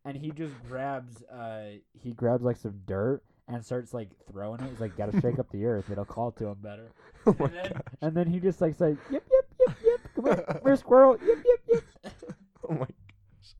and 0.05 0.17
he 0.17 0.31
just 0.31 0.55
grabs 0.69 1.25
uh 1.25 1.71
he 1.93 2.13
grabs 2.13 2.45
like 2.45 2.57
some 2.57 2.81
dirt 2.87 3.21
and 3.49 3.63
starts 3.65 3.93
like 3.93 4.09
throwing 4.31 4.61
it. 4.61 4.71
He's 4.71 4.81
like 4.81 4.97
gotta 4.97 5.21
shake 5.21 5.39
up 5.39 5.51
the 5.51 5.67
earth. 5.67 5.91
It'll 5.91 6.05
call 6.07 6.31
to 6.33 6.47
him 6.47 6.57
better. 6.63 6.87
Oh 7.27 7.35
and 7.41 7.55
then, 7.55 7.73
and 8.03 8.15
then 8.17 8.27
he 8.27 8.39
just 8.39 8.61
like 8.61 8.75
says, 8.75 8.97
"Yep, 9.11 9.23
yep, 9.33 9.44
yep. 9.85 10.01
Come 10.15 10.25
come 10.47 10.61
here, 10.65 10.77
squirrel. 10.77 11.17
Yep, 11.25 11.39
yep, 11.69 11.83
yep." 12.05 12.13
Oh 12.69 12.73
my 12.73 12.79
gosh. 12.87 13.55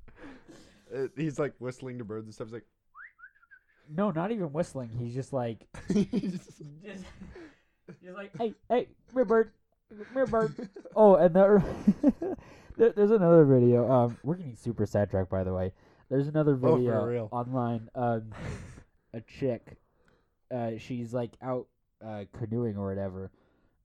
Uh, 0.95 1.07
he's 1.17 1.39
like 1.39 1.53
whistling 1.59 1.99
to 1.99 2.05
birds 2.05 2.25
and 2.27 2.35
stuff. 2.35 2.47
He's 2.49 2.55
like, 2.55 2.67
No, 3.95 4.11
not 4.11 4.31
even 4.33 4.53
whistling. 4.53 4.89
He's 4.99 5.15
just 5.15 5.33
like, 5.33 5.67
he's 5.89 6.07
just- 6.11 6.63
just, 6.83 7.05
just 8.03 8.17
like, 8.17 8.31
hey, 8.39 8.55
hey, 8.71 8.89
bird, 9.13 9.51
here, 10.15 10.27
bird. 10.27 10.71
Oh, 10.97 11.17
and 11.17 11.35
there, 11.37 11.63
there, 12.79 12.93
there's 12.93 13.11
another 13.11 13.45
video. 13.45 13.91
Um, 13.91 14.17
we're 14.23 14.37
getting 14.37 14.57
super 14.57 14.87
sidetracked, 14.87 15.29
by 15.31 15.45
the 15.45 15.53
way. 15.53 15.73
There's 16.09 16.29
another 16.29 16.59
Oh, 16.63 16.77
video 16.77 17.05
real. 17.05 17.29
online. 17.31 17.89
Um, 17.95 18.33
a 19.13 19.21
chick, 19.21 19.77
uh, 20.55 20.73
she's 20.79 21.13
like 21.13 21.33
out 21.43 21.67
uh 22.05 22.25
canoeing 22.39 22.77
or 22.79 22.89
whatever, 22.89 23.31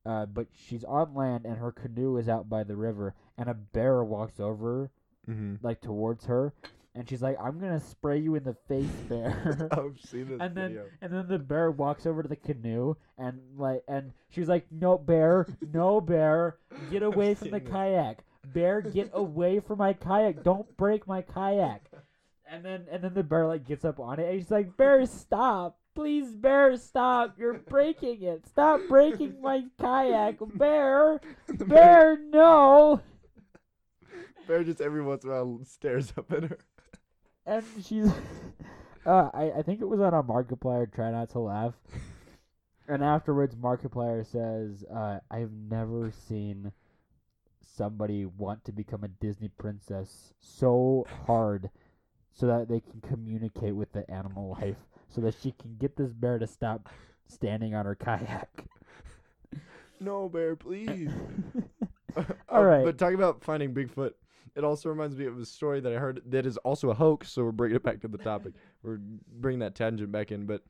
uh, 0.06 0.26
but 0.26 0.48
she's 0.54 0.84
on 0.84 1.14
land 1.14 1.46
and 1.46 1.58
her 1.58 1.72
canoe 1.72 2.18
is 2.18 2.28
out 2.30 2.50
by 2.50 2.64
the 2.64 2.76
river, 2.76 3.14
and 3.38 3.50
a 3.50 3.54
bear 3.54 4.04
walks 4.04 4.40
over 4.40 4.92
Mm-hmm. 5.30 5.56
like 5.62 5.80
towards 5.80 6.26
her, 6.26 6.54
and 6.96 7.08
she's 7.08 7.22
like, 7.22 7.38
"I'm 7.40 7.60
gonna 7.60 7.80
spray 7.80 8.18
you 8.18 8.34
in 8.34 8.44
the 8.44 8.56
face, 8.68 8.90
bear." 9.10 9.68
I've 9.72 10.00
seen 10.00 10.28
this 10.30 10.40
and 10.42 10.56
then 10.56 10.70
video. 10.70 10.86
and 11.02 11.14
then 11.14 11.28
the 11.28 11.38
bear 11.38 11.70
walks 11.70 12.08
over 12.08 12.24
to 12.24 12.30
the 12.30 12.36
canoe 12.36 12.96
and 13.18 13.40
like 13.58 13.84
and 13.88 14.12
she's 14.30 14.48
like 14.50 14.66
no 14.72 14.98
bear 14.98 15.46
no 15.74 16.02
bear 16.02 16.58
get 16.90 17.04
away 17.10 17.36
from 17.36 17.52
the 17.52 17.60
kayak 17.60 18.24
bear 18.54 18.82
get 18.82 19.12
away 19.14 19.60
from 19.60 19.78
my 19.78 19.94
kayak 19.94 20.44
don't 20.44 20.76
break 20.78 21.06
my 21.06 21.22
kayak 21.22 21.84
and 22.50 22.66
then 22.66 22.88
and 22.90 23.04
then 23.04 23.14
the 23.14 23.22
bear 23.24 23.46
like 23.46 23.68
gets 23.68 23.86
up 23.86 24.00
on 24.00 24.20
it 24.20 24.28
and 24.28 24.40
she's 24.42 24.50
like 24.50 24.76
bear 24.78 25.06
stop 25.06 25.78
please 26.00 26.34
bear 26.34 26.78
stop. 26.78 27.36
You're 27.38 27.60
breaking 27.60 28.24
it. 28.24 28.48
Stop 28.48 28.80
breaking 28.88 29.42
my 29.42 29.66
kayak. 29.78 30.38
Bear 30.58 31.20
The 31.50 31.66
bear 31.66 32.18
no. 32.18 33.02
Bear 34.48 34.64
just 34.64 34.80
every 34.80 35.02
once 35.02 35.26
in 35.26 35.30
a 35.30 35.34
while 35.34 35.60
stares 35.66 36.14
up 36.18 36.32
at 36.32 36.44
her. 36.44 36.58
and 37.46 37.66
she's 37.84 38.10
uh 39.06 39.30
I, 39.34 39.52
I 39.58 39.62
think 39.62 39.82
it 39.82 39.90
was 39.90 40.00
on 40.00 40.14
a 40.14 40.24
markiplier 40.24 40.90
try 40.90 41.12
not 41.12 41.32
to 41.32 41.40
laugh. 41.40 41.74
And 42.88 43.04
afterwards 43.04 43.56
markiplier 43.58 44.26
says 44.26 44.86
uh 44.86 45.20
i've 45.30 45.52
never 45.52 46.14
seen 46.30 46.72
somebody 47.76 48.26
want 48.26 48.64
to 48.66 48.72
become 48.72 49.04
a 49.04 49.10
disney 49.10 49.50
princess 49.50 50.34
so 50.40 51.06
hard 51.28 51.70
so 52.34 52.48
that 52.48 52.70
they 52.70 52.80
can 52.80 53.02
communicate 53.02 53.76
with 53.76 53.92
the 53.92 54.10
animal 54.10 54.58
life 54.62 54.78
so 55.10 55.22
that 55.22 55.36
she 55.42 55.52
can 55.52 55.76
get 55.78 55.96
this 55.98 56.14
bear 56.14 56.40
to 56.40 56.48
stop 56.48 56.90
standing 57.28 57.76
on 57.76 57.86
her 57.86 57.96
kayak 57.96 58.50
No, 60.00 60.30
bear, 60.30 60.56
please. 60.56 61.12
All 62.16 62.24
Uh, 62.52 62.64
right. 62.64 62.84
But 62.86 62.98
talking 62.98 63.16
about 63.16 63.44
finding 63.44 63.74
Bigfoot, 63.74 64.14
it 64.56 64.64
also 64.64 64.90
reminds 64.90 65.16
me 65.16 65.26
of 65.26 65.38
a 65.38 65.46
story 65.46 65.80
that 65.80 65.94
I 65.94 65.98
heard 65.98 66.22
that 66.28 66.46
is 66.46 66.58
also 66.58 66.90
a 66.90 66.94
hoax. 66.94 67.30
So 67.32 67.44
we're 67.44 67.52
bringing 67.52 67.76
it 67.76 67.84
back 67.84 68.02
to 68.02 68.08
the 68.08 68.18
topic. 68.18 68.54
we're 68.84 68.98
bringing 68.98 69.60
that 69.60 69.76
tangent 69.76 70.12
back 70.12 70.32
in, 70.32 70.46
but 70.46 70.64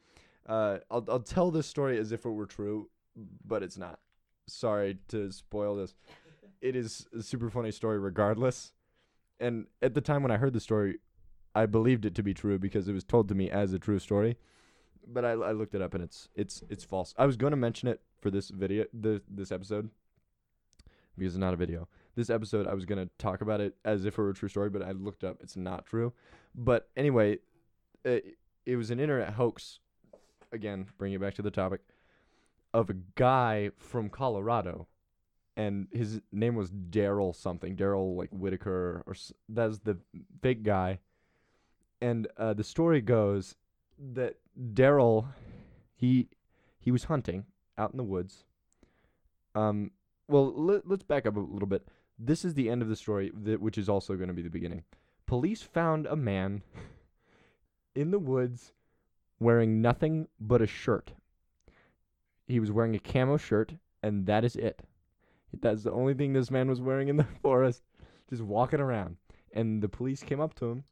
uh, 0.48 0.80
I'll 0.92 1.06
I'll 1.08 1.20
tell 1.22 1.50
this 1.52 1.68
story 1.68 1.98
as 1.98 2.12
if 2.12 2.26
it 2.26 2.30
were 2.30 2.46
true, 2.46 2.90
but 3.46 3.64
it's 3.64 3.78
not. 3.78 4.00
Sorry 4.48 4.98
to 5.10 5.32
spoil 5.32 5.76
this. 5.76 5.94
It 6.62 6.76
is 6.76 7.08
a 7.18 7.22
super 7.22 7.50
funny 7.50 7.72
story, 7.72 8.00
regardless. 8.00 8.74
And 9.40 9.68
at 9.82 9.94
the 9.94 10.02
time 10.02 10.24
when 10.24 10.32
I 10.32 10.38
heard 10.38 10.54
the 10.54 10.60
story, 10.60 10.98
I 11.60 11.66
believed 11.66 12.06
it 12.06 12.16
to 12.16 12.24
be 12.24 12.34
true 12.34 12.58
because 12.58 12.88
it 12.88 12.94
was 12.94 13.04
told 13.04 13.28
to 13.28 13.36
me 13.36 13.50
as 13.50 13.74
a 13.74 13.80
true 13.80 14.00
story. 14.00 14.38
But 15.06 15.26
I, 15.26 15.32
I 15.32 15.52
looked 15.52 15.76
it 15.76 15.82
up 15.82 15.94
and 15.94 16.02
it's 16.02 16.30
it's 16.34 16.64
it's 16.70 16.86
false. 16.86 17.14
I 17.18 17.26
was 17.26 17.36
going 17.36 17.52
to 17.52 17.58
mention 17.58 17.90
it 17.90 18.00
for 18.22 18.32
this 18.32 18.50
video, 18.50 18.86
the 18.94 19.22
this 19.30 19.52
episode, 19.52 19.90
because 21.18 21.34
it's 21.34 21.40
not 21.40 21.54
a 21.54 21.58
video. 21.58 21.90
This 22.16 22.30
episode, 22.30 22.66
I 22.66 22.74
was 22.74 22.86
gonna 22.86 23.10
talk 23.18 23.42
about 23.42 23.60
it 23.60 23.76
as 23.84 24.06
if 24.06 24.14
it 24.14 24.22
were 24.22 24.30
a 24.30 24.34
true 24.34 24.48
story, 24.48 24.70
but 24.70 24.82
I 24.82 24.92
looked 24.92 25.26
up, 25.26 25.38
it's 25.42 25.58
not 25.58 25.86
true. 25.86 26.14
But 26.56 26.90
anyway, 26.96 27.40
it, 28.06 28.38
it 28.66 28.78
was 28.78 28.90
an 28.90 29.00
internet 29.00 29.34
hoax. 29.34 29.80
Again, 30.54 30.86
bring 30.98 31.12
it 31.12 31.20
back 31.20 31.34
to 31.36 31.42
the 31.42 31.52
topic 31.52 31.82
of 32.74 32.90
a 32.90 32.96
guy 33.16 33.72
from 33.78 34.10
Colorado, 34.10 34.88
and 35.58 35.88
his 35.92 36.22
name 36.32 36.56
was 36.56 36.72
Daryl 36.72 37.36
something, 37.36 37.76
Daryl 37.76 38.16
like 38.16 38.30
Whitaker, 38.32 39.04
or 39.06 39.16
that's 39.50 39.80
the 39.80 39.98
fake 40.42 40.64
guy. 40.64 41.00
And 42.02 42.28
uh, 42.38 42.54
the 42.54 42.64
story 42.64 43.02
goes 43.02 43.56
that 44.14 44.36
Daryl, 44.74 45.28
he 45.96 46.30
he 46.80 46.92
was 46.92 47.06
hunting 47.06 47.46
out 47.78 47.92
in 47.92 47.98
the 47.98 48.04
woods. 48.04 48.46
Um, 49.56 49.92
well, 50.28 50.54
let, 50.54 50.88
let's 50.88 51.04
back 51.04 51.26
up 51.26 51.36
a 51.36 51.40
little 51.40 51.68
bit. 51.68 51.88
This 52.18 52.46
is 52.46 52.54
the 52.54 52.70
end 52.70 52.82
of 52.82 52.88
the 52.90 52.96
story, 52.96 53.32
that, 53.44 53.62
which 53.62 53.78
is 53.78 53.90
also 53.90 54.16
going 54.16 54.28
to 54.28 54.34
be 54.34 54.42
the 54.42 54.50
beginning. 54.50 54.84
Police 55.26 55.62
found 55.62 56.06
a 56.06 56.16
man 56.16 56.64
in 57.96 58.12
the 58.12 58.20
woods 58.20 58.74
wearing 59.40 59.82
nothing 59.82 60.28
but 60.40 60.62
a 60.62 60.68
shirt. 60.68 61.14
He 62.48 62.60
was 62.60 62.72
wearing 62.72 62.96
a 62.96 63.00
camo 63.00 63.38
shirt, 63.38 63.74
and 64.04 64.26
that 64.26 64.44
is 64.44 64.56
it. 64.56 64.82
That's 65.62 65.84
the 65.84 65.92
only 65.92 66.14
thing 66.14 66.34
this 66.34 66.52
man 66.52 66.70
was 66.70 66.82
wearing 66.82 67.08
in 67.08 67.18
the 67.18 67.28
forest, 67.42 67.84
just 68.30 68.42
walking 68.42 68.80
around. 68.80 69.18
And 69.54 69.82
the 69.82 69.90
police 69.90 70.22
came 70.22 70.40
up 70.40 70.54
to 70.56 70.66
him. 70.66 70.84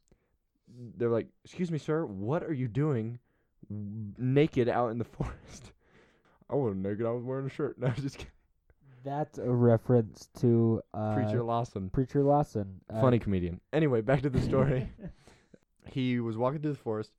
They're 0.96 1.10
like, 1.10 1.28
"Excuse 1.44 1.70
me, 1.70 1.78
sir, 1.78 2.04
what 2.04 2.42
are 2.42 2.52
you 2.52 2.68
doing 2.68 3.18
naked 3.68 4.68
out 4.68 4.90
in 4.90 4.98
the 4.98 5.04
forest?" 5.16 5.72
I 6.50 6.54
wasn't 6.54 6.82
naked. 6.82 7.04
I 7.04 7.10
was 7.10 7.24
wearing 7.24 7.46
a 7.46 7.50
shirt. 7.50 7.76
No, 7.78 7.88
just 7.90 8.18
kidding. 8.18 8.32
that's 9.04 9.38
a 9.38 9.50
reference 9.50 10.28
to 10.40 10.82
uh 10.94 11.14
Preacher 11.14 11.42
Lawson, 11.42 11.90
preacher 11.90 12.22
lawson 12.22 12.80
uh, 12.90 13.00
funny 13.00 13.18
comedian. 13.18 13.60
Anyway, 13.72 14.00
back 14.00 14.22
to 14.22 14.30
the 14.30 14.40
story. 14.40 14.90
he 15.86 16.20
was 16.20 16.36
walking 16.36 16.60
through 16.60 16.72
the 16.72 16.78
forest, 16.78 17.12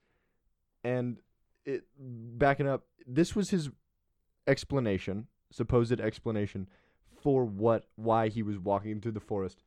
and 0.83 1.17
it 1.65 1.83
backing 1.97 2.67
up. 2.67 2.83
This 3.07 3.35
was 3.35 3.49
his 3.49 3.69
explanation, 4.47 5.27
supposed 5.51 5.99
explanation, 5.99 6.67
for 7.21 7.43
what 7.45 7.85
why 7.95 8.29
he 8.29 8.41
was 8.43 8.57
walking 8.57 8.99
through 9.01 9.13
the 9.13 9.19
forest 9.19 9.63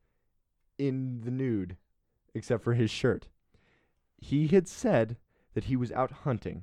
in 0.78 1.20
the 1.24 1.30
nude, 1.30 1.76
except 2.34 2.62
for 2.64 2.74
his 2.74 2.90
shirt. 2.90 3.28
He 4.22 4.46
had 4.46 4.68
said 4.68 5.16
that 5.54 5.64
he 5.64 5.74
was 5.74 5.90
out 5.90 6.12
hunting. 6.12 6.62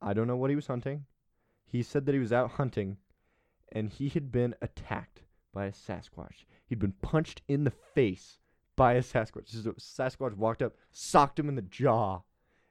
I 0.00 0.14
don't 0.14 0.26
know 0.26 0.36
what 0.36 0.48
he 0.48 0.56
was 0.56 0.66
hunting. 0.66 1.04
He 1.66 1.82
said 1.82 2.06
that 2.06 2.14
he 2.14 2.18
was 2.18 2.32
out 2.32 2.52
hunting, 2.52 2.96
and 3.70 3.90
he 3.90 4.08
had 4.08 4.32
been 4.32 4.54
attacked 4.62 5.20
by 5.52 5.66
a 5.66 5.72
Sasquatch. 5.72 6.46
He'd 6.64 6.78
been 6.78 6.94
punched 7.02 7.42
in 7.46 7.64
the 7.64 7.70
face 7.70 8.38
by 8.76 8.94
a 8.94 9.02
Sasquatch. 9.02 9.50
Just 9.50 9.66
a 9.66 9.74
Sasquatch 9.74 10.34
walked 10.34 10.62
up, 10.62 10.74
socked 10.90 11.38
him 11.38 11.50
in 11.50 11.54
the 11.54 11.62
jaw, 11.62 12.22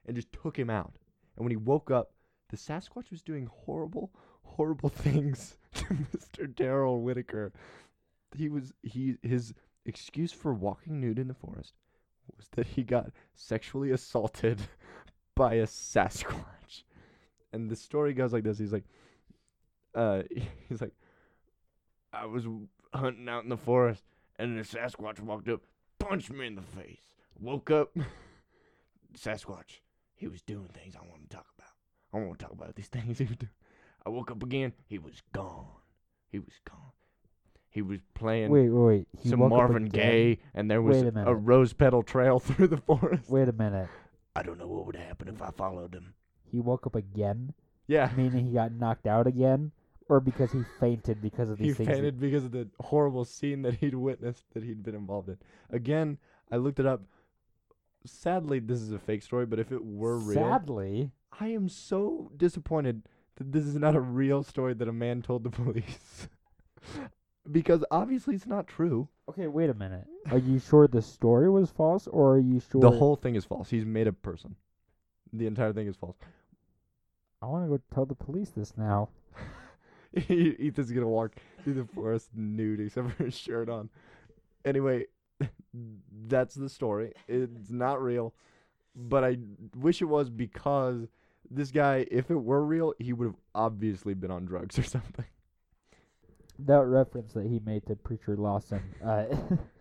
and 0.04 0.16
just 0.16 0.32
took 0.32 0.58
him 0.58 0.70
out. 0.70 0.96
And 1.36 1.44
when 1.44 1.52
he 1.52 1.56
woke 1.56 1.92
up, 1.92 2.12
the 2.48 2.56
Sasquatch 2.56 3.12
was 3.12 3.22
doing 3.22 3.46
horrible, 3.46 4.10
horrible 4.42 4.88
things 4.88 5.56
to 5.74 5.84
Mr. 5.84 6.52
Daryl 6.52 7.00
Whitaker. 7.00 7.52
He 8.36 8.48
was 8.48 8.74
he 8.82 9.18
his 9.22 9.54
excuse 9.86 10.32
for 10.32 10.52
walking 10.52 11.00
nude 11.00 11.20
in 11.20 11.28
the 11.28 11.34
forest 11.34 11.74
was 12.36 12.48
that 12.56 12.66
he 12.66 12.82
got 12.82 13.10
sexually 13.34 13.90
assaulted 13.90 14.60
by 15.34 15.54
a 15.54 15.66
Sasquatch. 15.66 16.84
And 17.52 17.70
the 17.70 17.76
story 17.76 18.12
goes 18.12 18.32
like 18.32 18.44
this. 18.44 18.58
He's 18.58 18.72
like 18.72 18.84
uh 19.94 20.22
he's 20.68 20.80
like 20.80 20.92
I 22.12 22.26
was 22.26 22.46
hunting 22.92 23.28
out 23.28 23.44
in 23.44 23.48
the 23.48 23.56
forest 23.56 24.04
and 24.38 24.58
the 24.58 24.62
Sasquatch 24.62 25.20
walked 25.20 25.48
up, 25.48 25.60
punched 25.98 26.30
me 26.30 26.46
in 26.46 26.54
the 26.54 26.62
face. 26.62 27.14
Woke 27.38 27.70
up 27.70 27.96
Sasquatch. 29.18 29.80
He 30.14 30.28
was 30.28 30.42
doing 30.42 30.68
things 30.74 30.94
I 30.96 31.06
want 31.08 31.28
to 31.28 31.36
talk 31.36 31.46
about. 31.56 31.70
I 32.12 32.26
want 32.26 32.38
to 32.38 32.44
talk 32.44 32.52
about 32.52 32.74
these 32.74 32.88
things 32.88 33.18
he 33.18 33.24
was 33.24 33.36
doing. 33.36 33.50
I 34.04 34.10
woke 34.10 34.30
up 34.30 34.42
again. 34.42 34.72
He 34.86 34.98
was 34.98 35.22
gone. 35.32 35.66
He 36.28 36.38
was 36.38 36.54
gone. 36.68 36.92
He 37.70 37.82
was 37.82 38.00
playing 38.14 38.50
wait 38.50 38.68
wait 38.68 38.84
wait 38.98 39.06
he 39.22 39.28
some 39.28 39.38
Marvin? 39.40 39.84
Gaye, 39.86 40.38
and 40.54 40.68
there 40.70 40.82
was 40.82 41.02
Wait 41.02 41.14
a 41.16 41.28
a, 41.28 41.34
rose 41.34 41.72
petal 41.72 42.02
trail 42.02 42.38
through 42.40 42.66
the 42.68 42.76
forest. 42.78 43.30
wait 43.30 43.48
a 43.48 43.52
minute 43.52 43.88
I 44.34 44.42
don't 44.42 44.58
know 44.58 44.66
what 44.66 44.86
would 44.86 44.96
happen 44.96 45.28
if 45.28 45.40
I 45.40 45.50
followed 45.50 45.94
him. 45.94 46.14
he 46.50 46.58
woke 46.60 46.86
up 46.86 46.96
again 46.96 47.52
Yeah, 47.86 48.10
meaning 48.16 48.46
he 48.46 48.52
got 48.54 48.72
knocked 48.72 49.06
out 49.06 49.26
again, 49.26 49.70
or 50.08 50.18
because 50.20 50.50
he 50.52 50.62
fainted 50.80 51.20
because 51.22 51.48
of 51.50 51.58
he 51.58 51.66
these 51.66 51.76
things. 51.76 51.88
that- 51.88 51.94
fainted 51.94 52.20
because 52.20 52.44
of 52.44 52.50
the 52.52 52.68
horrible 52.80 53.24
scene 53.24 53.62
that 53.62 53.74
he'd 53.74 53.94
witnessed 53.94 54.44
that 54.54 54.62
he'd 54.64 54.82
been 54.82 54.94
involved 54.96 55.28
in. 55.28 55.38
Again, 55.70 56.18
I 56.50 56.56
looked 56.56 56.80
it 56.80 56.86
up. 56.86 57.02
Sadly, 58.04 58.58
this 58.60 58.80
is 58.80 58.92
a 58.92 58.98
fake 58.98 59.22
story, 59.22 59.46
but 59.46 59.58
if 59.60 59.70
it 59.70 59.84
were 59.84 60.18
real, 60.18 60.34
Sadly, 60.34 61.10
I 61.38 61.48
am 61.48 61.68
so 61.68 62.32
disappointed 62.36 63.02
that 63.36 63.52
this 63.52 63.64
is 63.64 63.76
not 63.76 63.94
a 63.94 64.00
real 64.00 64.42
story 64.42 64.74
that 64.74 64.88
a 64.88 64.92
man 64.92 65.22
told 65.22 65.44
the 65.44 65.50
police. 65.62 66.28
Because 67.50 67.84
obviously 67.90 68.34
it's 68.34 68.46
not 68.46 68.66
true. 68.66 69.08
okay, 69.28 69.46
wait 69.46 69.70
a 69.70 69.74
minute. 69.74 70.06
Are 70.30 70.38
you 70.38 70.58
sure 70.70 70.88
the 70.88 71.02
story 71.02 71.50
was 71.50 71.70
false, 71.70 72.06
or 72.06 72.34
are 72.34 72.40
you 72.40 72.60
sure 72.60 72.80
The 72.80 72.90
whole 72.90 73.16
thing 73.16 73.34
is 73.34 73.44
false. 73.44 73.70
He's 73.70 73.84
made 73.84 74.06
a 74.06 74.12
person. 74.12 74.56
The 75.32 75.46
entire 75.46 75.72
thing 75.72 75.86
is 75.86 75.96
false. 75.96 76.16
I 77.42 77.46
want 77.46 77.64
to 77.64 77.68
go 77.70 77.80
tell 77.94 78.04
the 78.06 78.14
police 78.14 78.50
this 78.50 78.74
now. 78.76 79.08
Ethan's 80.16 80.90
gonna 80.90 81.08
walk 81.08 81.36
through 81.62 81.74
the 81.74 81.84
forest 81.84 82.30
nude 82.34 82.80
except 82.80 83.12
for 83.12 83.24
his 83.24 83.36
shirt 83.36 83.68
on. 83.68 83.88
Anyway, 84.64 85.06
that's 86.26 86.54
the 86.54 86.68
story. 86.68 87.12
It's 87.28 87.70
not 87.70 88.02
real, 88.02 88.34
but 88.94 89.24
I 89.24 89.38
wish 89.76 90.02
it 90.02 90.06
was 90.06 90.28
because 90.28 91.06
this 91.50 91.70
guy, 91.70 92.06
if 92.10 92.30
it 92.30 92.36
were 92.36 92.64
real, 92.64 92.92
he 92.98 93.12
would 93.12 93.26
have 93.26 93.40
obviously 93.54 94.14
been 94.14 94.30
on 94.30 94.44
drugs 94.44 94.78
or 94.78 94.82
something. 94.82 95.24
That 96.66 96.84
reference 96.86 97.32
that 97.32 97.46
he 97.46 97.60
made 97.64 97.86
to 97.86 97.96
preacher 97.96 98.36
Lawson. 98.36 98.82
Uh, 99.04 99.24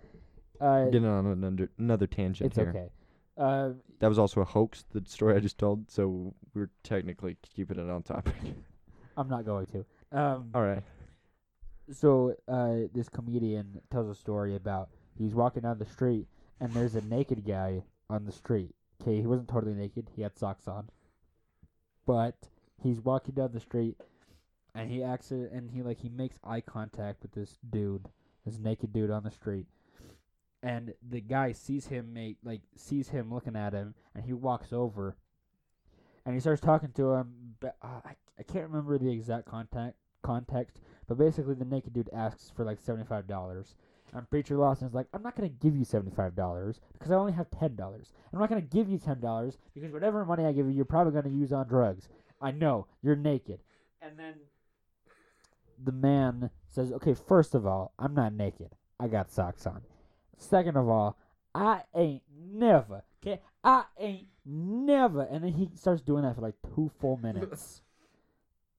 uh, 0.61 0.85
Getting 0.85 1.05
on 1.05 1.25
another 1.25 1.69
another 1.77 2.07
tangent 2.07 2.47
it's 2.47 2.57
here. 2.57 2.69
okay. 2.69 2.89
Uh, 3.37 3.73
That 3.99 4.07
was 4.07 4.19
also 4.19 4.41
a 4.41 4.45
hoax. 4.45 4.85
The 4.91 5.03
story 5.05 5.35
I 5.35 5.39
just 5.39 5.57
told, 5.57 5.89
so 5.89 6.33
we're 6.53 6.69
technically 6.83 7.37
keeping 7.41 7.79
it 7.79 7.89
on 7.89 8.03
topic. 8.03 8.33
I'm 9.17 9.27
not 9.29 9.45
going 9.45 9.65
to. 9.67 9.85
Um, 10.11 10.49
All 10.53 10.61
right. 10.61 10.83
so 11.91 12.35
uh, 12.47 12.87
this 12.93 13.09
comedian 13.09 13.81
tells 13.91 14.09
a 14.09 14.15
story 14.15 14.55
about 14.55 14.89
he's 15.17 15.33
walking 15.35 15.63
down 15.63 15.79
the 15.79 15.85
street 15.85 16.27
and 16.59 16.73
there's 16.73 16.95
a 16.95 17.01
naked 17.01 17.45
guy 17.45 17.83
on 18.09 18.25
the 18.25 18.31
street. 18.31 18.73
Okay, 19.01 19.17
he 19.21 19.27
wasn't 19.27 19.47
totally 19.49 19.73
naked; 19.73 20.09
he 20.15 20.21
had 20.21 20.37
socks 20.37 20.67
on, 20.67 20.89
but 22.05 22.35
he's 22.83 22.99
walking 22.99 23.33
down 23.35 23.51
the 23.53 23.59
street 23.61 23.95
and 24.75 24.89
he 24.89 25.03
acts 25.03 25.31
it, 25.31 25.51
and 25.51 25.71
he 25.71 25.81
like 25.81 25.99
he 25.99 26.09
makes 26.09 26.37
eye 26.43 26.61
contact 26.61 27.21
with 27.21 27.31
this 27.31 27.57
dude, 27.69 28.07
this 28.45 28.57
naked 28.59 28.93
dude 28.93 29.11
on 29.11 29.23
the 29.23 29.31
street, 29.31 29.65
and 30.63 30.93
the 31.07 31.21
guy 31.21 31.51
sees 31.51 31.87
him 31.87 32.13
make 32.13 32.37
like 32.43 32.61
sees 32.75 33.09
him 33.09 33.33
looking 33.33 33.55
at 33.55 33.73
him, 33.73 33.95
and 34.15 34.23
he 34.23 34.33
walks 34.33 34.73
over, 34.73 35.15
and 36.25 36.33
he 36.33 36.41
starts 36.41 36.61
talking 36.61 36.91
to 36.93 37.13
him. 37.13 37.55
But 37.59 37.75
uh, 37.81 38.01
I 38.05 38.15
I 38.37 38.43
can't 38.43 38.69
remember 38.69 38.97
the 38.97 39.11
exact 39.11 39.45
contact 39.45 39.95
context, 40.21 40.79
but 41.07 41.17
basically 41.17 41.55
the 41.55 41.65
naked 41.65 41.93
dude 41.93 42.09
asks 42.13 42.51
for 42.55 42.65
like 42.65 42.79
seventy 42.79 43.05
five 43.05 43.27
dollars. 43.27 43.75
And 44.11 44.27
Preacher 44.27 44.57
Lawson's 44.57 44.95
like, 44.95 45.05
I'm 45.13 45.21
not 45.21 45.35
gonna 45.35 45.49
give 45.49 45.75
you 45.75 45.85
seventy 45.85 46.15
five 46.15 46.35
dollars 46.35 46.79
because 46.93 47.11
I 47.11 47.15
only 47.15 47.33
have 47.33 47.49
ten 47.51 47.75
dollars. 47.75 48.11
I'm 48.33 48.39
not 48.39 48.49
gonna 48.49 48.61
give 48.61 48.89
you 48.89 48.97
ten 48.97 49.19
dollars 49.19 49.57
because 49.73 49.91
whatever 49.91 50.25
money 50.25 50.45
I 50.45 50.51
give 50.51 50.65
you, 50.65 50.71
you're 50.71 50.85
probably 50.85 51.13
gonna 51.13 51.33
use 51.33 51.53
on 51.53 51.67
drugs. 51.67 52.09
I 52.41 52.51
know 52.51 52.87
you're 53.03 53.15
naked. 53.15 53.59
And 54.01 54.17
then 54.17 54.35
the 55.83 55.91
man 55.91 56.49
says, 56.67 56.91
"Okay, 56.91 57.13
first 57.13 57.55
of 57.55 57.65
all, 57.65 57.93
I'm 57.97 58.13
not 58.13 58.33
naked. 58.33 58.69
I 58.99 59.07
got 59.07 59.31
socks 59.31 59.65
on. 59.65 59.81
Second 60.37 60.77
of 60.77 60.87
all, 60.89 61.17
I 61.55 61.83
ain't 61.95 62.23
never. 62.31 63.03
Okay, 63.21 63.41
I 63.63 63.85
ain't 63.97 64.27
never." 64.45 65.23
And 65.23 65.43
then 65.43 65.53
he 65.53 65.69
starts 65.75 66.01
doing 66.01 66.23
that 66.23 66.35
for 66.35 66.41
like 66.41 66.55
two 66.75 66.91
full 66.99 67.17
minutes, 67.23 67.81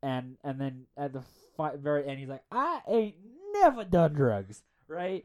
and 0.03 0.37
and 0.45 0.61
then 0.61 0.87
at 0.97 1.13
the 1.13 1.23
fi- 1.57 1.77
very 1.77 2.07
end, 2.07 2.19
he's 2.19 2.29
like, 2.29 2.45
"I 2.51 2.83
ain't 2.89 3.17
never 3.53 3.85
done 3.85 4.13
drugs." 4.15 4.63
Right, 4.89 5.25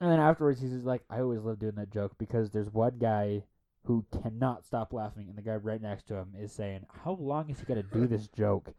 and 0.00 0.10
then 0.10 0.20
afterwards, 0.20 0.60
he's 0.60 0.72
like, 0.84 1.02
"I 1.10 1.20
always 1.20 1.40
love 1.42 1.58
doing 1.58 1.74
that 1.76 1.90
joke 1.90 2.12
because 2.18 2.50
there's 2.50 2.72
one 2.72 2.98
guy." 2.98 3.44
Who 3.84 4.04
cannot 4.20 4.64
stop 4.64 4.92
laughing, 4.92 5.28
and 5.28 5.38
the 5.38 5.42
guy 5.42 5.54
right 5.54 5.80
next 5.80 6.08
to 6.08 6.16
him 6.16 6.34
is 6.36 6.50
saying, 6.50 6.86
"How 7.04 7.12
long 7.12 7.48
is 7.50 7.60
he 7.60 7.66
gonna 7.66 7.84
do 7.84 8.08
this 8.08 8.26
joke?" 8.26 8.74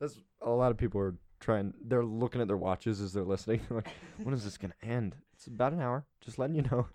That's 0.00 0.18
a 0.42 0.50
lot 0.50 0.70
of 0.70 0.76
people 0.76 1.00
are 1.00 1.14
trying. 1.40 1.74
They're 1.84 2.04
looking 2.04 2.40
at 2.40 2.48
their 2.48 2.56
watches 2.56 3.00
as 3.00 3.12
they're 3.12 3.24
listening. 3.24 3.60
They're 3.68 3.78
like, 3.78 3.90
when 4.22 4.34
is 4.34 4.44
this 4.44 4.58
gonna 4.58 4.74
end? 4.82 5.16
It's 5.34 5.46
about 5.46 5.72
an 5.72 5.80
hour. 5.80 6.04
Just 6.20 6.38
letting 6.38 6.56
you 6.56 6.62
know. 6.62 6.86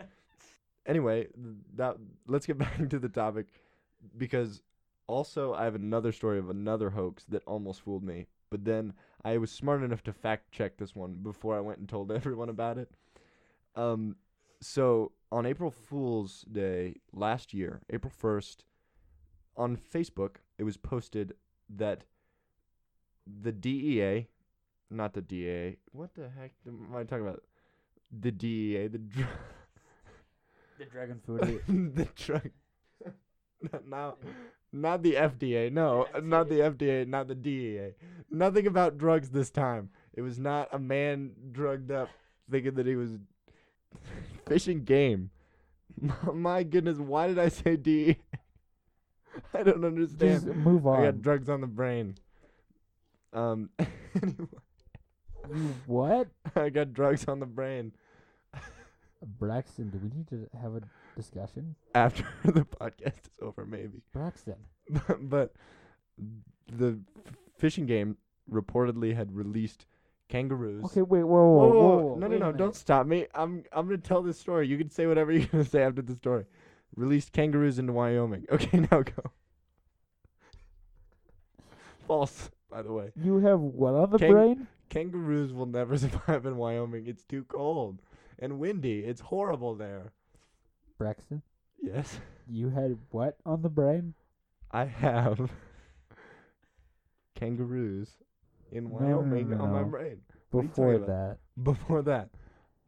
anyway, 0.86 1.28
that 1.76 1.96
let's 2.26 2.46
get 2.46 2.58
back 2.58 2.88
to 2.88 2.98
the 2.98 3.08
topic 3.08 3.46
because 4.16 4.62
also 5.06 5.54
I 5.54 5.64
have 5.64 5.74
another 5.74 6.12
story 6.12 6.38
of 6.38 6.50
another 6.50 6.90
hoax 6.90 7.24
that 7.28 7.42
almost 7.46 7.82
fooled 7.82 8.04
me. 8.04 8.26
But 8.50 8.64
then 8.64 8.94
I 9.24 9.38
was 9.38 9.52
smart 9.52 9.82
enough 9.82 10.02
to 10.04 10.12
fact 10.12 10.50
check 10.50 10.76
this 10.76 10.96
one 10.96 11.14
before 11.14 11.56
I 11.56 11.60
went 11.60 11.78
and 11.78 11.88
told 11.88 12.10
everyone 12.10 12.48
about 12.48 12.78
it. 12.78 12.90
Um, 13.76 14.16
so 14.60 15.12
on 15.30 15.46
April 15.46 15.70
Fool's 15.70 16.44
Day 16.50 16.96
last 17.12 17.54
year, 17.54 17.80
April 17.90 18.12
first, 18.14 18.64
on 19.56 19.76
Facebook, 19.76 20.36
it 20.58 20.64
was 20.64 20.76
posted 20.76 21.34
that 21.76 22.04
the 23.42 23.52
DEA, 23.52 24.28
not 24.90 25.14
the 25.14 25.20
DA. 25.20 25.76
What 25.92 26.14
the 26.14 26.28
heck 26.28 26.52
am 26.66 26.88
I 26.94 27.04
talking 27.04 27.26
about? 27.26 27.42
The 28.20 28.32
DEA, 28.32 28.88
the 28.88 28.98
dr- 28.98 29.28
the 30.78 30.84
dragon 30.86 31.20
food. 31.24 31.62
the 31.94 32.08
drug. 32.16 32.50
not, 33.72 33.88
now, 33.88 34.14
not 34.72 35.02
the 35.02 35.14
FDA. 35.14 35.72
No, 35.72 36.06
uh, 36.14 36.20
not 36.20 36.48
the 36.48 36.56
FDA. 36.56 37.06
Not 37.06 37.28
the 37.28 37.34
DEA. 37.34 37.94
Nothing 38.30 38.66
about 38.66 38.98
drugs 38.98 39.30
this 39.30 39.50
time. 39.50 39.90
It 40.12 40.22
was 40.22 40.38
not 40.38 40.68
a 40.72 40.78
man 40.78 41.32
drugged 41.52 41.90
up 41.90 42.08
thinking 42.50 42.74
that 42.74 42.86
he 42.86 42.96
was 42.96 43.12
fishing 44.46 44.84
game. 44.84 45.30
My 46.32 46.62
goodness, 46.62 46.98
why 46.98 47.28
did 47.28 47.38
I 47.38 47.48
say 47.48 47.76
DEA? 47.76 48.16
I 49.54 49.62
don't 49.62 49.84
understand. 49.84 50.44
Just 50.44 50.46
move 50.46 50.86
I 50.86 50.90
on. 50.90 51.04
got 51.04 51.22
drugs 51.22 51.48
on 51.48 51.60
the 51.60 51.66
brain. 51.66 52.16
Um, 53.32 53.70
anyway, 54.22 54.46
what? 55.86 56.28
I 56.56 56.68
got 56.70 56.92
drugs 56.92 57.26
on 57.28 57.40
the 57.40 57.46
brain. 57.46 57.92
Braxton, 59.22 59.90
do 59.90 59.98
we 59.98 60.08
need 60.16 60.28
to 60.28 60.48
have 60.60 60.74
a 60.76 60.80
discussion? 61.16 61.74
After 61.94 62.24
the 62.44 62.64
podcast 62.64 63.24
is 63.24 63.30
over, 63.42 63.66
maybe. 63.66 64.02
Braxton. 64.12 64.56
but 65.20 65.52
the 66.72 66.98
fishing 67.58 67.86
game 67.86 68.16
reportedly 68.50 69.14
had 69.14 69.34
released 69.34 69.86
kangaroos. 70.28 70.84
Okay, 70.86 71.02
wait, 71.02 71.24
whoa, 71.24 71.50
Whoa, 71.50 71.68
whoa, 71.68 71.68
whoa, 71.68 71.96
whoa. 71.98 72.16
No, 72.16 72.26
no, 72.28 72.38
no! 72.38 72.52
Don't 72.52 72.74
stop 72.74 73.06
me. 73.06 73.26
I'm 73.34 73.64
I'm 73.72 73.86
gonna 73.86 73.98
tell 73.98 74.22
this 74.22 74.38
story. 74.38 74.66
You 74.66 74.78
can 74.78 74.90
say 74.90 75.06
whatever 75.06 75.32
you're 75.32 75.46
gonna 75.46 75.64
say 75.64 75.82
after 75.82 76.02
the 76.02 76.14
story. 76.14 76.46
Released 76.96 77.32
kangaroos 77.32 77.78
into 77.78 77.92
Wyoming. 77.92 78.46
Okay, 78.50 78.78
now 78.90 79.02
go. 79.02 79.30
False, 82.06 82.50
by 82.70 82.82
the 82.82 82.92
way. 82.92 83.10
You 83.16 83.38
have 83.40 83.60
what 83.60 83.94
on 83.94 84.10
the 84.10 84.18
Kang- 84.18 84.30
brain? 84.32 84.66
Kangaroos 84.88 85.52
will 85.52 85.66
never 85.66 85.96
survive 86.04 86.46
in 86.46 86.56
Wyoming. 86.56 87.06
It's 87.06 87.24
too 87.24 87.44
cold 87.44 88.00
and 88.38 88.58
windy. 88.58 89.00
It's 89.00 89.20
horrible 89.20 89.74
there. 89.74 90.12
Braxton, 90.98 91.42
Yes, 91.82 92.20
you 92.46 92.68
had 92.70 92.98
what 93.10 93.36
on 93.46 93.62
the 93.62 93.70
brain? 93.70 94.14
I 94.70 94.84
have 94.84 95.50
kangaroos 97.34 98.08
in 98.70 98.84
No, 98.84 98.90
no, 98.90 98.98
no, 98.98 99.16
Wyoming 99.18 99.50
no, 99.50 99.60
on 99.64 99.72
my 99.72 99.82
brain. 99.82 100.20
What 100.50 100.60
are 100.60 100.62
you 100.64 100.68
Before 100.68 100.98
that, 100.98 101.38
Before 101.62 102.02
that, 102.02 102.28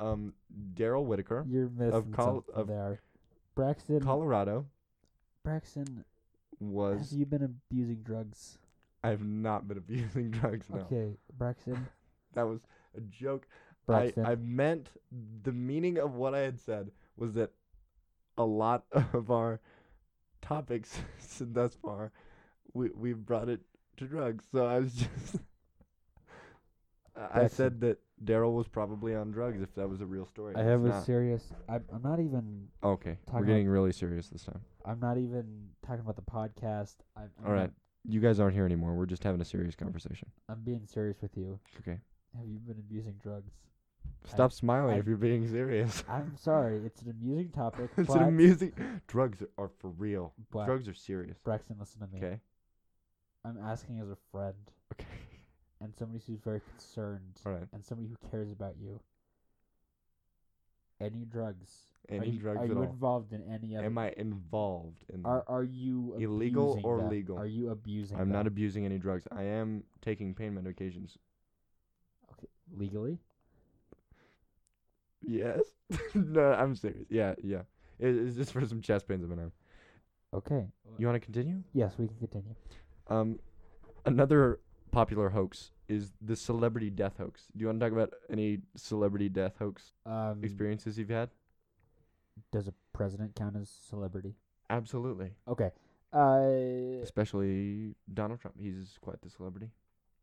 um, 0.00 0.34
Daryl 0.74 1.04
Whitaker, 1.04 1.44
you're 1.48 1.68
missing 1.70 2.12
Col- 2.12 2.44
something 2.44 2.54
of 2.54 2.66
there. 2.66 3.00
Braxton, 3.54 4.00
Colorado, 4.00 4.66
Braxton, 5.44 6.04
was 6.60 7.10
have 7.10 7.18
you 7.18 7.26
been 7.26 7.42
abusing 7.44 8.02
drugs? 8.02 8.58
I 9.02 9.08
have 9.08 9.24
not 9.24 9.66
been 9.68 9.78
abusing 9.84 10.30
drugs. 10.30 10.66
No, 10.70 10.80
Okay, 10.80 11.16
Braxton, 11.36 11.86
that 12.34 12.46
was 12.46 12.60
a 12.96 13.00
joke. 13.00 13.46
Braxton. 13.86 14.24
I, 14.26 14.32
I 14.32 14.34
meant 14.36 14.90
the 15.42 15.52
meaning 15.52 15.98
of 15.98 16.14
what 16.14 16.34
I 16.34 16.40
had 16.40 16.60
said 16.60 16.90
was 17.16 17.34
that 17.34 17.50
a 18.38 18.44
lot 18.44 18.84
of 19.12 19.30
our 19.30 19.60
topics 20.40 20.98
thus 21.40 21.74
far, 21.74 22.12
we 22.74 22.90
we've 22.94 23.24
brought 23.24 23.48
it 23.48 23.60
to 23.98 24.06
drugs. 24.06 24.44
So 24.52 24.66
I 24.66 24.78
was 24.78 24.94
just, 24.94 25.36
I- 27.16 27.46
said 27.48 27.80
that 27.80 27.98
Daryl 28.24 28.54
was 28.54 28.68
probably 28.68 29.14
on 29.16 29.32
drugs 29.32 29.60
if 29.62 29.74
that 29.74 29.88
was 29.88 30.00
a 30.00 30.06
real 30.06 30.26
story. 30.26 30.54
I 30.56 30.62
have 30.62 30.84
a 30.84 31.02
serious. 31.02 31.52
I'm, 31.68 31.84
I'm 31.92 32.02
not 32.02 32.20
even. 32.20 32.68
okay, 32.82 33.18
we're 33.32 33.44
getting 33.44 33.68
really 33.68 33.92
serious 33.92 34.28
this 34.28 34.44
time. 34.44 34.60
I'm 34.84 35.00
not 35.00 35.18
even 35.18 35.68
talking 35.84 36.00
about 36.00 36.16
the 36.16 36.22
podcast. 36.22 36.96
I'm, 37.16 37.30
I'm 37.40 37.46
All 37.46 37.52
right. 37.52 37.70
You 38.04 38.20
guys 38.20 38.40
aren't 38.40 38.54
here 38.54 38.66
anymore. 38.66 38.94
We're 38.94 39.06
just 39.06 39.22
having 39.24 39.40
a 39.40 39.44
serious 39.44 39.74
conversation. 39.74 40.28
I'm 40.48 40.60
being 40.60 40.86
serious 40.86 41.18
with 41.22 41.36
you. 41.36 41.58
Okay. 41.80 41.98
Have 42.36 42.48
you 42.48 42.58
been 42.58 42.78
abusing 42.78 43.14
drugs? 43.22 43.52
Stop 44.24 44.52
smiling 44.52 44.94
I- 44.96 44.98
if 44.98 45.06
you're 45.06 45.16
being 45.16 45.46
serious. 45.48 46.02
I'm 46.08 46.36
sorry. 46.36 46.78
It's 46.84 47.02
an 47.02 47.10
amusing 47.10 47.50
topic. 47.50 47.90
it's 47.96 48.08
but, 48.08 48.22
an 48.22 48.28
amusing. 48.28 48.72
Drugs 49.06 49.42
are 49.58 49.70
for 49.78 49.90
real. 49.90 50.32
but 50.50 50.66
Drugs 50.66 50.88
are 50.88 50.94
serious. 50.94 51.38
Braxton, 51.44 51.76
listen 51.78 52.00
to 52.00 52.06
me. 52.08 52.18
Okay. 52.18 52.40
I'm 53.44 53.58
asking 53.64 54.00
as 54.00 54.08
a 54.08 54.16
friend 54.30 54.54
Okay. 54.94 55.06
and 55.80 55.94
somebody 55.96 56.22
who's 56.26 56.38
very 56.40 56.60
concerned 56.60 57.40
All 57.44 57.52
right. 57.52 57.66
and 57.72 57.84
somebody 57.84 58.08
who 58.08 58.16
cares 58.30 58.50
about 58.52 58.74
you. 58.80 59.00
Any 61.02 61.24
drugs? 61.24 61.70
are 62.10 62.16
Any 62.16 62.30
you, 62.30 62.40
drugs 62.40 62.60
Are 62.60 62.64
at 62.64 62.70
you 62.70 62.76
all? 62.76 62.82
involved 62.82 63.32
in 63.32 63.42
any 63.52 63.74
of? 63.74 63.84
Am 63.84 63.96
I 63.98 64.12
involved 64.16 65.04
in? 65.12 65.24
Are 65.24 65.44
Are 65.48 65.62
you 65.64 66.14
Illegal 66.18 66.80
or 66.84 66.98
them? 66.98 67.10
legal? 67.10 67.38
Are 67.38 67.46
you 67.46 67.70
abusing? 67.70 68.18
I'm 68.18 68.30
not 68.30 68.46
abusing 68.46 68.84
any 68.84 68.98
drugs. 68.98 69.26
I 69.32 69.42
am 69.44 69.84
taking 70.00 70.34
pain 70.34 70.52
medications. 70.54 71.16
okay. 72.32 72.48
legally. 72.76 73.18
Yes. 75.26 75.60
no, 76.14 76.52
I'm 76.52 76.74
serious. 76.74 77.06
Yeah, 77.08 77.34
yeah. 77.42 77.62
It, 77.98 78.08
it's 78.16 78.36
just 78.36 78.52
for 78.52 78.64
some 78.66 78.80
chest 78.80 79.06
pains 79.06 79.22
I've 79.22 79.28
been 79.28 79.38
having. 79.38 79.52
Okay. 80.34 80.66
You 80.98 81.06
want 81.06 81.20
to 81.20 81.24
continue? 81.24 81.62
Yes, 81.74 81.92
we 81.98 82.06
can 82.08 82.16
continue. 82.16 82.54
Um, 83.08 83.38
another 84.06 84.58
popular 84.92 85.30
hoax 85.30 85.72
is 85.88 86.12
the 86.20 86.36
celebrity 86.36 86.90
death 86.90 87.16
hoax. 87.18 87.48
Do 87.56 87.60
you 87.60 87.66
want 87.66 87.80
to 87.80 87.86
talk 87.86 87.92
about 87.92 88.12
any 88.30 88.60
celebrity 88.76 89.28
death 89.28 89.54
hoax 89.58 89.92
Um, 90.06 90.44
experiences 90.44 90.96
you've 90.98 91.08
had? 91.08 91.30
does 92.50 92.66
a 92.68 92.72
president 92.92 93.34
count 93.34 93.56
as 93.56 93.68
celebrity? 93.68 94.34
Absolutely. 94.70 95.32
Okay. 95.48 95.70
Uh, 96.12 97.02
Especially 97.02 97.94
Donald 98.12 98.40
Trump. 98.40 98.56
He's 98.58 98.96
quite 99.00 99.20
the 99.22 99.28
celebrity. 99.30 99.70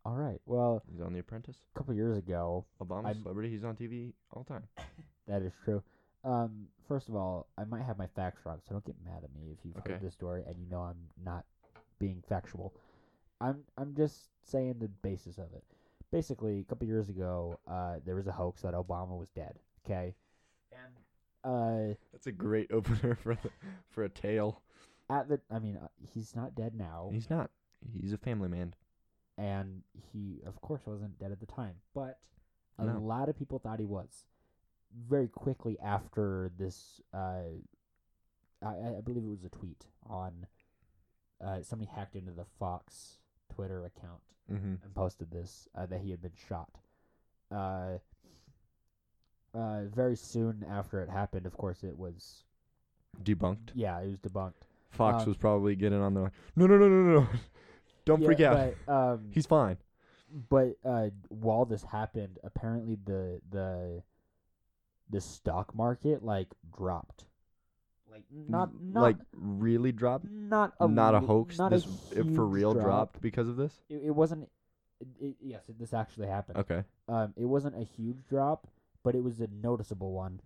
all 0.05 0.15
right. 0.15 0.39
Well, 0.45 0.81
He's 0.89 1.01
on 1.01 1.13
The 1.13 1.19
Apprentice. 1.19 1.57
a 1.75 1.77
couple 1.77 1.93
years 1.93 2.17
ago, 2.17 2.65
Obama's 2.81 3.05
I'm- 3.07 3.17
a 3.17 3.21
celebrity. 3.21 3.49
He's 3.49 3.63
on 3.63 3.75
TV 3.75 4.13
all 4.31 4.43
the 4.43 4.53
time. 4.53 4.63
that 5.27 5.41
is 5.41 5.53
true. 5.63 5.83
Um, 6.23 6.67
first 6.87 7.09
of 7.09 7.15
all, 7.15 7.47
I 7.57 7.63
might 7.65 7.83
have 7.83 7.97
my 7.97 8.07
facts 8.07 8.41
wrong, 8.45 8.59
so 8.67 8.73
don't 8.73 8.85
get 8.85 8.95
mad 9.05 9.23
at 9.23 9.33
me 9.35 9.51
if 9.51 9.59
you've 9.63 9.77
Okay. 9.77 9.93
heard 9.93 10.01
this 10.01 10.13
story 10.13 10.43
and 10.47 10.57
you 10.59 10.65
know 10.69 10.81
I'm 10.81 10.97
not 11.23 11.45
being 11.99 12.23
factual. 12.27 12.73
I'm 13.41 13.63
I'm 13.77 13.95
just 13.95 14.29
saying 14.43 14.75
the 14.79 14.87
basis 14.87 15.37
of 15.37 15.53
it. 15.53 15.63
basically, 16.11 16.59
a 16.59 16.63
couple 16.63 16.87
years 16.87 17.09
ago, 17.09 17.59
uh, 17.67 17.95
there 18.05 18.15
was 18.15 18.27
a 18.27 18.31
hoax 18.31 18.61
that 18.63 18.73
Obama 18.73 19.17
was 19.17 19.29
dead. 19.29 19.59
Okay, 19.85 20.15
and 20.71 20.93
uh, 21.91 21.95
That's 22.11 22.27
a 22.27 22.31
great 22.31 22.71
opener 22.73 23.15
for 23.15 23.35
the, 23.35 23.49
for 23.89 24.03
a 24.03 24.09
tale. 24.09 24.61
at 25.09 25.29
the, 25.29 25.39
I 25.49 25.59
mean, 25.59 25.77
uh, 25.77 25.87
he's 26.13 26.35
not 26.35 26.53
dead 26.55 26.73
now, 26.75 27.09
He's 27.11 27.29
not. 27.29 27.49
He's 27.99 28.11
a 28.13 28.17
family 28.17 28.49
man. 28.49 28.73
and 29.37 29.83
he, 30.11 30.41
of 30.45 30.59
course, 30.61 30.81
wasn't 30.85 31.17
dead 31.17 31.31
at 31.31 31.39
the 31.39 31.45
time, 31.45 31.75
but 31.95 32.19
a 32.77 32.85
No. 32.85 32.99
lot 32.99 33.29
of 33.29 33.37
people 33.37 33.57
thought 33.59 33.79
he 33.79 33.85
was. 33.85 34.25
Very 35.07 35.27
quickly 35.29 35.77
after 35.81 36.51
this, 36.57 36.99
uh, 37.13 37.43
I, 38.61 38.67
I 38.97 39.01
believe 39.03 39.23
it 39.23 39.29
was 39.29 39.45
a 39.45 39.49
tweet 39.49 39.85
on. 40.09 40.45
Uh, 41.41 41.61
somebody 41.61 41.89
hacked 41.95 42.15
into 42.17 42.31
the 42.33 42.43
Fox 42.59 43.19
Twitter 43.59 43.85
account 43.85 44.21
Mm-hmm. 44.51 44.75
and 44.83 44.95
posted 44.95 45.29
this 45.29 45.67
uh, 45.75 45.85
that 45.85 45.99
he 46.01 46.09
had 46.09 46.21
been 46.23 46.31
shot. 46.47 46.69
Uh, 47.51 47.99
uh, 49.53 49.81
very 49.93 50.15
soon 50.15 50.65
after 50.67 51.01
it 51.03 51.09
happened, 51.09 51.45
of 51.45 51.55
course, 51.55 51.83
it 51.83 51.95
was 51.97 52.45
Debunked. 53.23 53.71
yeah, 53.75 53.99
it 53.99 54.07
was 54.07 54.17
debunked. 54.19 54.53
Fox 54.89 55.21
Um, 55.23 55.27
was 55.27 55.37
probably 55.37 55.75
getting 55.75 56.01
on 56.01 56.15
there 56.15 56.23
like, 56.23 56.33
no, 56.55 56.65
no, 56.65 56.77
no, 56.79 56.87
no, 56.87 57.19
no. 57.21 57.27
Don't 58.05 58.21
Yeah, 58.21 58.25
freak 58.25 58.39
out. 58.41 58.73
But, 58.87 58.91
um, 58.93 59.29
He's 59.31 59.45
fine. 59.45 59.77
but 60.49 60.77
uh, 60.83 61.09
while 61.29 61.65
this 61.65 61.83
happened, 61.83 62.39
apparently 62.43 62.97
the 63.05 63.39
the 63.51 64.01
the 65.11 65.21
stock 65.21 65.75
market 65.75 66.23
like 66.23 66.47
dropped. 66.75 67.25
Like 68.11 68.23
not 68.31 68.69
not 68.81 69.01
like 69.01 69.17
really 69.33 69.91
dropped. 69.91 70.25
not 70.29 70.73
a 70.79 70.87
not 70.87 71.15
a 71.15 71.19
hoax. 71.19 71.57
Not 71.57 71.71
this 71.71 71.85
a 72.15 72.23
for 72.23 72.45
real 72.45 72.73
drop. 72.73 72.85
dropped 72.85 73.21
because 73.21 73.47
of 73.47 73.55
this. 73.55 73.73
It, 73.89 74.01
it 74.05 74.11
wasn't. 74.11 74.49
It, 75.21 75.35
yes, 75.41 75.69
it, 75.69 75.79
this 75.79 75.93
actually 75.93 76.27
happened. 76.27 76.57
Okay. 76.59 76.83
Um, 77.07 77.33
it 77.37 77.45
wasn't 77.45 77.75
a 77.79 77.83
huge 77.85 78.25
drop, 78.27 78.67
but 79.03 79.15
it 79.15 79.23
was 79.23 79.39
a 79.39 79.47
noticeable 79.61 80.11
one. 80.11 80.41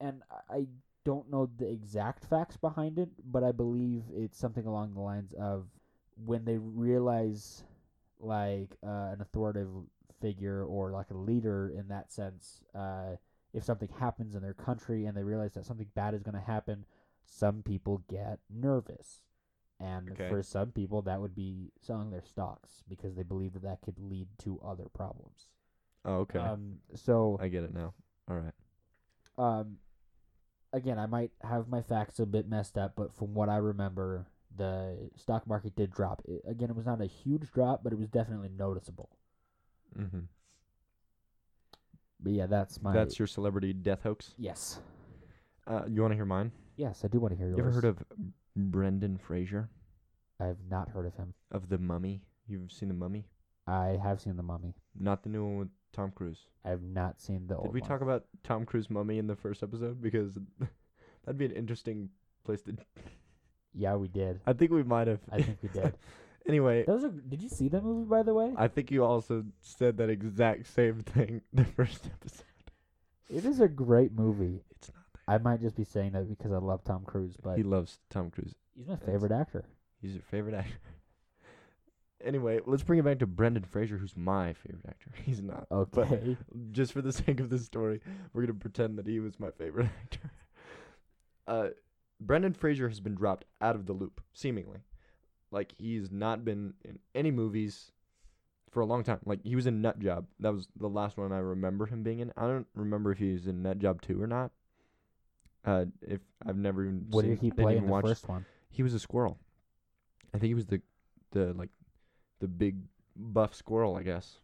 And 0.00 0.22
I- 0.30 0.54
I 0.58 0.66
don't 1.04 1.30
know 1.30 1.48
the 1.56 1.68
exact 1.68 2.24
facts 2.24 2.56
behind 2.56 2.98
it, 2.98 3.08
but 3.24 3.42
I 3.42 3.50
believe 3.52 4.04
it's 4.12 4.38
something 4.38 4.66
along 4.66 4.94
the 4.94 5.00
lines 5.00 5.32
of 5.32 5.66
when 6.26 6.44
they 6.44 6.58
realize, 6.58 7.64
like, 8.20 8.76
uh, 8.84 9.12
an 9.14 9.20
authoritative 9.20 9.70
figure 10.20 10.64
or 10.64 10.90
like 10.92 11.10
a 11.10 11.16
leader 11.16 11.70
in 11.70 11.88
that 11.88 12.12
sense, 12.12 12.62
uh, 12.74 13.16
if 13.54 13.64
something 13.64 13.88
happens 13.98 14.34
in 14.34 14.42
their 14.42 14.54
country 14.54 15.06
and 15.06 15.16
they 15.16 15.22
realize 15.24 15.54
that 15.54 15.64
something 15.64 15.86
bad 15.94 16.14
is 16.14 16.22
going 16.22 16.34
to 16.34 16.40
happen, 16.40 16.84
some 17.28 17.62
people 17.62 18.02
get 18.08 18.40
nervous. 18.50 19.22
And 19.80 20.10
Okay. 20.10 20.28
for 20.28 20.42
some 20.42 20.72
people, 20.72 21.02
that 21.02 21.20
would 21.20 21.36
be 21.36 21.70
selling 21.80 22.10
their 22.10 22.22
stocks 22.24 22.82
because 22.88 23.14
they 23.14 23.22
believe 23.22 23.52
that 23.52 23.62
that 23.62 23.80
could 23.80 23.96
lead 23.98 24.26
to 24.38 24.58
other 24.60 24.86
problems. 24.92 25.48
Oh, 26.04 26.16
okay. 26.20 26.40
Um, 26.40 26.80
so, 26.94 27.38
I 27.40 27.46
get 27.48 27.62
it 27.62 27.72
now. 27.72 27.94
All 28.28 28.36
right. 28.36 28.54
um, 29.38 29.78
again, 30.72 30.98
I 30.98 31.06
might 31.06 31.30
have 31.42 31.68
my 31.68 31.80
facts 31.80 32.18
a 32.18 32.26
bit 32.26 32.48
messed 32.48 32.76
up, 32.76 32.94
but 32.96 33.14
from 33.14 33.34
what 33.34 33.48
I 33.48 33.58
remember, 33.58 34.26
the 34.56 35.10
stock 35.14 35.46
market 35.46 35.76
did 35.76 35.92
drop. 35.92 36.22
It, 36.24 36.42
again, 36.44 36.70
it 36.70 36.76
was 36.76 36.86
not 36.86 37.00
a 37.00 37.06
huge 37.06 37.52
drop, 37.52 37.84
but 37.84 37.92
it 37.92 37.98
was 37.98 38.08
definitely 38.08 38.48
noticeable. 38.48 39.10
Mm-hmm. 39.96 40.20
But 42.20 42.32
yeah, 42.32 42.46
that's 42.46 42.82
my. 42.82 42.92
That's 42.92 43.18
your 43.18 43.28
celebrity 43.28 43.72
death 43.72 44.02
hoax. 44.02 44.34
yes, 44.38 44.80
Uh, 45.68 45.82
you 45.86 46.00
want 46.02 46.10
to 46.12 46.16
hear 46.16 46.24
mine? 46.24 46.50
Yes, 46.78 47.02
I 47.04 47.08
do 47.08 47.20
want 47.20 47.32
to 47.32 47.36
hear 47.38 47.48
yours. 47.48 47.58
You 47.58 47.64
ever 47.64 47.72
heard 47.72 47.84
of 47.84 48.02
Brendan 48.56 49.18
Fraser 49.18 49.68
I 50.40 50.46
have 50.46 50.56
not 50.70 50.88
heard 50.88 51.04
of 51.04 51.14
him. 51.16 51.34
of 51.50 51.68
The 51.68 51.78
Mummy? 51.78 52.22
You've 52.46 52.72
seen 52.72 52.88
The 52.88 52.94
Mummy? 52.94 53.26
I 53.66 53.98
have 54.02 54.20
seen 54.22 54.36
the 54.36 54.42
Mummy. 54.42 54.74
Not 54.98 55.22
the 55.22 55.28
new 55.28 55.44
one 55.44 55.58
with 55.58 55.68
Tom 55.92 56.10
Cruise. 56.14 56.46
I 56.64 56.70
have 56.70 56.82
not 56.82 57.20
seen 57.20 57.46
the 57.46 57.56
old 57.56 57.66
Did 57.66 57.74
we 57.74 57.80
one. 57.82 57.88
talk 57.90 58.00
about 58.00 58.24
Tom 58.42 58.64
Cruise 58.64 58.88
Mummy 58.88 59.18
in 59.18 59.26
the 59.26 59.36
first 59.36 59.62
episode? 59.62 60.00
Because 60.00 60.38
that'd 61.24 61.36
be 61.36 61.44
an 61.44 61.50
interesting 61.52 62.08
place 62.44 62.62
to. 62.62 62.76
Yeah, 63.74 63.94
we 63.96 64.08
did. 64.08 64.40
I 64.46 64.54
think 64.54 64.70
we 64.72 64.82
might 64.82 65.06
have. 65.06 65.20
I 65.30 65.42
think 65.42 65.58
we 65.62 65.68
did. 65.68 65.92
anyway, 66.48 66.84
Those 66.86 67.04
are. 67.04 67.10
Did 67.10 67.42
you 67.42 67.50
see 67.50 67.68
that 67.68 67.84
movie, 67.84 68.08
by 68.08 68.22
the 68.22 68.32
way? 68.32 68.52
I 68.56 68.66
think 68.66 68.90
you 68.90 69.04
also 69.04 69.44
said 69.60 69.98
that 69.98 70.08
exact 70.08 70.66
same 70.74 71.02
thing 71.02 71.42
the 71.52 71.64
first 71.64 72.06
episode. 72.06 72.44
It 73.28 73.44
is 73.44 73.60
a 73.60 73.68
great 73.68 74.12
movie. 74.12 74.64
It's 74.70 74.88
not. 74.88 74.97
I 75.28 75.38
might 75.38 75.60
just 75.60 75.76
be 75.76 75.84
saying 75.84 76.12
that 76.12 76.28
because 76.28 76.52
I 76.52 76.56
love 76.58 76.82
Tom 76.84 77.04
Cruise, 77.04 77.36
but 77.42 77.56
he 77.56 77.62
loves 77.62 77.98
Tom 78.10 78.30
Cruise. 78.30 78.54
he's 78.76 78.86
my 78.88 78.96
favorite 78.96 79.32
actor. 79.32 79.64
He's 80.00 80.12
your 80.12 80.22
favorite 80.22 80.54
actor. 80.54 80.78
anyway, 82.24 82.60
let's 82.66 82.82
bring 82.82 82.98
it 82.98 83.04
back 83.04 83.18
to 83.18 83.26
Brendan 83.26 83.64
Fraser, 83.64 83.98
who's 83.98 84.16
my 84.16 84.54
favorite 84.54 84.86
actor. 84.88 85.10
He's 85.24 85.42
not. 85.42 85.66
But 85.70 85.98
Okay. 85.98 86.36
just 86.70 86.92
for 86.92 87.02
the 87.02 87.12
sake 87.12 87.40
of 87.40 87.50
this 87.50 87.64
story, 87.64 88.00
we're 88.32 88.42
gonna 88.42 88.54
pretend 88.58 88.98
that 88.98 89.06
he 89.06 89.20
was 89.20 89.38
my 89.38 89.50
favorite 89.50 89.86
actor. 90.02 90.30
Uh, 91.46 91.68
Brendan 92.20 92.52
Fraser 92.54 92.88
has 92.88 93.00
been 93.00 93.14
dropped 93.14 93.44
out 93.60 93.74
of 93.76 93.86
the 93.86 93.92
loop, 93.92 94.20
seemingly. 94.32 94.80
Like 95.50 95.72
he's 95.78 96.10
not 96.10 96.44
been 96.44 96.74
in 96.84 96.98
any 97.14 97.30
movies 97.30 97.92
for 98.70 98.80
a 98.80 98.86
long 98.86 99.02
time. 99.04 99.20
Like 99.24 99.42
he 99.42 99.56
was 99.56 99.66
in 99.66 99.80
Nut 99.80 99.98
Job. 99.98 100.26
That 100.40 100.52
was 100.52 100.68
the 100.78 100.88
last 100.88 101.16
one 101.16 101.32
I 101.32 101.38
remember 101.38 101.86
him 101.86 102.02
being 102.02 102.18
in. 102.20 102.32
I 102.36 102.42
don't 102.42 102.66
remember 102.74 103.12
if 103.12 103.18
he 103.18 103.32
was 103.32 103.46
in 103.46 103.62
Nut 103.62 103.78
Job 103.78 104.02
two 104.02 104.22
or 104.22 104.26
not. 104.26 104.50
Uh, 105.64 105.84
if 106.02 106.20
I've 106.46 106.56
never 106.56 106.84
even 106.84 107.06
what 107.10 107.22
seen, 107.22 107.30
did 107.30 107.40
he 107.40 107.46
I 107.48 107.50
didn't 107.50 107.62
play 107.64 107.76
in 107.76 107.86
the 107.86 107.90
watch 107.92 108.04
first 108.04 108.28
one? 108.28 108.46
he 108.70 108.82
was 108.82 108.94
a 108.94 108.98
squirrel. 108.98 109.38
I 110.34 110.38
think 110.38 110.48
he 110.48 110.54
was 110.54 110.66
the 110.66 110.80
the 111.32 111.52
like 111.54 111.70
the 112.40 112.48
big 112.48 112.76
buff 113.16 113.54
squirrel, 113.54 113.96
I 113.96 114.02
guess. 114.02 114.38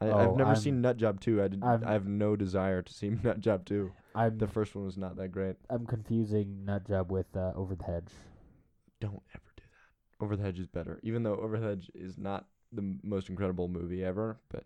I, 0.00 0.06
Oh, 0.08 0.18
I've 0.30 0.36
never 0.36 0.50
I'm- 0.50 0.56
seen 0.60 0.80
Nut 0.80 0.96
Job 0.96 1.20
2. 1.20 1.42
I 1.42 1.48
did, 1.48 1.62
I'm- 1.62 1.84
I 1.86 1.92
have 1.92 2.06
no 2.06 2.34
desire 2.34 2.80
to 2.80 2.92
see 2.92 3.10
Nut 3.22 3.38
Job 3.40 3.66
2. 3.66 3.92
I'm 4.14 4.38
The 4.38 4.48
first 4.48 4.74
one 4.74 4.84
was 4.86 4.96
not 4.96 5.16
that 5.16 5.28
great. 5.28 5.56
I'm 5.68 5.86
confusing 5.86 6.64
Nut 6.64 6.86
Job 6.88 7.12
with 7.12 7.36
uh, 7.36 7.52
Over 7.54 7.74
the 7.74 7.84
Hedge. 7.84 8.08
Don't 9.00 9.22
ever 9.34 9.44
do 9.56 9.62
that. 9.62 10.24
Over 10.24 10.36
the 10.36 10.42
Hedge 10.42 10.58
is 10.58 10.66
better. 10.66 10.98
Even 11.02 11.22
though 11.22 11.36
Over 11.36 11.58
the 11.60 11.66
Hedge 11.68 11.90
is 11.94 12.16
not 12.16 12.46
the 12.72 12.80
m- 12.82 13.00
most 13.02 13.28
incredible 13.28 13.68
movie 13.68 14.02
ever, 14.02 14.38
but 14.50 14.64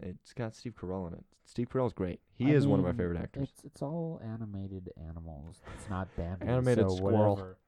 it's 0.00 0.32
got 0.32 0.54
Steve 0.54 0.74
Carell 0.74 1.08
in 1.08 1.14
it. 1.14 1.24
Steve 1.44 1.68
Carell's 1.68 1.92
great. 1.92 2.20
He 2.34 2.46
I 2.46 2.50
is 2.54 2.66
one 2.66 2.78
of 2.80 2.84
my 2.84 2.90
mean, 2.92 2.98
favorite 2.98 3.18
actors. 3.18 3.48
It's 3.54 3.64
it's 3.64 3.82
all 3.82 4.20
animated 4.24 4.90
animals. 5.08 5.60
It's 5.76 5.88
not 5.88 6.08
Bambi. 6.16 6.46
Animated 6.46 6.88
so 6.90 6.96
squirrel. 6.96 7.30
whatever. 7.34 7.58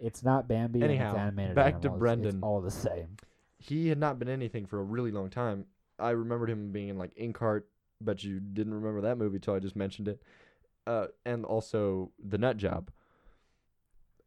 It's 0.00 0.22
not 0.24 0.48
Bambi. 0.48 0.80
and 0.80 0.90
Anyhow, 0.90 1.10
it's 1.10 1.18
animated 1.18 1.54
back 1.54 1.74
to 1.82 1.88
animals. 1.88 1.98
Brendan. 1.98 2.34
It's 2.36 2.42
all 2.42 2.60
the 2.60 2.70
same. 2.70 3.16
He 3.58 3.88
had 3.88 3.98
not 3.98 4.18
been 4.18 4.28
anything 4.28 4.66
for 4.66 4.78
a 4.78 4.82
really 4.82 5.10
long 5.10 5.28
time. 5.30 5.66
I 5.98 6.10
remembered 6.10 6.48
him 6.50 6.70
being 6.72 6.88
in 6.88 6.98
like 6.98 7.14
Inkheart. 7.16 7.64
Bet 8.00 8.22
you 8.22 8.38
didn't 8.38 8.74
remember 8.74 9.00
that 9.02 9.18
movie 9.18 9.40
till 9.40 9.54
I 9.54 9.58
just 9.58 9.74
mentioned 9.76 10.06
it. 10.08 10.22
Uh, 10.86 11.08
and 11.26 11.44
also 11.44 12.12
The 12.24 12.38
Nut 12.38 12.56
Job. 12.56 12.90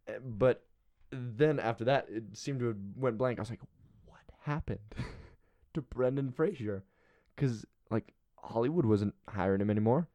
Uh, 0.08 0.20
But 0.24 0.64
then 1.12 1.60
after 1.60 1.86
that, 1.86 2.08
it 2.10 2.24
seemed 2.38 2.60
to 2.60 2.68
have 2.68 2.78
went 2.96 3.18
blank. 3.18 3.40
I 3.40 3.42
was 3.42 3.50
like, 3.50 3.62
what 4.06 4.20
happened 4.42 4.80
to 5.74 5.82
Brendan 5.82 6.32
Fraser? 6.32 6.84
Because 7.42 7.66
like 7.90 8.14
Hollywood 8.38 8.86
wasn't 8.86 9.16
hiring 9.28 9.62
him 9.62 9.72
anymore. 9.72 10.08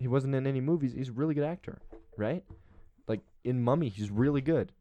He 0.00 0.08
wasn't 0.08 0.34
in 0.34 0.48
any 0.48 0.60
movies. 0.60 0.94
He's 0.94 1.10
a 1.10 1.12
really 1.12 1.32
good 1.32 1.44
actor, 1.44 1.80
right? 2.16 2.42
Like 3.06 3.20
in 3.44 3.62
Mummy, 3.62 3.88
he's 3.88 4.10
really 4.10 4.40
good. 4.40 4.72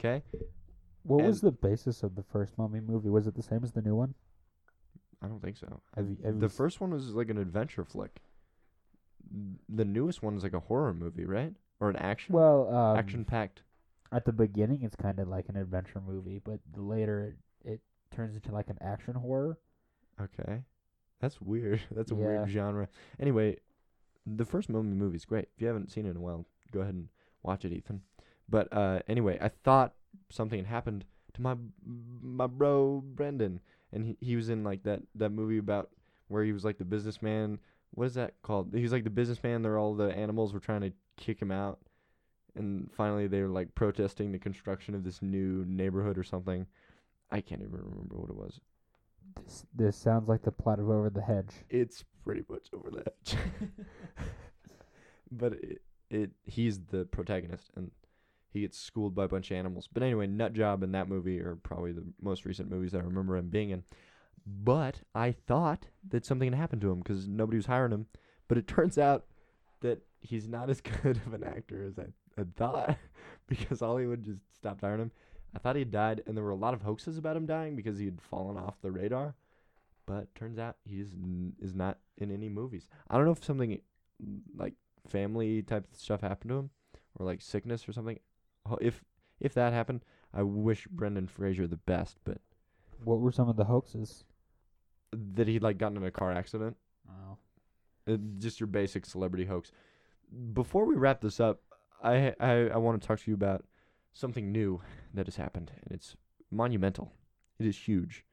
Okay. 0.00 0.24
What 1.04 1.22
was 1.24 1.40
the 1.40 1.52
basis 1.52 2.02
of 2.02 2.16
the 2.16 2.24
first 2.24 2.58
Mummy 2.58 2.80
movie? 2.80 3.08
Was 3.08 3.28
it 3.28 3.36
the 3.36 3.42
same 3.42 3.62
as 3.62 3.70
the 3.70 3.82
new 3.82 3.94
one? 3.94 4.14
I 5.22 5.28
don't 5.28 5.40
think 5.40 5.56
so. 5.56 5.80
Have 5.94 6.08
you, 6.08 6.16
have 6.24 6.40
the 6.40 6.46
you 6.46 6.50
first 6.50 6.80
one 6.80 6.90
was 6.90 7.14
like 7.14 7.30
an 7.30 7.38
adventure 7.38 7.84
flick. 7.84 8.20
The 9.68 9.84
newest 9.84 10.24
one 10.24 10.36
is 10.36 10.42
like 10.42 10.54
a 10.54 10.60
horror 10.60 10.92
movie, 10.92 11.24
right? 11.24 11.52
Or 11.78 11.88
an 11.88 11.96
action 11.96 12.34
well, 12.34 12.68
um, 12.74 12.98
action 12.98 13.24
packed. 13.24 13.62
at 14.10 14.24
the 14.24 14.32
beginning 14.32 14.82
it's 14.82 14.96
kind 14.96 15.20
of 15.20 15.28
like 15.28 15.48
an 15.48 15.56
adventure 15.56 16.02
movie, 16.04 16.40
but 16.44 16.58
the 16.74 16.82
later 16.82 17.36
it, 17.64 17.70
it 17.74 17.80
turns 18.10 18.34
into 18.34 18.50
like 18.50 18.70
an 18.70 18.78
action 18.80 19.14
horror. 19.14 19.56
Okay. 20.20 20.62
That's 21.20 21.40
weird. 21.40 21.80
That's 21.90 22.10
a 22.10 22.14
Yeah. 22.14 22.26
weird 22.26 22.50
genre. 22.50 22.88
Anyway, 23.18 23.58
the 24.26 24.44
first 24.44 24.68
Mummy 24.68 24.94
movie 24.94 25.16
is 25.16 25.24
great. 25.24 25.48
If 25.54 25.60
you 25.60 25.66
haven't 25.66 25.90
seen 25.90 26.06
it 26.06 26.10
in 26.10 26.16
a 26.16 26.20
while, 26.20 26.46
go 26.72 26.80
ahead 26.80 26.94
and 26.94 27.08
watch 27.42 27.64
it, 27.64 27.72
Ethan. 27.72 28.02
But 28.48 28.72
uh 28.72 29.00
anyway, 29.08 29.38
I 29.40 29.48
thought 29.48 29.94
something 30.30 30.58
had 30.58 30.66
happened 30.66 31.04
to 31.34 31.42
my 31.42 31.56
my 32.22 32.46
bro 32.46 33.02
Brendan 33.04 33.60
and 33.92 34.04
he 34.06 34.16
he 34.20 34.36
was 34.36 34.48
in 34.48 34.64
like 34.64 34.82
that 34.84 35.02
that 35.14 35.30
movie 35.30 35.58
about 35.58 35.90
where 36.28 36.44
he 36.44 36.52
was 36.52 36.64
like 36.64 36.78
the 36.78 36.84
businessman. 36.84 37.58
What 37.92 38.06
is 38.06 38.14
that 38.14 38.34
called? 38.42 38.74
He 38.74 38.82
was 38.82 38.92
like 38.92 39.04
the 39.04 39.10
businessman. 39.10 39.62
There 39.62 39.78
all 39.78 39.94
the 39.94 40.12
animals 40.14 40.52
were 40.52 40.60
trying 40.60 40.82
to 40.82 40.92
kick 41.16 41.40
him 41.40 41.50
out. 41.52 41.80
And 42.54 42.90
finally 42.92 43.26
they 43.26 43.42
were 43.42 43.48
like 43.48 43.74
protesting 43.74 44.32
the 44.32 44.38
construction 44.38 44.94
of 44.94 45.04
this 45.04 45.22
new 45.22 45.64
neighborhood 45.66 46.18
or 46.18 46.24
something. 46.24 46.66
I 47.30 47.40
can't 47.40 47.60
even 47.62 47.72
remember 47.78 48.16
what 48.16 48.30
it 48.30 48.36
was. 48.36 48.60
This, 49.34 49.66
this 49.74 49.96
sounds 49.96 50.28
like 50.28 50.42
the 50.42 50.52
plot 50.52 50.78
of 50.78 50.88
Over 50.88 51.10
the 51.10 51.22
Hedge. 51.22 51.50
It's 51.68 52.04
pretty 52.24 52.44
much 52.48 52.68
over 52.72 52.90
the 52.90 53.04
Hedge. 53.04 53.38
but 55.30 55.52
it, 55.54 55.82
it 56.10 56.30
he's 56.44 56.80
the 56.80 57.04
protagonist 57.04 57.70
and 57.76 57.90
he 58.56 58.62
gets 58.62 58.78
schooled 58.78 59.14
by 59.14 59.24
a 59.24 59.28
bunch 59.28 59.50
of 59.50 59.56
animals. 59.56 59.88
But 59.92 60.02
anyway, 60.02 60.26
Nut 60.26 60.54
Job 60.54 60.82
and 60.82 60.94
that 60.94 61.08
movie 61.08 61.40
are 61.40 61.56
probably 61.56 61.92
the 61.92 62.04
most 62.20 62.44
recent 62.44 62.70
movies 62.70 62.92
that 62.92 63.02
I 63.02 63.04
remember 63.04 63.36
him 63.36 63.48
being 63.48 63.70
in. 63.70 63.84
But 64.46 65.00
I 65.14 65.32
thought 65.32 65.86
that 66.08 66.24
something 66.24 66.50
had 66.50 66.58
happened 66.58 66.80
to 66.82 66.90
him 66.90 66.98
because 66.98 67.28
nobody 67.28 67.56
was 67.56 67.66
hiring 67.66 67.92
him. 67.92 68.06
But 68.48 68.58
it 68.58 68.66
turns 68.66 68.96
out 68.96 69.26
that 69.80 70.00
he's 70.20 70.48
not 70.48 70.70
as 70.70 70.80
good 70.80 71.20
of 71.26 71.34
an 71.34 71.44
actor 71.44 71.84
as 71.86 71.98
I, 71.98 72.06
I 72.40 72.44
thought 72.56 72.96
because 73.46 73.80
Hollywood 73.80 74.24
just 74.24 74.40
stopped 74.56 74.80
hiring 74.80 75.02
him. 75.02 75.12
I 75.56 75.58
thought 75.58 75.74
he 75.76 75.80
had 75.80 75.90
died, 75.90 76.22
and 76.26 76.36
there 76.36 76.44
were 76.44 76.50
a 76.50 76.54
lot 76.56 76.74
of 76.74 76.82
hoaxes 76.82 77.16
about 77.16 77.34
him 77.36 77.46
dying 77.46 77.76
because 77.76 77.98
he 77.98 78.04
had 78.04 78.20
fallen 78.20 78.58
off 78.58 78.80
the 78.82 78.90
radar. 78.90 79.34
But 80.04 80.32
turns 80.34 80.58
out 80.58 80.76
he 80.84 81.00
is, 81.00 81.14
n- 81.14 81.54
is 81.58 81.74
not 81.74 81.96
in 82.18 82.30
any 82.30 82.50
movies. 82.50 82.88
I 83.08 83.16
don't 83.16 83.24
know 83.24 83.32
if 83.32 83.42
something 83.42 83.80
like 84.54 84.74
family 85.08 85.62
type 85.62 85.86
stuff 85.96 86.20
happened 86.20 86.50
to 86.50 86.56
him 86.58 86.70
or 87.18 87.24
like 87.24 87.40
sickness 87.40 87.88
or 87.88 87.92
something. 87.94 88.18
If 88.82 89.02
if 89.40 89.54
that 89.54 89.72
happened, 89.72 90.02
I 90.34 90.42
wish 90.42 90.86
Brendan 90.88 91.26
Fraser 91.26 91.66
the 91.66 91.76
best, 91.78 92.18
but 92.24 92.38
What 93.04 93.20
were 93.20 93.32
some 93.32 93.48
of 93.48 93.56
the 93.56 93.64
hoaxes? 93.64 94.24
that 95.12 95.48
he'd 95.48 95.62
like 95.62 95.78
gotten 95.78 95.96
in 95.96 96.04
a 96.04 96.10
car 96.10 96.32
accident. 96.32 96.76
Oh. 97.08 97.38
Uh, 98.12 98.16
just 98.38 98.60
your 98.60 98.66
basic 98.66 99.06
celebrity 99.06 99.46
hoax. 99.46 99.72
Before 100.52 100.84
we 100.84 100.96
wrap 100.96 101.20
this 101.22 101.40
up, 101.40 101.62
I 102.02 102.34
I, 102.38 102.68
I 102.68 102.76
want 102.76 103.00
to 103.00 103.06
talk 103.08 103.20
to 103.20 103.30
you 103.30 103.34
about 103.34 103.64
something 104.16 104.50
new 104.50 104.80
that 105.14 105.26
has 105.26 105.36
happened, 105.36 105.70
and 105.82 105.92
it's 105.92 106.16
monumental. 106.50 107.12
It 107.58 107.66
is 107.66 107.76
huge, 107.76 108.24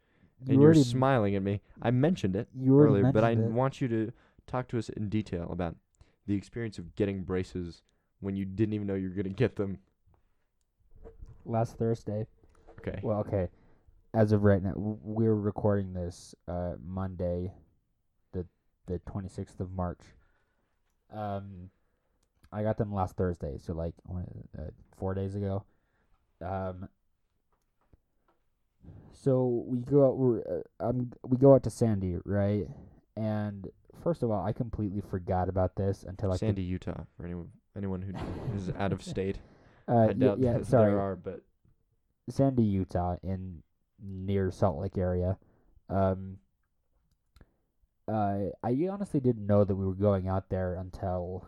You 0.45 0.53
and 0.53 0.61
you're 0.61 0.73
smiling 0.73 1.35
at 1.35 1.43
me. 1.43 1.61
I 1.81 1.91
mentioned 1.91 2.35
it 2.35 2.47
earlier, 2.67 3.11
but 3.11 3.23
I 3.23 3.31
it. 3.31 3.37
want 3.37 3.81
you 3.81 3.87
to 3.89 4.11
talk 4.47 4.67
to 4.69 4.77
us 4.77 4.89
in 4.89 5.09
detail 5.09 5.47
about 5.51 5.75
the 6.25 6.35
experience 6.35 6.77
of 6.77 6.95
getting 6.95 7.23
braces 7.23 7.81
when 8.21 8.35
you 8.35 8.45
didn't 8.45 8.73
even 8.73 8.87
know 8.87 8.95
you 8.95 9.09
were 9.09 9.15
gonna 9.15 9.29
get 9.29 9.55
them. 9.57 9.79
last 11.45 11.77
Thursday. 11.77 12.25
Okay. 12.79 12.99
Well, 13.01 13.19
okay. 13.19 13.49
As 14.13 14.31
of 14.31 14.43
right 14.43 14.61
now, 14.61 14.73
we're 14.75 15.35
recording 15.35 15.93
this 15.93 16.35
uh, 16.47 16.73
Monday, 16.85 17.51
the 18.31 18.45
the 18.85 18.99
twenty 18.99 19.27
sixth 19.27 19.59
of 19.59 19.71
March. 19.71 20.01
Um, 21.11 21.69
I 22.51 22.63
got 22.63 22.77
them 22.77 22.93
last 22.93 23.15
Thursday, 23.17 23.57
so 23.57 23.73
like 23.73 23.93
what 24.03 24.23
is 24.23 24.35
it, 24.37 24.49
uh, 24.59 24.71
four 24.97 25.13
days 25.13 25.35
ago. 25.35 25.63
Um. 26.43 26.89
So 29.11 29.63
we 29.67 29.79
go 29.79 30.07
out. 30.07 30.17
We're 30.17 30.39
uh, 30.79 30.87
um 30.89 31.11
we 31.25 31.37
go 31.37 31.53
out 31.53 31.63
to 31.63 31.69
Sandy, 31.69 32.17
right? 32.25 32.67
And 33.15 33.69
first 34.03 34.23
of 34.23 34.31
all, 34.31 34.43
I 34.45 34.51
completely 34.53 35.01
forgot 35.01 35.47
about 35.49 35.75
this 35.75 36.03
until 36.03 36.31
the- 36.31 36.37
Sandy, 36.37 36.63
Utah, 36.63 37.03
for 37.15 37.25
anyone 37.25 37.49
anyone 37.77 38.01
who 38.01 38.55
is 38.57 38.69
out 38.77 38.91
of 38.91 39.01
state. 39.13 39.37
uh, 39.87 40.07
I 40.09 40.13
doubt 40.13 40.39
yeah, 40.39 40.53
that 40.53 40.65
sorry. 40.67 40.91
there 40.91 40.99
are, 40.99 41.15
but 41.15 41.41
Sandy, 42.29 42.63
Utah, 42.63 43.17
in 43.23 43.63
near 44.01 44.51
Salt 44.51 44.79
Lake 44.79 44.97
area. 44.97 45.37
Um, 45.89 46.37
uh, 48.07 48.47
I 48.63 48.87
honestly 48.91 49.19
didn't 49.19 49.45
know 49.47 49.63
that 49.63 49.75
we 49.75 49.85
were 49.85 49.93
going 49.93 50.27
out 50.27 50.49
there 50.49 50.75
until 50.75 51.47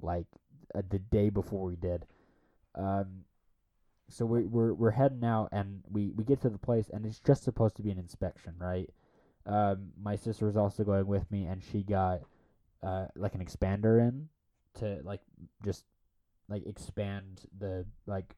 like 0.00 0.26
uh, 0.74 0.82
the 0.88 0.98
day 0.98 1.28
before 1.28 1.64
we 1.64 1.76
did. 1.76 2.06
Um, 2.74 3.24
so 4.08 4.24
we, 4.24 4.44
we're 4.44 4.72
we're 4.72 4.90
heading 4.90 5.24
out, 5.24 5.48
and 5.52 5.82
we 5.90 6.10
we 6.10 6.24
get 6.24 6.40
to 6.42 6.50
the 6.50 6.58
place, 6.58 6.90
and 6.92 7.04
it's 7.04 7.20
just 7.20 7.44
supposed 7.44 7.76
to 7.76 7.82
be 7.82 7.90
an 7.90 7.98
inspection, 7.98 8.54
right? 8.58 8.88
Um, 9.46 9.88
my 10.00 10.16
sister 10.16 10.46
was 10.46 10.56
also 10.56 10.84
going 10.84 11.06
with 11.06 11.30
me, 11.30 11.44
and 11.44 11.62
she 11.62 11.82
got 11.82 12.20
uh 12.82 13.06
like 13.16 13.34
an 13.34 13.44
expander 13.44 14.00
in 14.00 14.28
to 14.74 15.00
like 15.02 15.20
just 15.64 15.84
like 16.48 16.66
expand 16.66 17.42
the 17.58 17.84
like 18.06 18.36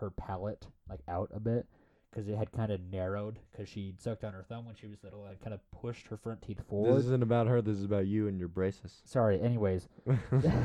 her 0.00 0.10
palate 0.10 0.66
like 0.88 1.00
out 1.08 1.30
a 1.34 1.40
bit 1.40 1.66
because 2.10 2.28
it 2.28 2.36
had 2.36 2.50
kind 2.52 2.72
of 2.72 2.80
narrowed 2.90 3.38
because 3.52 3.68
she 3.68 3.94
sucked 3.98 4.24
on 4.24 4.32
her 4.32 4.44
thumb 4.48 4.64
when 4.64 4.74
she 4.74 4.86
was 4.86 4.96
little 5.02 5.26
and 5.26 5.38
kind 5.40 5.52
of 5.52 5.60
pushed 5.70 6.06
her 6.06 6.16
front 6.16 6.40
teeth 6.40 6.60
forward. 6.68 6.96
this 6.96 7.04
isn't 7.04 7.22
about 7.22 7.46
her. 7.46 7.60
This 7.60 7.76
is 7.76 7.84
about 7.84 8.06
you 8.06 8.28
and 8.28 8.38
your 8.38 8.48
braces. 8.48 9.02
Sorry. 9.04 9.40
Anyways, 9.40 9.88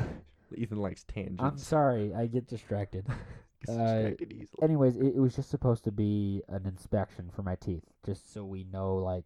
Ethan 0.56 0.78
likes 0.78 1.04
tangents. 1.04 1.42
I'm 1.42 1.58
sorry. 1.58 2.14
I 2.14 2.26
get 2.26 2.48
distracted. 2.48 3.06
Uh, 3.68 3.72
distracted 3.72 4.32
easily. 4.32 4.62
Anyways, 4.62 4.96
it, 4.96 5.14
it 5.16 5.20
was 5.20 5.36
just 5.36 5.50
supposed 5.50 5.84
to 5.84 5.92
be 5.92 6.42
an 6.48 6.66
inspection 6.66 7.30
for 7.34 7.42
my 7.42 7.56
teeth, 7.56 7.84
just 8.04 8.32
so 8.32 8.44
we 8.44 8.64
know 8.64 8.96
like 8.96 9.24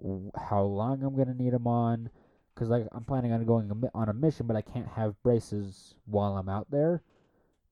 w- 0.00 0.30
how 0.36 0.62
long 0.62 1.02
I'm 1.02 1.16
gonna 1.16 1.34
need 1.34 1.52
them 1.52 1.66
on. 1.66 2.10
Cause 2.54 2.68
like 2.68 2.88
I'm 2.90 3.04
planning 3.04 3.32
on 3.32 3.44
going 3.44 3.70
on 3.94 4.08
a 4.08 4.12
mission, 4.12 4.46
but 4.46 4.56
I 4.56 4.62
can't 4.62 4.88
have 4.88 5.22
braces 5.22 5.94
while 6.06 6.36
I'm 6.36 6.48
out 6.48 6.70
there. 6.70 7.02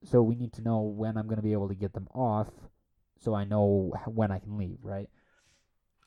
So 0.03 0.21
we 0.21 0.35
need 0.35 0.53
to 0.53 0.61
know 0.61 0.81
when 0.81 1.17
I'm 1.17 1.27
gonna 1.27 1.41
be 1.41 1.51
able 1.53 1.67
to 1.67 1.75
get 1.75 1.93
them 1.93 2.07
off, 2.13 2.49
so 3.19 3.33
I 3.33 3.43
know 3.43 3.91
when 4.05 4.31
I 4.31 4.39
can 4.39 4.57
leave, 4.57 4.77
right? 4.83 5.09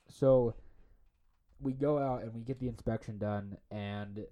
So 0.09 0.55
we 1.61 1.75
go 1.75 1.99
out 1.99 2.23
and 2.23 2.35
we 2.35 2.41
get 2.41 2.59
the 2.59 2.69
inspection 2.69 3.19
done, 3.19 3.59
and 3.71 4.25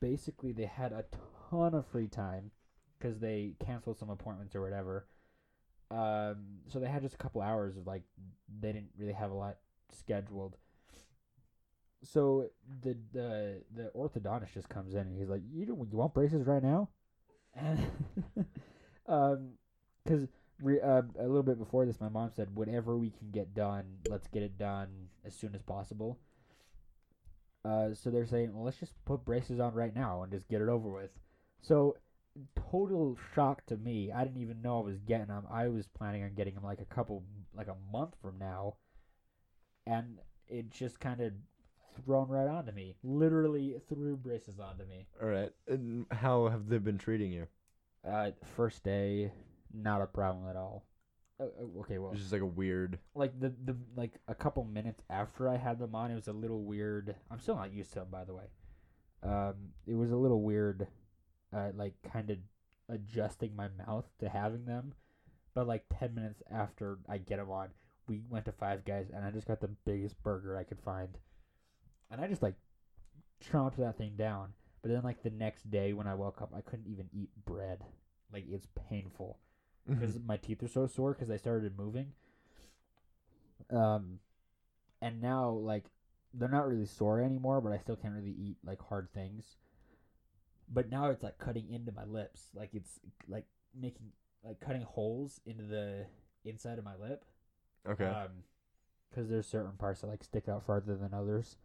basically 0.00 0.52
they 0.52 0.66
had 0.66 0.92
a 0.92 1.04
ton 1.50 1.74
of 1.74 1.86
free 1.86 2.08
time 2.08 2.50
because 2.98 3.18
they 3.18 3.54
canceled 3.64 3.98
some 3.98 4.10
appointments 4.10 4.54
or 4.54 4.62
whatever. 4.62 5.06
Um, 5.90 6.60
so 6.68 6.80
they 6.80 6.88
had 6.88 7.02
just 7.02 7.14
a 7.14 7.18
couple 7.18 7.40
hours 7.40 7.76
of 7.76 7.86
like 7.86 8.02
they 8.60 8.72
didn't 8.72 8.90
really 8.98 9.12
have 9.12 9.30
a 9.30 9.34
lot 9.34 9.56
scheduled. 9.92 10.56
So 12.02 12.50
the 12.82 12.96
the 13.12 13.62
the 13.74 13.90
orthodontist 13.94 14.52
just 14.52 14.68
comes 14.68 14.94
in 14.94 15.00
and 15.00 15.16
he's 15.16 15.28
like, 15.28 15.42
"You 15.52 15.66
don't, 15.66 15.90
you 15.90 15.98
want 15.98 16.14
braces 16.14 16.46
right 16.46 16.62
now?" 16.62 16.88
And 17.54 17.80
um, 19.06 19.52
because 20.04 20.28
re- 20.60 20.80
uh, 20.80 21.02
a 21.18 21.22
little 21.26 21.42
bit 21.42 21.58
before 21.58 21.86
this, 21.86 22.00
my 22.00 22.08
mom 22.08 22.30
said, 22.34 22.54
"Whatever 22.54 22.96
we 22.96 23.10
can 23.10 23.30
get 23.30 23.54
done, 23.54 23.98
let's 24.08 24.26
get 24.28 24.42
it 24.42 24.58
done 24.58 25.08
as 25.24 25.34
soon 25.34 25.54
as 25.54 25.62
possible." 25.62 26.18
Uh, 27.64 27.94
so 27.94 28.10
they're 28.10 28.26
saying, 28.26 28.54
"Well, 28.54 28.64
let's 28.64 28.78
just 28.78 28.92
put 29.04 29.24
braces 29.24 29.58
on 29.58 29.74
right 29.74 29.94
now 29.94 30.22
and 30.22 30.32
just 30.32 30.48
get 30.48 30.60
it 30.60 30.68
over 30.68 30.88
with." 30.88 31.10
So 31.62 31.96
total 32.70 33.16
shock 33.34 33.64
to 33.66 33.76
me. 33.76 34.12
I 34.12 34.24
didn't 34.24 34.40
even 34.42 34.62
know 34.62 34.80
I 34.80 34.84
was 34.84 34.98
getting 35.00 35.26
them. 35.28 35.44
I 35.50 35.68
was 35.68 35.86
planning 35.86 36.22
on 36.24 36.34
getting 36.34 36.54
them 36.54 36.64
like 36.64 36.80
a 36.80 36.84
couple, 36.94 37.22
like 37.54 37.68
a 37.68 37.76
month 37.92 38.14
from 38.22 38.38
now, 38.38 38.74
and 39.86 40.18
it 40.48 40.70
just 40.70 41.00
kind 41.00 41.20
of 41.20 41.32
thrown 42.04 42.28
right 42.28 42.48
onto 42.48 42.72
me. 42.72 42.94
Literally 43.02 43.76
threw 43.88 44.16
braces 44.16 44.58
onto 44.60 44.84
me. 44.84 45.06
All 45.22 45.28
right. 45.28 45.50
And 45.68 46.06
how 46.10 46.48
have 46.48 46.68
they 46.68 46.78
been 46.78 46.98
treating 46.98 47.32
you? 47.32 47.46
Uh, 48.06 48.30
first 48.56 48.84
day, 48.84 49.32
not 49.72 50.02
a 50.02 50.06
problem 50.06 50.48
at 50.48 50.56
all. 50.56 50.84
Uh, 51.40 51.44
uh, 51.44 51.80
okay, 51.80 51.98
well, 51.98 52.12
It's 52.12 52.20
just 52.20 52.32
like 52.32 52.40
a 52.42 52.46
weird. 52.46 52.98
like 53.14 53.38
the 53.40 53.52
the 53.64 53.76
like 53.96 54.12
a 54.28 54.34
couple 54.34 54.64
minutes 54.64 55.02
after 55.10 55.48
I 55.48 55.56
had 55.56 55.78
them 55.78 55.94
on, 55.94 56.10
it 56.10 56.14
was 56.14 56.28
a 56.28 56.32
little 56.32 56.62
weird. 56.62 57.14
I'm 57.30 57.40
still 57.40 57.56
not 57.56 57.72
used 57.72 57.92
to 57.94 58.00
them, 58.00 58.08
by 58.10 58.24
the 58.24 58.34
way. 58.34 58.44
Um, 59.22 59.54
it 59.86 59.94
was 59.94 60.12
a 60.12 60.16
little 60.16 60.40
weird, 60.42 60.86
uh, 61.56 61.70
like 61.74 61.94
kind 62.12 62.30
of 62.30 62.38
adjusting 62.88 63.56
my 63.56 63.68
mouth 63.86 64.04
to 64.20 64.28
having 64.28 64.64
them. 64.64 64.92
But 65.54 65.66
like 65.66 65.84
ten 65.98 66.14
minutes 66.14 66.42
after 66.52 66.98
I 67.08 67.18
get 67.18 67.38
them 67.38 67.50
on, 67.50 67.68
we 68.06 68.20
went 68.28 68.44
to 68.44 68.52
Five 68.52 68.84
Guys, 68.84 69.06
and 69.14 69.24
I 69.24 69.30
just 69.30 69.48
got 69.48 69.60
the 69.60 69.70
biggest 69.86 70.22
burger 70.22 70.56
I 70.56 70.64
could 70.64 70.80
find, 70.80 71.16
and 72.10 72.20
I 72.20 72.28
just 72.28 72.42
like 72.42 72.54
chomped 73.42 73.76
that 73.76 73.96
thing 73.96 74.14
down. 74.16 74.48
But 74.82 74.90
then 74.90 75.02
like 75.02 75.22
the 75.22 75.30
next 75.30 75.70
day 75.70 75.94
when 75.94 76.06
I 76.06 76.14
woke 76.14 76.42
up, 76.42 76.52
I 76.54 76.60
couldn't 76.60 76.86
even 76.86 77.08
eat 77.12 77.30
bread. 77.44 77.84
Like 78.32 78.44
it's 78.50 78.68
painful 78.88 79.38
because 79.88 80.18
my 80.26 80.36
teeth 80.36 80.62
are 80.62 80.68
so 80.68 80.86
sore 80.86 81.14
because 81.14 81.30
I 81.30 81.36
started 81.36 81.78
moving. 81.78 82.12
Um, 83.70 84.18
and 85.00 85.20
now 85.20 85.50
like 85.50 85.84
they're 86.34 86.48
not 86.48 86.68
really 86.68 86.86
sore 86.86 87.20
anymore, 87.20 87.60
but 87.60 87.72
I 87.72 87.78
still 87.78 87.96
can't 87.96 88.14
really 88.14 88.36
eat 88.38 88.56
like 88.64 88.80
hard 88.82 89.08
things. 89.14 89.56
But 90.72 90.90
now 90.90 91.10
it's 91.10 91.22
like 91.22 91.38
cutting 91.38 91.70
into 91.70 91.92
my 91.92 92.04
lips, 92.04 92.48
like 92.54 92.70
it's 92.74 92.98
like 93.28 93.44
making 93.78 94.12
like 94.44 94.60
cutting 94.60 94.82
holes 94.82 95.40
into 95.46 95.64
the 95.64 96.06
inside 96.44 96.78
of 96.78 96.84
my 96.84 96.94
lip. 96.96 97.24
okay. 97.88 98.04
Um, 98.06 98.28
because 99.08 99.30
there's 99.30 99.46
certain 99.46 99.72
parts 99.78 100.00
that 100.00 100.08
like 100.08 100.24
stick 100.24 100.48
out 100.48 100.66
farther 100.66 100.96
than 100.96 101.14
others. 101.14 101.56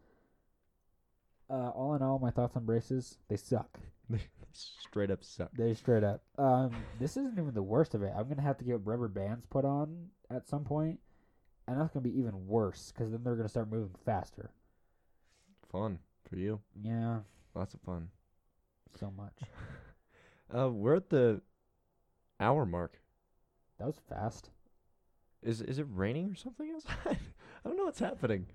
Uh, 1.50 1.70
all 1.70 1.96
in 1.96 2.02
all, 2.02 2.18
my 2.20 2.32
thoughts 2.32 2.56
on 2.56 2.64
braces, 2.66 3.18
they 3.28 3.36
suck. 3.36 3.80
They 4.10 4.20
straight 4.54 5.12
up 5.12 5.24
suck. 5.24 5.50
They 5.58 5.74
straight 5.74 6.04
up. 6.04 6.22
Um, 6.38 6.72
this 7.00 7.18
isn't 7.18 7.38
even 7.38 7.54
the 7.54 7.64
worst 7.64 7.94
of 7.94 8.04
it. 8.04 8.14
I'm 8.16 8.30
gonna 8.30 8.42
have 8.42 8.58
to 8.60 8.64
get 8.64 8.86
rubber 8.86 9.08
bands 9.08 9.46
put 9.50 9.66
on 9.66 10.08
at 10.30 10.48
some 10.48 10.64
point, 10.64 11.00
and 11.68 11.80
that's 11.80 11.92
gonna 11.92 12.04
be 12.04 12.18
even 12.18 12.48
worse 12.48 12.94
because 12.94 13.12
then 13.12 13.22
they're 13.24 13.36
gonna 13.36 13.50
start 13.50 13.70
moving 13.72 13.96
faster. 14.06 14.52
Fun 15.72 16.00
for 16.30 16.38
you. 16.38 16.62
Yeah, 16.82 17.20
Lots 17.54 17.74
of 17.74 17.82
fun. 17.82 18.10
So 19.00 19.12
much. 19.12 19.38
Uh, 20.54 20.70
we're 20.70 20.96
at 20.98 21.10
the 21.10 21.42
hour 22.42 22.66
mark. 22.66 23.00
That 23.80 23.88
was 23.88 24.02
fast. 24.10 24.50
Is 25.42 25.62
is 25.62 25.80
it 25.80 25.88
raining 25.90 26.30
or 26.30 26.36
something 26.36 26.70
outside? 26.76 27.20
I 27.66 27.70
don't 27.70 27.78
know 27.78 27.86
what's 27.86 28.00
happening. 28.00 28.48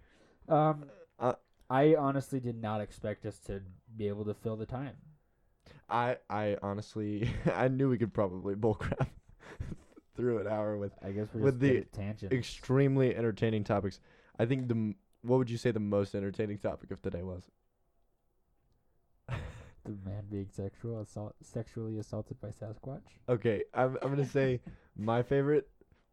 Um, 0.47 0.84
Uh, 1.18 1.32
I 1.70 1.95
honestly 1.95 2.39
did 2.39 2.61
not 2.61 2.82
expect 2.82 3.24
us 3.24 3.39
to 3.47 3.62
be 3.97 4.09
able 4.09 4.26
to 4.26 4.34
fill 4.34 4.57
the 4.57 4.66
time. 4.66 4.97
I 5.89 6.18
I 6.28 6.59
honestly 6.61 7.30
I 7.47 7.68
knew 7.68 7.89
we 7.89 7.97
could 7.97 8.12
probably 8.12 8.55
bullcrap 8.55 9.09
through 10.14 10.41
an 10.41 10.47
hour 10.49 10.76
with 10.76 10.93
I 11.03 11.12
guess 11.12 11.28
we're 11.32 11.41
With 11.45 11.61
the 11.61 11.80
tangents. 11.93 12.37
extremely 12.37 13.16
entertaining 13.16 13.64
topics. 13.64 14.01
I 14.39 14.45
think 14.45 14.68
the 14.68 14.95
what 15.22 15.39
would 15.39 15.49
you 15.49 15.57
say 15.57 15.70
the 15.70 15.80
most 15.80 16.14
entertaining 16.14 16.59
topic 16.59 16.91
of 16.91 17.01
today 17.01 17.22
was? 17.22 17.49
The 19.87 20.11
man 20.11 20.24
being 20.30 20.49
sexual 20.51 21.01
assault, 21.01 21.34
sexually 21.43 21.99
assaulted 21.99 22.41
by 22.41 22.49
Sasquatch. 22.49 23.03
Okay, 23.28 23.62
I'm 23.74 23.97
I'm 24.03 24.11
gonna 24.11 24.26
say 24.26 24.61
my 24.97 25.22
favorite 25.22 25.68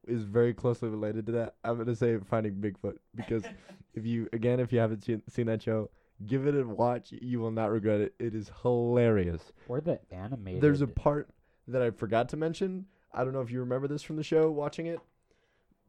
is 0.08 0.24
very 0.24 0.54
closely 0.54 0.90
related 0.90 1.26
to 1.28 1.32
that. 1.34 1.56
I'm 1.64 1.78
gonna 1.78 1.96
say 1.96 2.18
Finding 2.30 2.56
Bigfoot 2.56 2.98
because 3.16 3.44
if 3.94 4.06
you 4.06 4.30
again 4.34 4.60
if 4.60 4.72
you 4.72 4.80
haven't 4.80 5.04
seen 5.04 5.22
seen 5.28 5.48
that 5.48 5.62
show, 5.62 5.90
give 6.26 6.48
it 6.48 6.56
a 6.56 6.64
watch. 6.66 7.12
You 7.12 7.40
will 7.40 7.52
not 7.52 7.72
regret 7.72 8.02
it. 8.02 8.14
It 8.20 8.36
is 8.36 8.52
hilarious. 8.62 9.52
Or 9.68 9.82
the 9.82 10.00
animated. 10.12 10.62
There's 10.62 10.82
a 10.82 10.88
part 10.88 11.30
that 11.68 11.82
I 11.82 11.92
forgot 11.92 12.30
to 12.30 12.38
mention. 12.38 12.86
I 13.14 13.24
don't 13.24 13.34
know 13.34 13.42
if 13.42 13.52
you 13.52 13.60
remember 13.60 13.88
this 13.88 14.04
from 14.04 14.16
the 14.16 14.24
show 14.24 14.50
watching 14.50 14.88
it, 14.88 15.00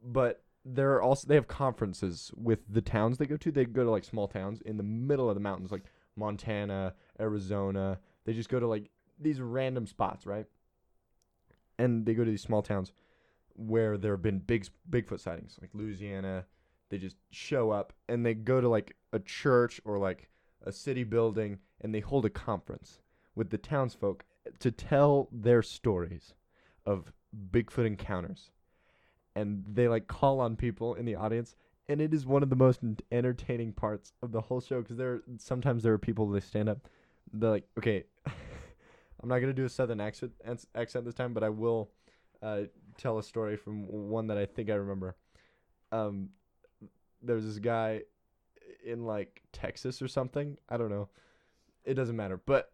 but 0.03 0.43
there 0.63 0.93
are 0.93 1.01
also 1.01 1.27
they 1.27 1.35
have 1.35 1.47
conferences 1.47 2.31
with 2.35 2.59
the 2.67 2.81
towns 2.81 3.17
they 3.17 3.25
go 3.25 3.37
to. 3.37 3.51
They 3.51 3.65
go 3.65 3.83
to 3.83 3.91
like 3.91 4.03
small 4.03 4.27
towns 4.27 4.61
in 4.61 4.77
the 4.77 4.83
middle 4.83 5.29
of 5.29 5.35
the 5.35 5.41
mountains, 5.41 5.71
like 5.71 5.83
Montana, 6.15 6.93
Arizona. 7.19 7.99
They 8.25 8.33
just 8.33 8.49
go 8.49 8.59
to 8.59 8.67
like 8.67 8.89
these 9.19 9.39
random 9.39 9.87
spots, 9.87 10.25
right? 10.25 10.45
And 11.77 12.05
they 12.05 12.13
go 12.13 12.23
to 12.23 12.31
these 12.31 12.41
small 12.41 12.61
towns 12.61 12.91
where 13.55 13.97
there 13.97 14.13
have 14.13 14.21
been 14.21 14.39
big 14.39 14.67
Bigfoot 14.89 15.19
sightings, 15.19 15.57
like 15.61 15.71
Louisiana. 15.73 16.45
They 16.89 16.97
just 16.97 17.17
show 17.31 17.71
up 17.71 17.93
and 18.07 18.25
they 18.25 18.33
go 18.33 18.61
to 18.61 18.69
like 18.69 18.95
a 19.11 19.19
church 19.19 19.81
or 19.85 19.97
like 19.97 20.29
a 20.63 20.71
city 20.71 21.03
building 21.03 21.59
and 21.81 21.93
they 21.93 21.99
hold 21.99 22.25
a 22.25 22.29
conference 22.29 22.99
with 23.35 23.49
the 23.49 23.57
townsfolk 23.57 24.23
to 24.59 24.71
tell 24.71 25.27
their 25.31 25.61
stories 25.61 26.33
of 26.85 27.11
Bigfoot 27.51 27.85
encounters. 27.85 28.51
And 29.35 29.65
they 29.67 29.87
like 29.87 30.07
call 30.07 30.39
on 30.39 30.55
people 30.55 30.95
in 30.95 31.05
the 31.05 31.15
audience 31.15 31.55
and 31.87 32.01
it 32.01 32.13
is 32.13 32.25
one 32.25 32.43
of 32.43 32.49
the 32.49 32.55
most 32.55 32.79
entertaining 33.11 33.71
parts 33.71 34.13
of 34.21 34.31
the 34.31 34.41
whole 34.41 34.61
show 34.61 34.81
because 34.81 34.97
there 34.97 35.21
sometimes 35.37 35.83
there 35.83 35.93
are 35.93 35.97
people 35.97 36.27
they 36.29 36.39
stand 36.39 36.69
up 36.69 36.79
they're 37.33 37.51
like 37.51 37.67
okay 37.77 38.03
i'm 38.25 39.29
not 39.29 39.39
going 39.39 39.47
to 39.47 39.53
do 39.53 39.65
a 39.65 39.69
southern 39.69 39.99
accent 39.99 40.31
accent 40.75 41.05
this 41.05 41.15
time 41.15 41.33
but 41.33 41.43
i 41.43 41.49
will 41.49 41.89
uh, 42.41 42.61
tell 42.97 43.17
a 43.17 43.23
story 43.23 43.55
from 43.55 43.87
one 43.87 44.27
that 44.27 44.37
i 44.37 44.45
think 44.45 44.69
i 44.69 44.73
remember. 44.73 45.15
Um 45.91 46.29
there's 47.21 47.45
this 47.45 47.57
guy 47.57 48.01
in 48.85 49.05
like 49.05 49.41
texas 49.51 50.01
or 50.01 50.07
something 50.07 50.57
i 50.69 50.77
don't 50.77 50.89
know 50.89 51.09
it 51.85 51.95
doesn't 51.95 52.15
matter 52.15 52.39
but 52.45 52.71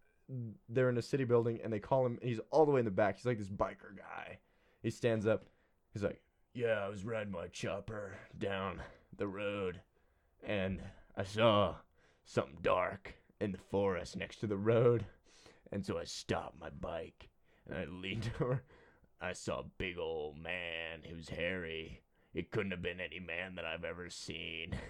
they're 0.70 0.90
in 0.90 0.98
a 0.98 1.02
city 1.02 1.24
building 1.24 1.60
and 1.64 1.72
they 1.72 1.80
call 1.80 2.06
him 2.06 2.18
he's 2.22 2.40
all 2.50 2.66
the 2.66 2.72
way 2.72 2.80
in 2.80 2.86
the 2.86 2.92
back 2.92 3.18
he's 3.18 3.26
like 3.26 3.38
this 3.38 3.50
biker 3.50 3.96
guy 3.96 4.38
he 4.82 4.90
stands 4.90 5.26
up 5.26 5.46
he's 5.94 6.04
like 6.04 6.22
yeah 6.54 6.84
i 6.84 6.90
was 6.90 7.06
riding 7.06 7.32
my 7.32 7.48
chopper 7.48 8.14
down 8.38 8.82
the 9.18 9.28
road 9.28 9.82
and 10.44 10.82
I 11.16 11.24
saw 11.24 11.76
something 12.26 12.58
dark 12.62 13.16
in 13.40 13.52
the 13.52 13.58
forest 13.58 14.16
next 14.16 14.38
to 14.38 14.48
the 14.48 14.58
road. 14.58 15.06
And 15.72 15.86
so 15.86 15.98
I 15.98 16.04
stopped 16.04 16.60
my 16.60 16.70
bike 16.70 17.30
and 17.70 17.78
I 17.78 17.86
leaned 17.86 18.32
over. 18.42 18.64
I 19.22 19.34
saw 19.34 19.60
a 19.60 19.66
big 19.78 19.98
old 19.98 20.38
man. 20.38 21.02
Was 21.16 21.30
hairy. 21.30 22.02
It 22.34 22.52
couldn't 22.52 22.72
have 22.72 22.82
been 22.82 23.00
any 23.00 23.20
man 23.20 23.56
that 23.56 23.66
I've 23.66 23.84
ever 23.86 24.10
seen. 24.10 24.76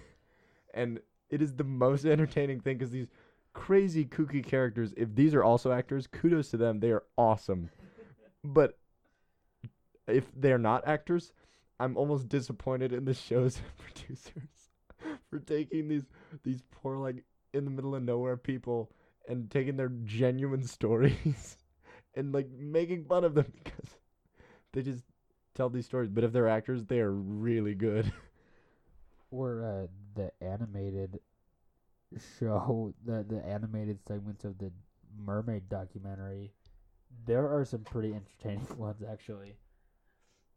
And 0.74 1.00
it 1.28 1.42
is 1.42 1.52
the 1.52 1.64
most 1.64 2.06
entertaining 2.06 2.60
thing 2.60 2.78
because 2.78 2.92
these 2.92 3.08
crazy 3.52 4.06
kooky 4.06 4.42
characters, 4.42 4.94
if 4.96 5.14
these 5.14 5.34
are 5.34 5.44
also 5.44 5.70
actors, 5.70 6.06
kudos 6.06 6.48
to 6.52 6.56
them. 6.56 6.80
They 6.80 6.90
are 6.92 7.04
awesome. 7.18 7.68
But 8.42 8.78
if 10.06 10.24
they're 10.34 10.56
not 10.56 10.88
actors, 10.88 11.34
I'm 11.82 11.96
almost 11.98 12.28
disappointed 12.28 12.92
in 12.92 13.04
the 13.06 13.14
show's 13.14 13.60
producers 13.78 14.70
for 15.30 15.40
taking 15.40 15.88
these 15.88 16.04
these 16.44 16.62
poor 16.70 16.96
like 16.98 17.24
in 17.54 17.64
the 17.64 17.70
middle 17.70 17.94
of 17.96 18.02
nowhere 18.02 18.36
people 18.36 18.92
and 19.28 19.50
taking 19.50 19.76
their 19.76 19.92
genuine 20.04 20.64
stories 20.66 21.58
and 22.14 22.32
like 22.32 22.48
making 22.50 23.04
fun 23.06 23.24
of 23.24 23.34
them 23.34 23.52
because 23.64 23.96
they 24.72 24.82
just 24.82 25.04
tell 25.54 25.70
these 25.70 25.86
stories. 25.86 26.10
But 26.10 26.24
if 26.24 26.32
they're 26.32 26.48
actors, 26.48 26.84
they 26.86 27.00
are 27.00 27.12
really 27.12 27.74
good. 27.74 28.12
or 29.30 29.64
uh, 29.64 29.86
the 30.14 30.32
animated 30.42 31.20
show, 32.38 32.94
the 33.04 33.24
the 33.28 33.44
animated 33.44 33.98
segments 34.06 34.44
of 34.44 34.58
the 34.58 34.72
mermaid 35.16 35.68
documentary. 35.68 36.52
There 37.26 37.48
are 37.48 37.64
some 37.64 37.84
pretty 37.84 38.14
entertaining 38.14 38.66
ones 38.78 39.02
actually. 39.08 39.56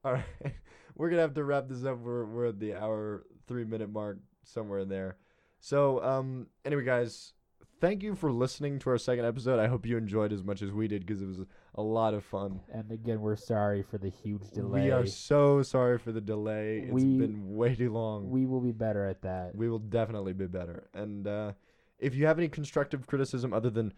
All 0.04 0.14
right, 0.14 0.54
we're 0.96 1.10
gonna 1.10 1.22
have 1.22 1.34
to 1.36 1.44
wrap 1.44 1.68
this 1.68 1.86
up. 1.86 2.00
We're 2.00 2.26
we're 2.26 2.48
at 2.48 2.60
the 2.60 2.74
hour 2.76 3.26
three 3.48 3.66
minute 3.66 3.92
mark 3.92 4.18
somewhere 4.44 4.80
in 4.80 4.90
there. 4.90 5.18
So 5.60 6.04
um, 6.04 6.48
anyway, 6.64 6.84
guys, 6.86 7.34
thank 7.82 8.04
you 8.04 8.16
for 8.16 8.32
listening 8.32 8.80
to 8.80 8.90
our 8.92 8.98
second 8.98 9.26
episode. 9.26 9.60
I 9.60 9.68
hope 9.68 9.86
you 9.86 9.98
enjoyed 9.98 10.32
as 10.32 10.44
much 10.44 10.62
as 10.62 10.72
we 10.72 10.88
did 10.88 11.06
because 11.06 11.22
it 11.22 11.26
was 11.28 11.40
a 11.76 11.82
lot 11.82 12.14
of 12.14 12.24
fun. 12.24 12.60
And 12.72 12.92
again, 12.92 13.20
we're 13.22 13.36
sorry 13.36 13.84
for 13.84 13.98
the 13.98 14.10
huge 14.10 14.50
delay. 14.52 14.86
We 14.86 14.92
are 14.92 15.06
so 15.06 15.62
sorry 15.64 15.98
for 15.98 16.12
the 16.12 16.22
delay. 16.22 16.80
It's 16.84 16.94
We- 16.94 17.18
been 17.18 17.56
way 17.56 17.76
too 17.76 17.92
long. 17.92 18.30
We 18.30 18.46
will 18.46 18.62
be 18.62 18.72
better 18.72 19.06
at 19.06 19.22
that. 19.24 19.56
We 19.56 19.70
will 19.70 19.80
definitely 19.80 20.34
be 20.34 20.48
better. 20.48 20.88
And 20.94 21.28
uh, 21.28 21.52
if 22.00 22.16
you 22.16 22.26
have 22.28 22.38
any 22.38 22.48
constructive 22.48 23.08
criticism 23.08 23.52
other 23.54 23.70
than 23.70 23.94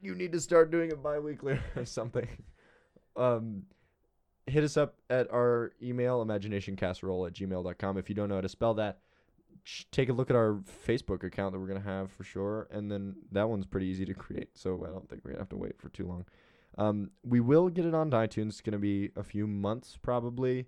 you 0.00 0.14
need 0.14 0.32
to 0.32 0.40
start 0.40 0.70
doing 0.70 0.90
it 0.90 1.02
bi-weekly 1.02 1.58
or 1.76 1.84
something, 1.84 2.28
um, 3.16 3.62
hit 4.46 4.64
us 4.64 4.76
up 4.76 4.96
at 5.08 5.30
our 5.32 5.72
email, 5.82 6.24
imaginationcasserole 6.24 7.26
at 7.26 7.34
gmail.com. 7.34 7.98
If 7.98 8.08
you 8.08 8.14
don't 8.14 8.28
know 8.28 8.36
how 8.36 8.40
to 8.40 8.48
spell 8.48 8.74
that, 8.74 8.98
take 9.92 10.08
a 10.08 10.12
look 10.12 10.30
at 10.30 10.36
our 10.36 10.60
Facebook 10.86 11.24
account 11.24 11.52
that 11.52 11.60
we're 11.60 11.66
going 11.66 11.82
to 11.82 11.88
have 11.88 12.10
for 12.12 12.24
sure. 12.24 12.68
And 12.70 12.90
then 12.90 13.16
that 13.32 13.48
one's 13.48 13.66
pretty 13.66 13.86
easy 13.86 14.04
to 14.06 14.14
create. 14.14 14.56
So 14.56 14.84
I 14.86 14.90
don't 14.90 15.08
think 15.08 15.24
we're 15.24 15.32
going 15.32 15.38
to 15.38 15.42
have 15.42 15.48
to 15.50 15.56
wait 15.56 15.78
for 15.78 15.88
too 15.90 16.06
long. 16.06 16.24
Um, 16.78 17.10
we 17.24 17.40
will 17.40 17.68
get 17.68 17.84
it 17.84 17.94
on 17.94 18.10
iTunes. 18.10 18.48
It's 18.48 18.60
going 18.60 18.72
to 18.72 18.78
be 18.78 19.10
a 19.16 19.22
few 19.22 19.46
months 19.46 19.98
probably. 20.00 20.66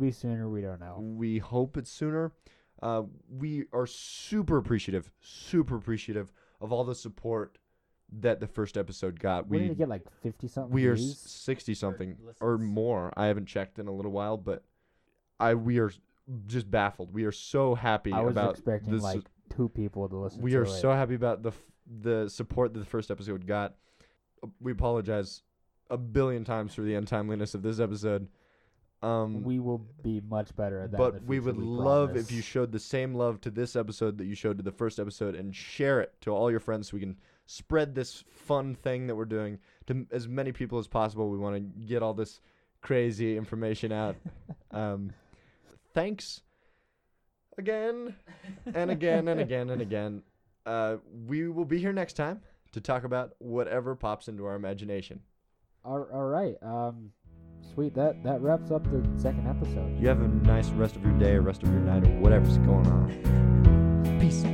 Maybe 0.00 0.12
sooner. 0.12 0.48
We 0.48 0.60
don't 0.60 0.80
know. 0.80 0.98
We 1.00 1.38
hope 1.38 1.76
it's 1.76 1.90
sooner. 1.90 2.32
Uh, 2.82 3.02
we 3.28 3.64
are 3.72 3.86
super 3.86 4.56
appreciative, 4.56 5.10
super 5.20 5.76
appreciative 5.76 6.32
of 6.60 6.72
all 6.72 6.84
the 6.84 6.94
support 6.94 7.58
that 8.20 8.40
the 8.40 8.46
first 8.46 8.76
episode 8.78 9.20
got. 9.20 9.48
We 9.48 9.58
We 9.58 9.62
need 9.64 9.68
to 9.70 9.74
get 9.74 9.88
like 9.88 10.02
fifty 10.22 10.48
something. 10.48 10.72
we 10.72 10.86
are 10.86 10.94
views. 10.94 11.18
sixty 11.18 11.74
something 11.74 12.16
or 12.40 12.52
listens. 12.52 12.70
more. 12.74 13.12
I 13.16 13.26
haven't 13.26 13.46
checked 13.46 13.78
in 13.78 13.86
a 13.88 13.92
little 13.92 14.12
while, 14.12 14.36
but 14.36 14.64
I 15.40 15.54
we 15.54 15.78
are 15.78 15.90
just 16.46 16.70
baffled. 16.70 17.12
We 17.12 17.24
are 17.24 17.32
so 17.32 17.74
happy 17.74 18.12
I 18.12 18.20
was 18.20 18.32
about 18.32 18.52
expecting 18.52 18.92
this. 18.92 19.02
like 19.02 19.24
two 19.54 19.68
people 19.68 20.08
to 20.08 20.16
listen. 20.16 20.42
we 20.42 20.52
to 20.52 20.58
are 20.58 20.62
it. 20.64 20.68
so 20.70 20.90
happy 20.92 21.14
about 21.14 21.42
the 21.42 21.50
f- 21.50 21.72
the 22.00 22.28
support 22.28 22.72
that 22.74 22.80
the 22.80 22.86
first 22.86 23.10
episode 23.10 23.46
got. 23.46 23.74
We 24.60 24.72
apologize 24.72 25.42
a 25.90 25.96
billion 25.96 26.44
times 26.44 26.74
for 26.74 26.82
the 26.82 26.94
untimeliness 26.94 27.54
of 27.54 27.62
this 27.62 27.80
episode. 27.80 28.28
Um, 29.00 29.42
We 29.42 29.58
will 29.58 29.86
be 30.02 30.20
much 30.20 30.54
better 30.56 30.80
at 30.80 30.90
that. 30.90 30.96
in 30.96 31.02
but 31.02 31.14
the 31.20 31.26
we 31.26 31.36
future, 31.36 31.46
would 31.46 31.56
love 31.64 32.08
promise. 32.10 32.24
if 32.28 32.32
you 32.32 32.42
showed 32.42 32.72
the 32.72 32.78
same 32.80 33.14
love 33.14 33.40
to 33.42 33.50
this 33.50 33.74
episode 33.76 34.18
that 34.18 34.24
you 34.26 34.34
showed 34.34 34.58
to 34.58 34.62
the 34.64 34.72
first 34.72 34.98
episode 34.98 35.34
and 35.36 35.54
share 35.54 36.00
it 36.00 36.12
to 36.22 36.30
all 36.30 36.50
your 36.50 36.58
friends 36.60 36.88
so 36.90 36.96
we 36.96 37.00
can 37.00 37.16
spread 37.48 37.94
this 37.94 38.24
fun 38.30 38.74
thing 38.74 39.06
that 39.06 39.16
we're 39.16 39.24
doing 39.24 39.58
to 39.86 40.06
as 40.12 40.28
many 40.28 40.52
people 40.52 40.78
as 40.78 40.86
possible. 40.86 41.30
We 41.30 41.38
want 41.38 41.56
to 41.56 41.86
get 41.86 42.02
all 42.02 42.12
this 42.12 42.40
crazy 42.82 43.36
information 43.36 43.90
out. 43.90 44.16
um, 44.70 45.12
thanks 45.94 46.42
again 47.56 48.14
and 48.74 48.90
again 48.90 49.28
and 49.28 49.40
again 49.40 49.70
and 49.70 49.80
again. 49.80 50.22
Uh, 50.66 50.96
we 51.26 51.48
will 51.48 51.64
be 51.64 51.78
here 51.78 51.92
next 51.92 52.12
time 52.12 52.42
to 52.72 52.82
talk 52.82 53.04
about 53.04 53.32
whatever 53.38 53.96
pops 53.96 54.28
into 54.28 54.44
our 54.44 54.54
imagination. 54.54 55.20
All, 55.86 56.06
all 56.12 56.26
right. 56.26 56.54
Um, 56.62 57.12
sweet. 57.74 57.94
That 57.94 58.22
that 58.24 58.42
wraps 58.42 58.70
up 58.70 58.84
the 58.84 59.02
second 59.16 59.48
episode. 59.48 59.98
You 59.98 60.08
have 60.08 60.20
a 60.20 60.28
nice 60.28 60.68
rest 60.70 60.96
of 60.96 61.02
your 61.02 61.18
day 61.18 61.32
or 61.32 61.40
rest 61.40 61.62
of 61.62 61.70
your 61.70 61.80
night 61.80 62.06
or 62.06 62.10
whatever's 62.20 62.58
going 62.58 62.86
on. 62.88 64.18
Peace. 64.20 64.44